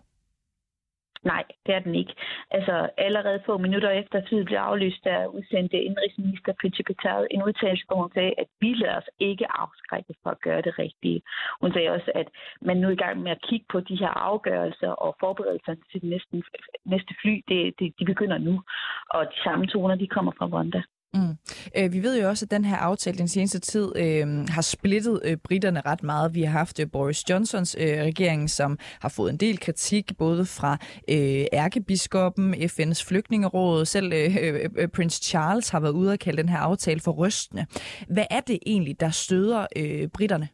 Nej, 1.24 1.44
det 1.66 1.76
er 1.76 1.80
den 1.80 1.96
ikke. 1.96 2.14
Altså 2.52 2.90
allerede 2.98 3.44
få 3.46 3.58
minutter 3.58 3.90
efter 3.90 4.22
flyet 4.28 4.46
blev 4.46 4.58
aflyst, 4.58 5.04
der 5.04 5.28
udsendte 5.28 5.78
indrigsminister 5.82 6.54
Pitchi 6.62 6.84
en 7.32 7.44
udtalelse, 7.44 7.86
hvor 7.88 8.02
hun 8.02 8.12
sagde, 8.14 8.34
at 8.38 8.48
vi 8.62 8.74
lader 8.74 8.98
os 8.98 9.10
ikke 9.20 9.46
afskrække 9.52 10.14
for 10.24 10.30
at 10.30 10.42
gøre 10.42 10.62
det 10.62 10.80
rigtige. 10.80 11.22
Hun 11.62 11.74
sagde 11.74 11.90
også, 11.90 12.12
at 12.16 12.28
man 12.62 12.78
nu 12.78 12.88
er 12.88 12.92
i 12.92 13.04
gang 13.06 13.22
med 13.22 13.32
at 13.32 13.42
kigge 13.42 13.66
på 13.72 13.80
de 13.80 13.96
her 13.96 14.14
afgørelser 14.30 14.90
og 14.90 15.16
forberedelser 15.20 15.76
til 15.92 16.02
det 16.02 16.10
næste, 16.10 16.44
næste 16.86 17.16
fly. 17.22 17.42
Det, 17.48 17.74
det, 17.80 17.94
de 18.00 18.06
begynder 18.06 18.38
nu, 18.38 18.62
og 19.10 19.26
de 19.26 19.40
samme 19.44 19.68
toner, 19.68 19.96
de 19.96 20.08
kommer 20.08 20.32
fra 20.38 20.46
Rwanda. 20.46 20.82
Mm. 21.14 21.38
Øh, 21.78 21.94
vi 21.94 22.04
ved 22.04 22.22
jo 22.22 22.30
også, 22.30 22.46
at 22.46 22.52
den 22.52 22.66
her 22.66 22.78
aftale 22.78 23.18
den 23.18 23.28
seneste 23.28 23.60
tid 23.60 23.92
øh, 23.96 24.48
har 24.50 24.62
splittet 24.62 25.22
øh, 25.24 25.38
britterne 25.38 25.82
ret 25.86 26.04
meget. 26.04 26.34
Vi 26.34 26.44
har 26.44 26.52
haft 26.52 26.80
øh, 26.80 26.92
Boris 26.92 27.30
Johnsons 27.30 27.76
øh, 27.80 27.98
regering, 27.98 28.50
som 28.50 28.78
har 29.00 29.10
fået 29.10 29.30
en 29.30 29.38
del 29.38 29.60
kritik, 29.60 30.12
både 30.18 30.46
fra 30.46 30.78
øh, 31.10 31.46
ærkebiskoppen, 31.54 32.54
FN's 32.54 33.06
flygtningeråd, 33.06 33.86
selv 33.86 34.14
øh, 34.14 34.38
øh, 34.42 34.70
øh, 34.78 34.88
prins 34.88 35.14
Charles 35.14 35.70
har 35.70 35.80
været 35.80 35.94
ude 35.94 36.12
og 36.12 36.20
kalde 36.20 36.42
den 36.42 36.50
her 36.50 36.58
aftale 36.58 37.00
for 37.00 37.12
rystende. 37.12 37.66
Hvad 38.10 38.26
er 38.30 38.40
det 38.40 38.60
egentlig, 38.66 39.00
der 39.00 39.10
støder 39.10 39.66
øh, 39.76 40.08
britterne? 40.08 40.48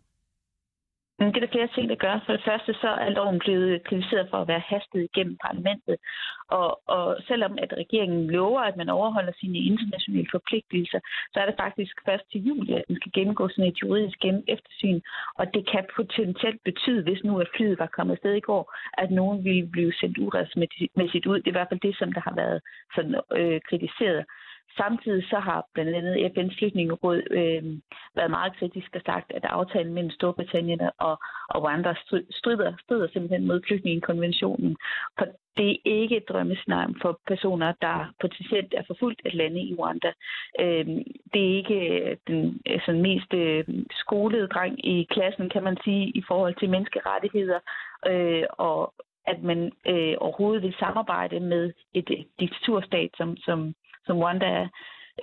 Det 1.20 1.38
er 1.38 1.46
der 1.46 1.56
flere 1.56 1.74
ting, 1.76 1.90
der 1.90 1.96
gør. 1.96 2.20
For 2.26 2.34
det 2.34 2.44
første 2.50 2.74
så 2.74 2.90
er 3.06 3.10
loven 3.10 3.40
blevet 3.40 3.84
kritiseret 3.84 4.28
for 4.30 4.38
at 4.38 4.48
være 4.48 4.68
hastet 4.72 5.02
igennem 5.10 5.38
parlamentet. 5.46 5.98
Og, 6.48 6.82
og 6.96 7.18
selvom 7.28 7.54
at 7.64 7.74
regeringen 7.74 8.32
lover, 8.32 8.62
at 8.62 8.78
man 8.78 8.90
overholder 8.90 9.34
sine 9.40 9.58
internationale 9.58 10.28
forpligtelser, 10.32 11.00
så 11.34 11.40
er 11.40 11.46
det 11.46 11.56
faktisk 11.60 11.94
først 12.06 12.26
til 12.32 12.42
juli, 12.48 12.74
at 12.74 12.84
den 12.88 12.96
skal 12.96 13.12
gennemgå 13.16 13.50
sådan 13.50 13.72
et 13.72 13.82
juridisk 13.84 14.20
gennem 14.20 14.44
eftersyn. 14.48 15.00
Og 15.40 15.54
det 15.54 15.64
kan 15.72 15.86
potentielt 15.96 16.62
betyde, 16.64 17.04
hvis 17.04 17.24
nu 17.24 17.40
at 17.40 17.50
flyet 17.56 17.80
var 17.80 17.90
kommet 17.96 18.14
afsted 18.14 18.34
i 18.34 18.48
går, 18.50 18.64
at 18.98 19.12
nogen 19.12 19.44
ville 19.44 19.68
blive 19.68 19.94
sendt 19.94 20.18
uretmæssigt 20.18 21.26
ud. 21.26 21.38
Det 21.38 21.48
er 21.48 21.56
i 21.56 21.60
hvert 21.60 21.72
fald 21.72 21.88
det, 21.88 21.96
som 21.98 22.14
der 22.14 22.22
har 22.22 22.36
været 22.36 22.62
sådan, 22.96 23.16
øh, 23.38 23.62
kritiseret. 23.70 24.26
Samtidig 24.78 25.24
så 25.30 25.40
har 25.40 25.66
blandt 25.74 25.96
andet 25.96 26.32
FN's 26.32 26.60
flygtningeråd 26.60 27.22
øh, 27.32 27.64
været 28.16 28.32
meget 28.32 28.56
kritisk 28.60 28.96
og 28.96 29.02
sagt, 29.06 29.32
at 29.32 29.46
aftalen 29.46 29.94
mellem 29.94 30.12
Storbritannien 30.12 30.82
og, 30.82 31.16
og 31.50 31.64
Rwanda 31.64 31.94
strider, 32.32 32.74
strider 32.80 33.08
simpelthen 33.14 33.48
mod 33.48 33.62
flygtningekonventionen. 33.68 34.78
For 35.18 35.26
det 35.58 35.70
er 35.72 35.76
ikke 35.86 36.18
et 36.18 36.30
drømmescenarie 36.30 36.96
for 37.02 37.20
personer, 37.28 37.74
der 37.82 38.14
potentielt 38.22 38.74
er 38.78 38.84
forfulgt 38.88 39.22
at 39.26 39.34
lande 39.34 39.62
i 39.62 39.76
Rwanda. 39.80 40.12
Øh, 40.60 40.86
det 41.34 41.42
er 41.44 41.58
ikke 41.58 41.80
øh, 42.00 42.18
den 42.28 42.62
altså, 42.66 42.92
mest 42.92 43.34
øh, 43.34 43.64
skolede 43.92 44.48
dreng 44.48 44.86
i 44.86 45.08
klassen, 45.12 45.50
kan 45.50 45.64
man 45.64 45.78
sige, 45.84 46.06
i 46.20 46.24
forhold 46.28 46.56
til 46.60 46.70
menneskerettigheder. 46.70 47.60
Øh, 48.08 48.44
og 48.50 48.94
at 49.28 49.44
man 49.44 49.72
øh, 49.88 50.16
overhovedet 50.18 50.64
vil 50.64 50.76
samarbejde 50.80 51.40
med 51.40 51.74
et 51.94 52.26
diktaturstat 52.40 53.10
som, 53.18 53.38
som 53.38 53.74
som 54.10 54.18
Rwanda 54.22 54.46
er, 54.46 54.68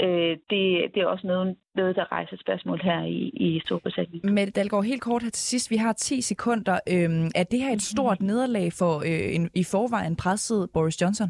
øh, 0.05 0.35
det, 0.51 0.63
det 0.93 1.01
er 1.03 1.07
også 1.15 1.27
noget, 1.27 1.57
noget, 1.75 1.97
der 1.97 2.13
rejser 2.13 2.37
spørgsmål 2.45 2.81
her 2.89 3.01
i, 3.03 3.21
i 3.47 3.61
Storbritannien. 3.65 4.35
Mette 4.35 4.53
Dalgaard, 4.53 4.85
helt 4.85 5.03
kort 5.03 5.23
her 5.23 5.31
til 5.31 5.47
sidst. 5.53 5.71
Vi 5.71 5.77
har 5.77 5.93
10 5.93 6.21
sekunder. 6.21 6.77
Øhm, 6.93 7.29
er 7.41 7.45
det 7.51 7.59
her 7.63 7.73
et 7.73 7.83
stort 7.83 8.21
nederlag 8.21 8.73
for 8.81 8.95
øh, 9.11 9.35
en, 9.37 9.51
i 9.55 9.65
forvejen 9.65 10.17
presset 10.17 10.71
Boris 10.75 11.01
Johnson? 11.03 11.29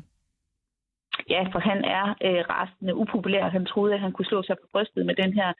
Ja, 1.34 1.42
for 1.52 1.60
han 1.70 1.78
er 1.98 2.06
øh, 2.26 2.42
restende 2.54 2.94
upopulær. 3.02 3.48
Han 3.48 3.66
troede, 3.66 3.94
at 3.94 4.00
han 4.00 4.12
kunne 4.12 4.30
slå 4.32 4.42
sig 4.42 4.56
på 4.62 4.66
brystet 4.72 5.06
med 5.06 5.14
den 5.22 5.32
her, 5.38 5.50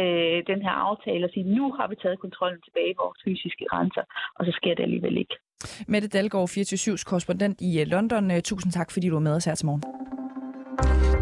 øh, 0.00 0.38
den 0.52 0.60
her 0.66 0.74
aftale 0.88 1.24
og 1.26 1.30
sige, 1.34 1.54
nu 1.58 1.64
har 1.72 1.86
vi 1.88 1.96
taget 2.02 2.18
kontrollen 2.24 2.60
tilbage 2.66 2.90
i 2.90 2.98
vores 3.02 3.18
fysiske 3.24 3.64
grænser, 3.70 4.04
og 4.36 4.42
så 4.46 4.52
sker 4.58 4.74
det 4.74 4.82
alligevel 4.82 5.16
ikke. 5.16 5.36
Mette 5.88 6.08
Dalgaard, 6.08 6.48
24-7's 6.48 7.04
korrespondent 7.10 7.60
i 7.60 7.80
øh, 7.80 7.86
London. 7.86 8.30
Øh, 8.30 8.40
tusind 8.42 8.72
tak, 8.72 8.90
fordi 8.90 9.08
du 9.08 9.14
var 9.14 9.26
med 9.28 9.36
os 9.36 9.44
her 9.44 9.54
til 9.54 9.66
morgen. 9.66 9.84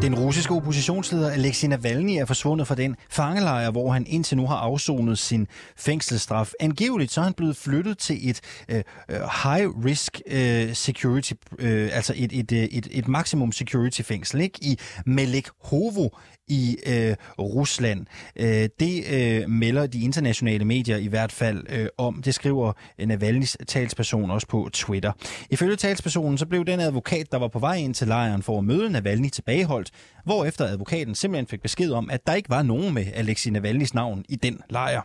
Den 0.04 0.14
russiske 0.14 0.54
oppositionsleder 0.54 1.30
Alexei 1.30 1.68
Navalny 1.68 2.10
er 2.10 2.24
forsvundet 2.24 2.66
fra 2.66 2.74
den 2.74 2.96
fangelejr, 3.10 3.70
hvor 3.70 3.92
han 3.92 4.06
indtil 4.08 4.36
nu 4.36 4.46
har 4.46 4.56
afsonet 4.56 5.18
sin 5.18 5.46
fængselsstraf. 5.76 6.52
Angiveligt 6.60 7.12
så 7.12 7.20
er 7.20 7.24
han 7.24 7.34
blevet 7.34 7.56
flyttet 7.56 7.98
til 7.98 8.30
et 8.30 8.40
øh, 8.68 8.82
øh 9.08 9.16
high 9.16 9.84
risk 9.84 10.20
øh, 10.26 10.74
security, 10.74 11.32
øh, 11.58 11.90
altså 11.92 12.14
et, 12.16 12.32
et, 12.32 12.52
øh, 12.52 12.58
et, 12.58 12.88
et 12.90 13.08
maximum 13.08 13.52
security 13.52 14.02
fængsel, 14.02 14.40
ikke? 14.40 14.58
i 14.62 14.78
Melekhovo 15.06 16.08
i 16.48 16.76
øh, 16.86 17.16
Rusland. 17.38 18.06
Øh, 18.36 18.68
det 18.80 19.04
øh, 19.12 19.50
melder 19.50 19.86
de 19.86 20.00
internationale 20.00 20.64
medier 20.64 20.96
i 20.96 21.06
hvert 21.06 21.32
fald 21.32 21.64
øh, 21.68 21.86
om. 21.98 22.22
Det 22.22 22.34
skriver 22.34 22.72
øh, 22.98 23.08
Navalny's 23.08 23.54
talsperson 23.66 24.30
også 24.30 24.46
på 24.46 24.68
Twitter. 24.72 25.12
Ifølge 25.50 25.76
talspersonen 25.76 26.38
så 26.38 26.46
blev 26.46 26.64
den 26.64 26.80
advokat, 26.80 27.32
der 27.32 27.38
var 27.38 27.48
på 27.48 27.58
vej 27.58 27.74
ind 27.74 27.94
til 27.94 28.08
lejren 28.08 28.42
for 28.42 28.58
at 28.58 28.64
møde 28.64 28.90
Navalny 28.90 29.28
tilbageholdt, 29.28 29.90
hvorefter 30.24 30.66
advokaten 30.66 31.14
simpelthen 31.14 31.46
fik 31.46 31.62
besked 31.62 31.90
om, 31.92 32.10
at 32.10 32.26
der 32.26 32.34
ikke 32.34 32.50
var 32.50 32.62
nogen 32.62 32.94
med 32.94 33.06
Alexei 33.14 33.52
Navalny's 33.52 33.90
navn 33.94 34.24
i 34.28 34.36
den 34.36 34.60
lejr. 34.70 35.02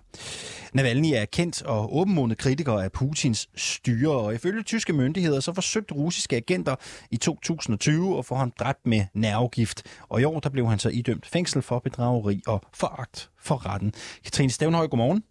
Navalny 0.74 1.12
er 1.16 1.26
kendt 1.26 1.62
og 1.62 1.98
åbenmånet 1.98 2.38
kritiker 2.38 2.74
af 2.74 2.92
Putins 2.92 3.50
styre, 3.56 4.12
og 4.12 4.34
ifølge 4.34 4.64
tyske 4.64 4.94
myndigheder 4.94 5.40
så 5.40 5.54
forsøgte 5.54 5.94
russiske 5.94 6.36
agenter 6.36 6.76
i 7.12 7.18
2020 7.18 8.18
at 8.18 8.26
få 8.26 8.36
ham 8.36 8.52
dræbt 8.60 8.86
med 8.86 9.06
nervegift, 9.14 9.84
og 10.10 10.22
i 10.22 10.24
år 10.24 10.40
der 10.40 10.50
blev 10.50 10.68
han 10.68 10.80
så 10.80 10.90
idømt 10.90 11.28
fængsel 11.34 11.62
for 11.62 11.80
bedrageri 11.80 12.42
og 12.48 12.62
foragt 12.74 13.30
for 13.48 13.74
retten. 13.74 13.92
Katrine 14.24 14.50
Stævnhøj, 14.50 14.88
godmorgen. 14.88 15.24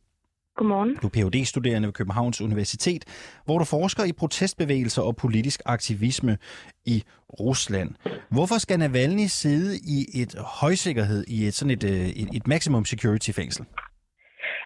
Godmorgen. 0.59 0.97
Du 1.03 1.07
er 1.07 1.15
phd 1.17 1.45
studerende 1.45 1.87
ved 1.89 1.93
Københavns 1.93 2.41
Universitet, 2.41 3.03
hvor 3.45 3.59
du 3.59 3.65
forsker 3.65 4.05
i 4.05 4.13
protestbevægelser 4.13 5.03
og 5.03 5.17
politisk 5.17 5.61
aktivisme 5.67 6.33
i 6.87 7.03
Rusland. 7.41 7.91
Hvorfor 8.37 8.59
skal 8.65 8.79
Navalny 8.79 9.27
sidde 9.43 9.71
i 9.97 9.99
et 10.23 10.33
højsikkerhed, 10.61 11.25
i 11.37 11.39
et 11.49 11.55
sådan 11.55 11.75
et, 11.77 11.85
øh, 11.85 12.09
et, 12.23 12.29
et 12.39 12.47
maximum 12.47 12.85
security 12.85 13.31
fængsel? 13.41 13.65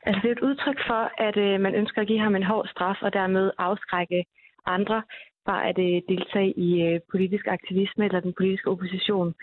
Altså 0.07 0.20
det 0.22 0.28
er 0.28 0.37
et 0.39 0.47
udtryk 0.49 0.78
for, 0.91 1.03
at 1.28 1.37
øh, 1.47 1.61
man 1.61 1.74
ønsker 1.74 2.01
at 2.01 2.09
give 2.11 2.22
ham 2.26 2.35
en 2.37 2.43
hård 2.51 2.66
straf 2.68 2.99
og 3.03 3.12
dermed 3.12 3.51
afskrække 3.59 4.24
andre 4.66 5.03
fra 5.45 5.57
at 5.68 5.78
øh, 5.89 5.97
deltage 6.12 6.53
i 6.66 6.68
øh, 6.87 7.01
politisk 7.12 7.47
aktivisme 7.47 8.05
eller 8.05 8.20
den 8.20 8.35
politiske 8.39 8.70
opposition. 8.70 9.35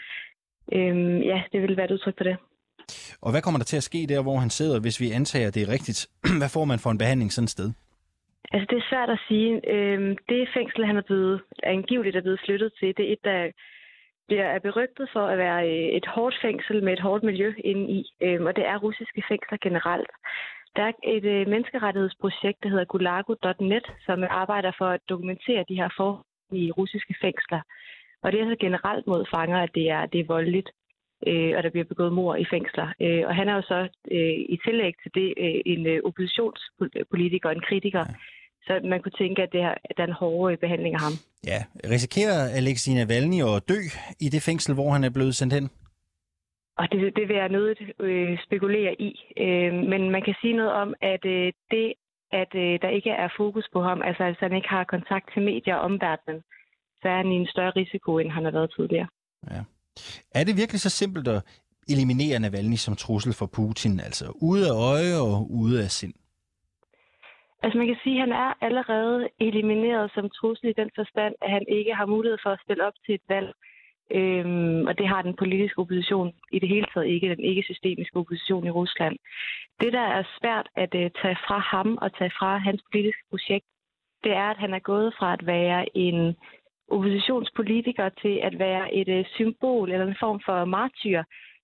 Øhm, 0.71 1.17
ja, 1.31 1.43
det 1.51 1.61
vil 1.61 1.77
være 1.77 1.85
et 1.85 1.91
udtryk 1.91 2.17
for 2.17 2.23
det. 2.23 2.37
Og 3.21 3.31
hvad 3.31 3.41
kommer 3.41 3.59
der 3.59 3.65
til 3.65 3.77
at 3.77 3.83
ske 3.83 4.05
der, 4.09 4.21
hvor 4.21 4.37
han 4.37 4.49
sidder, 4.49 4.79
hvis 4.79 5.01
vi 5.01 5.11
antager, 5.11 5.51
det 5.51 5.61
er 5.63 5.73
rigtigt? 5.75 6.07
hvad 6.39 6.49
får 6.53 6.65
man 6.65 6.79
for 6.79 6.89
en 6.91 6.97
behandling 6.97 7.31
sådan 7.31 7.45
et 7.45 7.49
sted? 7.57 7.69
Altså, 8.53 8.67
det 8.69 8.77
er 8.77 8.89
svært 8.89 9.09
at 9.09 9.19
sige. 9.27 9.49
Øhm, 9.73 10.17
det 10.29 10.49
fængsel, 10.57 10.85
han 10.85 10.97
er 10.97 11.01
blevet 11.09 11.41
angiveligt 11.63 12.15
er 12.15 12.21
blevet 12.21 12.41
flyttet 12.45 12.71
til, 12.79 12.97
det 12.97 13.05
er 13.07 13.13
et, 13.13 13.23
der 13.23 13.51
bliver 14.27 14.47
er 14.55 14.59
berygtet 14.59 15.09
for 15.13 15.25
at 15.27 15.37
være 15.37 15.59
øh, 15.71 15.89
et 15.99 16.07
hårdt 16.15 16.35
fængsel 16.41 16.83
med 16.83 16.93
et 16.93 17.05
hårdt 17.07 17.23
miljø 17.23 17.53
inde 17.63 17.85
i, 17.97 17.99
øhm, 18.21 18.45
og 18.45 18.55
det 18.55 18.65
er 18.67 18.77
russiske 18.77 19.23
fængsler 19.29 19.57
generelt. 19.67 20.11
Der 20.75 20.83
er 20.83 20.91
et 21.15 21.25
øh, 21.35 21.47
menneskerettighedsprojekt, 21.53 22.63
der 22.63 22.69
hedder 22.69 22.91
gulago.net, 22.93 23.87
som 24.05 24.23
arbejder 24.29 24.71
for 24.77 24.87
at 24.95 25.01
dokumentere 25.09 25.65
de 25.69 25.79
her 25.81 25.89
forhold 25.97 26.25
i 26.51 26.71
russiske 26.71 27.15
fængsler. 27.21 27.61
Og 28.23 28.31
det 28.31 28.41
er 28.41 28.49
så 28.49 28.55
generelt 28.59 29.07
mod 29.07 29.25
fanger, 29.33 29.59
at 29.59 29.71
det 29.75 29.89
er, 29.89 30.05
det 30.05 30.19
er 30.19 30.33
voldeligt, 30.35 30.69
øh, 31.27 31.53
og 31.57 31.63
der 31.63 31.69
bliver 31.69 31.85
begået 31.85 32.13
mor 32.13 32.35
i 32.35 32.45
fængsler. 32.53 32.87
Øh, 33.01 33.23
og 33.27 33.35
han 33.35 33.49
er 33.49 33.55
jo 33.55 33.61
så 33.61 33.79
øh, 34.11 34.35
i 34.53 34.59
tillæg 34.65 34.93
til 35.03 35.11
det 35.13 35.33
øh, 35.37 35.61
en 35.65 35.85
øh, 35.85 35.99
oppositionspolitiker, 36.05 37.49
en 37.49 37.65
kritiker. 37.67 37.99
Ja. 37.99 38.13
Så 38.67 38.79
man 38.83 39.01
kunne 39.01 39.17
tænke, 39.21 39.41
at, 39.43 39.51
det 39.51 39.61
her, 39.61 39.75
at 39.83 39.97
der 39.97 40.03
er 40.03 40.07
en 40.07 40.21
hård 40.23 40.51
øh, 40.51 40.57
behandling 40.57 40.95
af 40.95 41.01
ham. 41.01 41.13
Ja, 41.51 41.59
risikerer 41.95 42.39
Alexei 42.59 42.93
Navalny 42.93 43.39
at 43.51 43.69
dø 43.69 43.79
i 44.25 44.27
det 44.29 44.41
fængsel, 44.49 44.73
hvor 44.75 44.91
han 44.91 45.03
er 45.03 45.09
blevet 45.09 45.35
sendt 45.35 45.53
hen? 45.53 45.69
Og 46.77 46.91
det, 46.91 47.15
det 47.15 47.27
vil 47.27 47.35
jeg 47.35 47.49
nødt 47.49 47.79
øh, 47.99 48.37
spekulere 48.45 49.01
i. 49.01 49.11
Øh, 49.37 49.73
men 49.73 50.01
man 50.09 50.21
kan 50.21 50.35
sige 50.41 50.53
noget 50.53 50.71
om, 50.71 50.93
at 51.01 51.25
øh, 51.25 51.53
det, 51.71 51.93
at 52.31 52.51
øh, 52.55 52.79
der 52.81 52.89
ikke 52.89 53.09
er 53.09 53.29
fokus 53.37 53.67
på 53.73 53.81
ham, 53.81 54.01
altså 54.01 54.23
at 54.23 54.37
han 54.39 54.55
ikke 54.55 54.69
har 54.69 54.83
kontakt 54.83 55.25
til 55.33 55.41
medier 55.41 55.75
og 55.75 55.81
omverdenen, 55.81 56.41
så 57.01 57.09
er 57.09 57.17
han 57.17 57.31
i 57.31 57.35
en 57.35 57.47
større 57.47 57.73
risiko, 57.81 58.17
end 58.17 58.31
han 58.31 58.43
har 58.43 58.51
været 58.51 58.73
tidligere. 58.75 59.07
Ja. 59.51 59.61
Er 60.31 60.43
det 60.43 60.57
virkelig 60.57 60.81
så 60.81 60.89
simpelt 60.89 61.27
at 61.27 61.43
eliminere 61.93 62.39
Navalny 62.39 62.75
som 62.75 62.95
trussel 62.95 63.33
for 63.39 63.49
Putin, 63.57 63.99
altså 63.99 64.25
ude 64.41 64.67
af 64.71 64.75
øje 64.91 65.15
og 65.21 65.51
ude 65.51 65.83
af 65.83 65.91
sind? 65.91 66.13
Altså 67.63 67.77
man 67.77 67.87
kan 67.87 67.99
sige, 68.03 68.15
at 68.15 68.21
han 68.27 68.31
er 68.31 68.53
allerede 68.67 69.29
elimineret 69.39 70.11
som 70.15 70.29
trussel 70.29 70.69
i 70.69 70.79
den 70.81 70.89
forstand, 70.95 71.33
at 71.41 71.51
han 71.51 71.65
ikke 71.67 71.93
har 71.95 72.05
mulighed 72.05 72.37
for 72.43 72.49
at 72.49 72.61
stille 72.63 72.87
op 72.87 72.93
til 73.05 73.15
et 73.15 73.25
valg. 73.29 73.53
Øhm, 74.11 74.87
og 74.87 74.97
det 74.97 75.07
har 75.07 75.21
den 75.21 75.35
politiske 75.35 75.79
opposition 75.79 76.33
i 76.51 76.59
det 76.59 76.69
hele 76.69 76.87
taget 76.93 77.07
ikke, 77.07 77.29
den 77.29 77.39
ikke-systemiske 77.39 78.17
opposition 78.17 78.67
i 78.67 78.69
Rusland. 78.69 79.15
Det, 79.81 79.93
der 79.93 80.07
er 80.17 80.23
svært 80.39 80.67
at 80.75 80.91
uh, 80.95 81.07
tage 81.21 81.37
fra 81.47 81.59
ham 81.59 81.97
og 82.01 82.17
tage 82.17 82.31
fra 82.39 82.57
hans 82.57 82.81
politiske 82.91 83.23
projekt, 83.29 83.65
det 84.23 84.31
er, 84.31 84.49
at 84.53 84.57
han 84.57 84.73
er 84.73 84.79
gået 84.79 85.13
fra 85.19 85.33
at 85.33 85.45
være 85.45 85.97
en 85.97 86.35
oppositionspolitiker 86.91 88.09
til 88.09 88.39
at 88.43 88.59
være 88.59 88.93
et 88.95 89.09
øh, 89.09 89.25
symbol 89.35 89.91
eller 89.91 90.07
en 90.07 90.15
form 90.19 90.41
for 90.45 90.65
martyr 90.65 91.23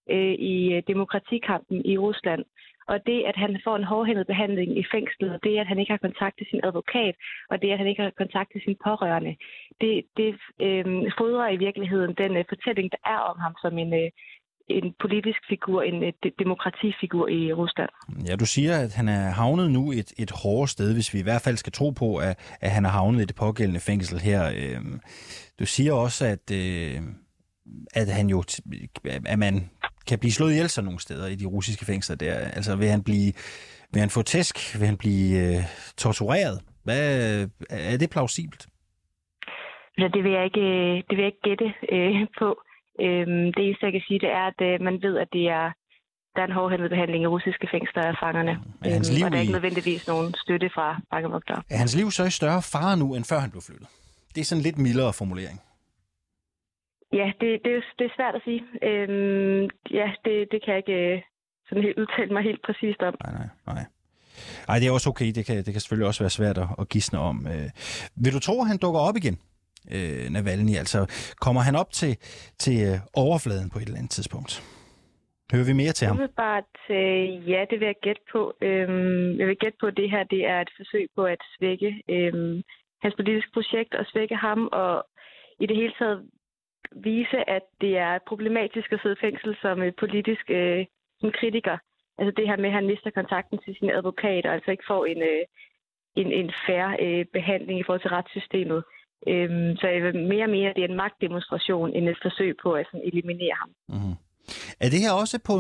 øh, 0.09 0.34
i 0.34 0.73
øh, 0.73 0.84
demokratikampen 0.88 1.86
i 1.86 1.97
Rusland. 1.97 2.43
Og 2.88 3.05
det, 3.05 3.23
at 3.30 3.36
han 3.36 3.61
får 3.63 3.76
en 3.76 3.84
hårdhændet 3.84 4.28
behandling 4.28 4.78
i 4.80 4.86
fængslet, 4.93 5.34
og 5.34 5.39
det, 5.43 5.57
at 5.57 5.67
han 5.67 5.80
ikke 5.80 5.91
har 5.91 6.07
kontakt 6.07 6.38
til 6.38 6.47
sin 6.49 6.61
advokat, 6.63 7.15
og 7.49 7.61
det, 7.61 7.71
at 7.71 7.78
han 7.78 7.88
ikke 7.88 8.01
har 8.01 8.09
kontakt 8.17 8.51
til 8.51 8.61
sin 8.65 8.78
pårørende, 8.84 9.36
det, 9.82 10.05
det 10.17 10.30
øh, 10.61 10.86
fodrer 11.17 11.49
i 11.49 11.57
virkeligheden 11.57 12.13
den 12.13 12.38
øh, 12.38 12.45
fortælling, 12.49 12.91
der 12.91 13.01
er 13.05 13.17
om 13.32 13.38
ham 13.39 13.55
som 13.61 13.78
en, 13.78 13.93
øh, 13.93 14.09
en 14.68 14.93
politisk 15.01 15.39
figur, 15.49 15.82
en 15.82 16.03
øh, 16.03 16.13
demokratifigur 16.39 17.28
i 17.28 17.53
Rusland. 17.53 17.89
Ja, 18.28 18.36
du 18.36 18.45
siger, 18.45 18.78
at 18.78 18.93
han 18.93 19.07
er 19.09 19.30
havnet 19.30 19.72
nu 19.72 19.91
et, 19.91 20.13
et 20.18 20.32
hårdt 20.32 20.70
sted, 20.70 20.93
hvis 20.93 21.13
vi 21.13 21.20
i 21.20 21.24
hvert 21.24 21.41
fald 21.41 21.57
skal 21.57 21.74
tro 21.74 21.89
på, 21.89 22.18
at, 22.18 22.57
at 22.61 22.72
han 22.72 22.86
er 22.86 22.89
havnet 22.89 23.22
i 23.22 23.26
det 23.26 23.36
pågældende 23.36 23.80
fængsel 23.80 24.20
her. 24.20 24.41
Øh, 24.45 24.82
du 25.59 25.66
siger 25.66 25.93
også, 25.93 26.26
at, 26.26 26.51
øh, 26.51 27.01
at 27.95 28.07
han 28.07 28.30
jo, 28.30 28.43
at 29.26 29.39
man 29.39 29.70
kan 30.07 30.20
blive 30.20 30.32
slået 30.32 30.51
ihjel 30.51 30.70
sådan 30.70 30.86
nogle 30.86 30.99
steder 30.99 31.28
i 31.28 31.36
de 31.36 31.45
russiske 31.45 31.86
fængsler 31.86 32.16
der? 32.16 32.34
Altså 32.34 32.76
vil 32.76 32.88
han 32.88 33.03
blive, 33.03 33.34
vil 33.93 33.99
han 33.99 34.09
få 34.09 34.22
tæsk? 34.22 34.80
Vil 34.80 34.88
han 34.88 34.97
blive 34.97 35.55
øh, 35.57 35.63
tortureret? 35.97 36.61
Hvad, 36.84 37.03
er 37.70 37.97
det 37.97 38.09
plausibelt? 38.09 38.68
Ja, 39.97 40.07
det 40.13 40.24
vil 40.24 40.32
jeg 40.32 40.43
ikke, 40.45 40.66
det 41.07 41.13
vil 41.18 41.24
jeg 41.26 41.32
ikke 41.34 41.47
gætte 41.49 41.74
øh, 41.91 42.28
på. 42.39 42.61
Øhm, 43.05 43.53
det 43.53 43.61
eneste, 43.65 43.85
jeg 43.85 43.91
kan 43.91 44.05
sige, 44.07 44.19
det 44.19 44.31
er, 44.39 44.45
at 44.51 44.59
øh, 44.69 44.81
man 44.87 45.01
ved, 45.05 45.17
at 45.17 45.29
det 45.33 45.45
er, 45.59 45.65
der 46.35 46.41
er 46.41 46.47
en 46.51 46.57
hårdhændet 46.59 46.89
behandling 46.89 47.23
i 47.23 47.27
russiske 47.27 47.67
fængsler 47.73 48.03
af 48.11 48.15
fangerne. 48.23 48.53
Er 48.85 48.93
hans 48.97 49.09
øhm, 49.09 49.15
liv 49.15 49.25
og 49.25 49.31
der 49.31 49.37
er 49.37 49.41
ikke 49.41 49.57
nødvendigvis 49.59 50.07
nogen 50.07 50.33
støtte 50.43 50.69
fra 50.75 50.87
fangevogtere. 51.13 51.61
Er 51.69 51.77
hans 51.77 51.95
liv 51.99 52.11
så 52.11 52.23
i 52.23 52.33
større 52.39 52.61
fare 52.73 52.97
nu, 52.97 53.07
end 53.15 53.25
før 53.31 53.39
han 53.39 53.51
blev 53.51 53.61
flyttet? 53.61 53.87
Det 54.33 54.41
er 54.41 54.45
sådan 54.45 54.59
en 54.59 54.67
lidt 54.67 54.77
mildere 54.77 55.13
formulering. 55.13 55.57
Ja, 57.19 57.27
det, 57.41 57.49
det, 57.65 57.71
er, 57.79 57.81
det 57.99 58.05
er 58.09 58.13
svært 58.17 58.35
at 58.39 58.41
sige. 58.47 58.61
Øhm, 58.89 59.63
ja, 59.99 60.07
det, 60.25 60.35
det 60.51 60.59
kan 60.63 60.69
jeg 60.73 60.81
ikke 60.83 60.99
øh, 61.13 61.21
sådan 61.67 61.83
helt 61.83 61.97
udtale 62.01 62.33
mig 62.33 62.43
helt 62.43 62.61
præcist 62.67 63.01
om. 63.07 63.13
Nej, 63.23 63.33
nej, 63.39 63.49
nej. 63.65 63.85
Ej, 64.69 64.79
det 64.79 64.87
er 64.87 64.91
også 64.91 65.09
okay. 65.09 65.31
Det 65.37 65.45
kan, 65.45 65.57
det 65.57 65.71
kan 65.73 65.81
selvfølgelig 65.81 66.07
også 66.07 66.23
være 66.23 66.37
svært 66.39 66.57
at, 66.57 66.67
at 66.79 66.89
gisne 66.89 67.19
om. 67.19 67.47
Øh, 67.47 67.69
vil 68.15 68.33
du 68.33 68.39
tro, 68.39 68.61
at 68.61 68.67
han 68.67 68.77
dukker 68.77 68.99
op 68.99 69.15
igen, 69.15 69.37
øh, 69.95 70.29
Navalny? 70.33 70.75
Altså, 70.77 70.99
kommer 71.41 71.61
han 71.61 71.75
op 71.75 71.91
til, 71.91 72.17
til 72.63 72.77
øh, 72.88 72.97
overfladen 73.13 73.69
på 73.69 73.79
et 73.79 73.86
eller 73.86 73.97
andet 73.97 74.11
tidspunkt? 74.11 74.63
Hører 75.53 75.65
vi 75.65 75.73
mere 75.73 75.93
til 75.93 76.07
ham? 76.07 76.15
Umiddelbart, 76.17 76.73
øh, 76.89 77.49
ja, 77.49 77.65
det 77.69 77.79
vil 77.79 77.86
jeg 77.86 77.95
gætte 78.01 78.21
på. 78.31 78.41
Øhm, 78.61 79.39
jeg 79.39 79.47
vil 79.47 79.57
gætte 79.63 79.77
på, 79.81 79.88
at 79.88 79.97
det 79.97 80.11
her 80.11 80.23
det 80.23 80.45
er 80.45 80.61
et 80.61 80.71
forsøg 80.77 81.07
på 81.15 81.23
at 81.23 81.41
svække 81.57 82.01
øhm, 82.09 82.61
hans 83.03 83.15
politiske 83.15 83.51
projekt 83.53 83.95
og 83.95 84.05
svække 84.05 84.36
ham, 84.36 84.69
og 84.71 85.05
i 85.59 85.65
det 85.65 85.75
hele 85.75 85.93
taget 85.99 86.29
vise, 86.95 87.49
at 87.49 87.65
det 87.81 87.97
er 87.97 88.19
problematisk 88.27 88.91
at 88.91 88.99
sidde 89.01 89.15
i 89.19 89.23
fængsel 89.25 89.57
som 89.61 89.81
øh, 89.81 89.93
politisk 89.99 90.45
øh, 90.49 90.86
som 91.21 91.31
kritiker. 91.39 91.77
Altså 92.17 92.33
det 92.38 92.47
her 92.47 92.57
med, 92.57 92.69
at 92.69 92.77
han 92.79 92.88
mister 92.88 93.09
kontakten 93.09 93.57
til 93.65 93.75
sin 93.79 93.89
advokat, 93.89 94.45
og 94.45 94.53
altså 94.53 94.71
ikke 94.71 94.83
får 94.88 95.05
en, 95.05 95.21
øh, 95.21 95.43
en, 96.15 96.31
en 96.31 96.51
færre 96.67 96.93
øh, 97.05 97.25
behandling 97.33 97.79
i 97.79 97.83
forhold 97.83 98.01
til 98.01 98.15
retssystemet. 98.17 98.83
Øhm, 99.28 99.76
så 99.80 99.88
jeg 99.88 100.03
vil 100.03 100.28
mere 100.28 100.43
og 100.43 100.49
mere, 100.49 100.74
det 100.76 100.84
er 100.84 100.88
en 100.88 101.01
magtdemonstration, 101.03 101.93
end 101.93 102.09
et 102.09 102.18
forsøg 102.22 102.55
på 102.63 102.74
at 102.74 102.86
sådan, 102.86 103.07
eliminere 103.09 103.55
ham. 103.61 103.70
Mm-hmm. 103.89 104.16
Er 104.80 104.89
det 104.89 104.99
her 104.99 105.11
også 105.22 105.38
på 105.49 105.53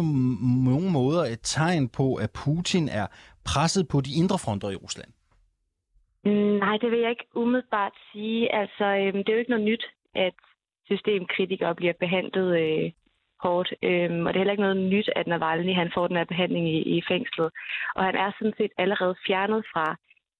nogle 0.69 0.89
måder 0.91 1.23
et 1.33 1.39
tegn 1.43 1.89
på, 1.89 2.15
at 2.15 2.29
Putin 2.43 2.89
er 2.89 3.07
presset 3.45 3.87
på 3.87 4.01
de 4.01 4.11
indre 4.21 4.37
fronter 4.45 4.69
i 4.69 4.75
Rusland? 4.75 5.11
Mm, 6.25 6.57
Nej, 6.65 6.77
det 6.81 6.91
vil 6.91 6.99
jeg 6.99 7.09
ikke 7.09 7.27
umiddelbart 7.35 7.93
sige. 8.11 8.55
Altså, 8.55 8.85
øhm, 8.85 9.17
det 9.23 9.29
er 9.29 9.33
jo 9.33 9.39
ikke 9.39 9.55
noget 9.55 9.65
nyt, 9.71 9.85
at 10.15 10.33
systemkritikere 10.85 11.75
bliver 11.75 11.93
behandlet 11.99 12.49
øh, 12.63 12.91
hårdt. 13.43 13.69
Øhm, 13.83 14.25
og 14.25 14.29
det 14.29 14.37
er 14.37 14.41
heller 14.43 14.55
ikke 14.57 14.67
noget 14.67 14.89
nyt, 14.93 15.09
at 15.15 15.27
Navalny 15.27 15.73
han 15.75 15.91
får 15.95 16.07
den 16.07 16.17
her 16.17 16.31
behandling 16.33 16.65
i, 16.75 16.79
i 16.97 17.01
fængslet. 17.11 17.49
Og 17.95 18.03
han 18.03 18.15
er 18.15 18.31
sådan 18.39 18.57
set 18.57 18.71
allerede 18.77 19.15
fjernet 19.27 19.65
fra 19.73 19.85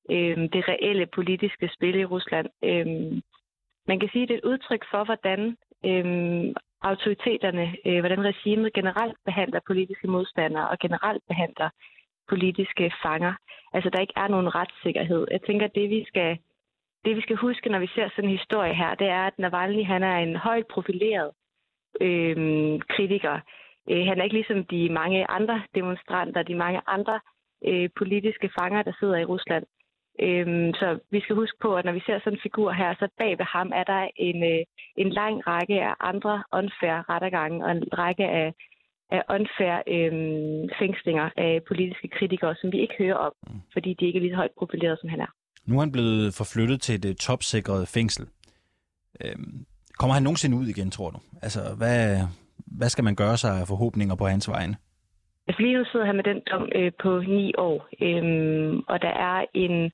øh, 0.10 0.38
det 0.38 0.68
reelle 0.68 1.06
politiske 1.06 1.70
spil 1.76 1.96
i 1.96 2.06
Rusland. 2.06 2.48
Øh, 2.64 2.86
man 3.88 4.00
kan 4.00 4.10
sige, 4.12 4.24
at 4.24 4.30
det 4.30 4.36
er 4.36 4.38
et 4.38 4.52
udtryk 4.52 4.84
for, 4.92 5.04
hvordan 5.04 5.58
øh, 5.86 6.54
autoriteterne, 6.82 7.76
øh, 7.86 8.00
hvordan 8.00 8.26
regimet 8.26 8.74
generelt 8.74 9.18
behandler 9.26 9.60
politiske 9.68 10.08
modstandere 10.08 10.70
og 10.70 10.80
generelt 10.80 11.24
behandler 11.28 11.70
politiske 12.30 12.92
fanger. 13.04 13.34
Altså, 13.74 13.90
der 13.90 14.00
ikke 14.00 14.14
er 14.16 14.28
nogen 14.28 14.56
retssikkerhed. 14.56 15.28
Jeg 15.32 15.42
tænker, 15.42 15.66
at 15.66 15.76
det 15.76 15.90
vi 15.90 16.06
skal, 16.08 16.38
det, 17.06 17.16
vi 17.16 17.22
skal 17.22 17.36
huske, 17.36 17.70
når 17.70 17.80
vi 17.80 17.88
ser 17.96 18.10
sådan 18.10 18.30
en 18.30 18.38
historie 18.38 18.76
her, 18.76 18.96
det 18.96 19.08
er, 19.08 19.24
at 19.28 19.40
Navalny 19.40 19.86
han 19.86 20.04
er 20.04 20.18
en 20.18 20.36
højt 20.36 20.68
profileret 20.68 21.32
øh, 22.02 22.38
kritiker. 22.90 23.40
Øh, 23.90 24.06
han 24.06 24.20
er 24.20 24.24
ikke 24.24 24.36
ligesom 24.36 24.66
de 24.66 24.90
mange 24.90 25.30
andre 25.30 25.64
demonstranter, 25.76 26.44
de 26.44 26.56
mange 26.56 26.82
andre 26.88 27.20
øh, 27.66 27.90
politiske 27.98 28.50
fanger, 28.60 28.82
der 28.84 28.94
sidder 29.00 29.18
i 29.18 29.26
Rusland. 29.26 29.66
Øhm, 30.20 30.74
så 30.74 31.00
vi 31.12 31.20
skal 31.22 31.36
huske 31.36 31.58
på, 31.62 31.76
at 31.76 31.86
når 31.86 31.92
vi 31.92 32.04
ser 32.06 32.20
sådan 32.20 32.34
en 32.34 32.40
figur 32.44 32.72
her, 32.72 32.96
så 33.00 33.08
bag 33.18 33.38
ved 33.40 33.46
ham 33.56 33.72
er 33.76 33.84
der 33.84 34.08
en, 34.16 34.44
øh, 34.44 34.64
en 34.98 35.10
lang 35.10 35.48
række 35.48 35.82
af 35.90 35.94
andre 36.00 36.44
unfair 36.54 37.10
rettergange 37.10 37.66
og 37.66 37.72
en 37.72 37.84
række 38.02 38.26
af, 38.42 38.54
af 39.12 39.22
unfair 39.36 39.76
øhm, 39.96 40.70
fængslinger 40.80 41.30
af 41.38 41.62
politiske 41.68 42.08
kritikere, 42.08 42.56
som 42.56 42.72
vi 42.72 42.80
ikke 42.80 42.96
hører 42.98 43.16
om, 43.16 43.34
fordi 43.74 43.94
de 44.00 44.06
ikke 44.06 44.18
er 44.20 44.22
lige 44.22 44.32
så 44.32 44.36
højt 44.36 44.58
profileret, 44.60 45.00
som 45.00 45.10
han 45.10 45.22
er. 45.22 45.32
Nu 45.66 45.76
er 45.76 45.80
han 45.80 45.92
blevet 45.92 46.34
forflyttet 46.34 46.82
til 46.82 46.96
et 46.96 47.06
øh, 47.06 47.16
topsikret 47.16 47.88
fængsel. 47.88 48.26
Øhm, 49.22 49.66
kommer 50.00 50.14
han 50.14 50.24
nogensinde 50.24 50.58
ud 50.58 50.68
igen, 50.68 50.92
tror 50.92 51.10
du? 51.10 51.20
Altså, 51.42 51.60
hvad, 51.78 52.20
hvad 52.58 52.90
skal 52.90 53.04
man 53.04 53.16
gøre 53.16 53.38
sig 53.38 53.60
af 53.60 53.68
forhåbninger 53.68 54.16
på 54.16 54.26
hans 54.26 54.50
vegne? 54.50 54.76
Altså 55.48 55.62
lige 55.62 55.78
nu 55.78 55.86
sidder 55.86 56.06
han 56.06 56.16
med 56.16 56.24
den 56.24 56.42
dom 56.52 56.70
øh, 56.76 56.92
på 57.04 57.20
ni 57.20 57.54
år, 57.58 57.88
øh, 58.02 58.24
og 58.88 59.02
der 59.02 59.14
er 59.30 59.46
en, 59.54 59.92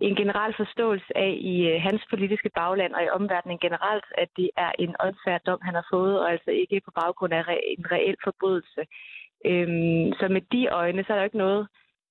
en 0.00 0.14
generel 0.16 0.54
forståelse 0.56 1.16
af 1.16 1.36
i 1.40 1.68
øh, 1.70 1.80
hans 1.82 2.02
politiske 2.10 2.50
bagland 2.54 2.94
og 2.94 3.04
i 3.04 3.08
omverdenen 3.18 3.58
generelt, 3.58 4.04
at 4.18 4.28
det 4.36 4.50
er 4.56 4.72
en 4.78 4.94
unfair 5.06 5.38
dom, 5.38 5.60
han 5.62 5.74
har 5.74 5.86
fået, 5.92 6.20
og 6.20 6.30
altså 6.32 6.50
ikke 6.50 6.80
på 6.84 6.90
baggrund 7.00 7.32
af 7.34 7.42
re- 7.42 7.74
en 7.78 7.84
reel 7.92 8.16
forbrydelse. 8.24 8.82
Øh, 9.46 9.68
så 10.18 10.26
med 10.30 10.42
de 10.52 10.68
øjne, 10.68 11.04
så 11.04 11.12
er 11.12 11.16
der 11.16 11.24
ikke 11.24 11.44
noget 11.46 11.68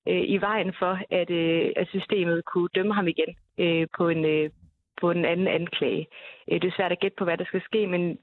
øh, 0.08 0.24
i 0.36 0.38
vejen 0.38 0.74
for, 0.80 1.00
at, 1.10 1.30
øh, 1.30 1.72
at 1.76 1.88
systemet 1.88 2.46
kunne 2.46 2.70
dømme 2.76 2.94
ham 2.94 3.08
igen 3.08 3.32
øh, 3.58 3.88
på 3.98 4.10
en 4.10 4.26
øh, 4.26 4.50
på 5.02 5.12
en 5.12 5.26
anden 5.26 5.48
anklage. 5.48 6.08
Øh, 6.52 6.62
det 6.62 6.68
er 6.68 6.78
svært 6.78 6.92
at 6.92 7.00
gætte 7.00 7.18
på, 7.18 7.24
hvad 7.24 7.38
der 7.38 7.46
skal 7.46 7.62
ske, 7.62 7.88
men 7.88 8.18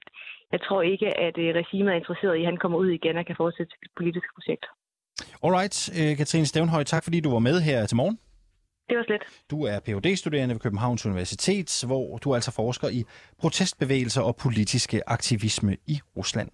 jeg 0.55 0.61
tror 0.67 0.83
ikke, 0.93 1.09
at 1.27 1.37
øh, 1.45 1.49
regimet 1.61 1.91
er 1.93 1.99
interesseret 2.03 2.37
i, 2.37 2.43
at 2.45 2.51
han 2.51 2.59
kommer 2.63 2.79
ud 2.79 2.91
igen 2.99 3.17
og 3.21 3.27
kan 3.27 3.37
fortsætte 3.43 3.71
sit 3.83 3.93
politiske 4.01 4.33
projekt. 4.37 4.65
Alright, 5.45 5.77
øh, 5.99 6.17
Katrine 6.17 6.47
Stævnhøj, 6.47 6.83
tak 6.85 7.03
fordi 7.05 7.21
du 7.21 7.31
var 7.37 7.43
med 7.49 7.57
her 7.69 7.87
til 7.87 7.97
morgen. 7.97 8.19
Det 8.89 8.97
var 8.99 9.05
slet. 9.05 9.23
Du 9.51 9.59
er 9.65 9.79
Ph.D.-studerende 9.87 10.55
ved 10.55 10.61
Københavns 10.61 11.07
Universitet, 11.07 11.85
hvor 11.87 12.19
du 12.19 12.35
altså 12.35 12.51
forsker 12.51 12.89
i 12.89 13.05
protestbevægelser 13.41 14.23
og 14.23 14.37
politiske 14.37 15.09
aktivisme 15.17 15.77
i 15.87 15.97
Rusland. 16.17 16.51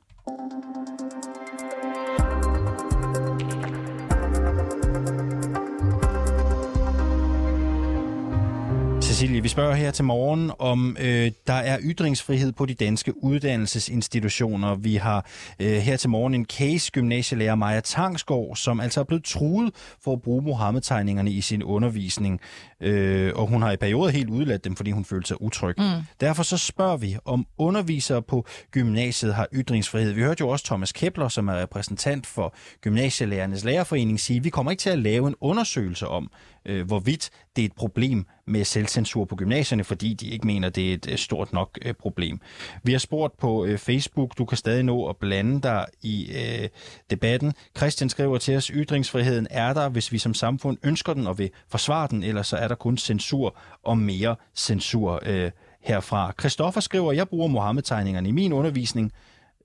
Cecilie, 9.20 9.42
vi 9.42 9.48
spørger 9.48 9.74
her 9.74 9.90
til 9.90 10.04
morgen, 10.04 10.50
om 10.58 10.96
øh, 11.00 11.32
der 11.46 11.52
er 11.52 11.78
ytringsfrihed 11.82 12.52
på 12.52 12.66
de 12.66 12.74
danske 12.74 13.24
uddannelsesinstitutioner. 13.24 14.74
Vi 14.74 14.96
har 14.96 15.26
øh, 15.60 15.72
her 15.72 15.96
til 15.96 16.10
morgen 16.10 16.34
en 16.34 16.44
case 16.44 16.90
gymnasielærer 16.92 17.54
Maja 17.54 17.80
Tangsgaard, 17.80 18.56
som 18.56 18.80
altså 18.80 19.00
er 19.00 19.04
blevet 19.04 19.24
truet 19.24 19.74
for 20.04 20.12
at 20.12 20.22
bruge 20.22 20.42
Mohammed-tegningerne 20.42 21.30
i 21.30 21.40
sin 21.40 21.62
undervisning. 21.62 22.40
Øh, 22.80 23.32
og 23.34 23.46
hun 23.46 23.62
har 23.62 23.72
i 23.72 23.76
perioder 23.76 24.10
helt 24.10 24.30
udladt 24.30 24.64
dem, 24.64 24.76
fordi 24.76 24.90
hun 24.90 25.04
følte 25.04 25.28
sig 25.28 25.42
utryg. 25.42 25.74
Mm. 25.78 25.84
Derfor 26.20 26.42
så 26.42 26.56
spørger 26.56 26.96
vi, 26.96 27.16
om 27.24 27.46
undervisere 27.58 28.22
på 28.22 28.46
gymnasiet 28.70 29.34
har 29.34 29.46
ytringsfrihed. 29.54 30.12
Vi 30.12 30.22
hørte 30.22 30.40
jo 30.40 30.48
også 30.48 30.64
Thomas 30.64 30.92
Kepler, 30.92 31.28
som 31.28 31.48
er 31.48 31.62
repræsentant 31.62 32.26
for 32.26 32.54
Gymnasielærernes 32.80 33.64
Lærerforening, 33.64 34.20
sige, 34.20 34.36
at 34.36 34.44
vi 34.44 34.50
kommer 34.50 34.70
ikke 34.70 34.80
til 34.80 34.90
at 34.90 34.98
lave 34.98 35.28
en 35.28 35.34
undersøgelse 35.40 36.08
om, 36.08 36.30
øh, 36.64 36.86
hvorvidt 36.86 37.30
det 37.56 37.62
er 37.62 37.66
et 37.66 37.72
problem 37.72 38.26
med 38.46 38.64
selvcensur 38.64 39.24
på 39.24 39.36
gymnasierne, 39.36 39.84
fordi 39.84 40.14
de 40.14 40.28
ikke 40.28 40.46
mener, 40.46 40.68
det 40.68 40.90
er 40.90 40.94
et 40.94 41.08
øh, 41.10 41.18
stort 41.18 41.52
nok 41.52 41.78
øh, 41.82 41.94
problem. 41.94 42.40
Vi 42.82 42.92
har 42.92 42.98
spurgt 42.98 43.38
på 43.38 43.64
øh, 43.64 43.78
Facebook, 43.78 44.38
du 44.38 44.44
kan 44.44 44.58
stadig 44.58 44.82
nå 44.82 45.06
at 45.06 45.16
blande 45.16 45.62
dig 45.62 45.86
i 46.02 46.32
øh, 46.32 46.68
debatten. 47.10 47.52
Christian 47.76 48.08
skriver 48.08 48.38
til 48.38 48.56
os, 48.56 48.66
ytringsfriheden 48.66 49.46
er 49.50 49.72
der, 49.72 49.88
hvis 49.88 50.12
vi 50.12 50.18
som 50.18 50.34
samfund 50.34 50.78
ønsker 50.82 51.14
den 51.14 51.26
og 51.26 51.38
vil 51.38 51.50
forsvare 51.68 52.08
den, 52.10 52.22
ellers 52.22 52.46
så 52.46 52.56
er 52.56 52.68
der 52.68 52.74
kun 52.74 52.98
censur 52.98 53.56
og 53.82 53.98
mere 53.98 54.36
censur 54.54 55.20
øh, 55.26 55.50
herfra. 55.80 56.32
Christoffer 56.40 56.80
skriver, 56.80 57.12
jeg 57.12 57.28
bruger 57.28 57.48
Mohammed-tegningerne 57.48 58.28
i 58.28 58.32
min 58.32 58.52
undervisning. 58.52 59.12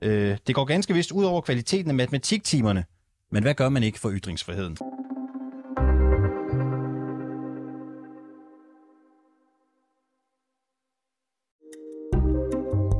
Øh, 0.02 0.38
det 0.48 0.56
går 0.56 0.66
ganske 0.66 0.94
vist 0.94 1.12
ud 1.12 1.24
over 1.24 1.42
kvaliteten 1.42 1.92
af 1.92 1.96
matematiktimerne, 1.96 2.86
men 3.32 3.44
hvad 3.44 3.54
gør 3.54 3.70
man 3.70 3.84
ikke 3.84 4.00
for 4.00 4.12
ytringsfriheden? 4.12 4.78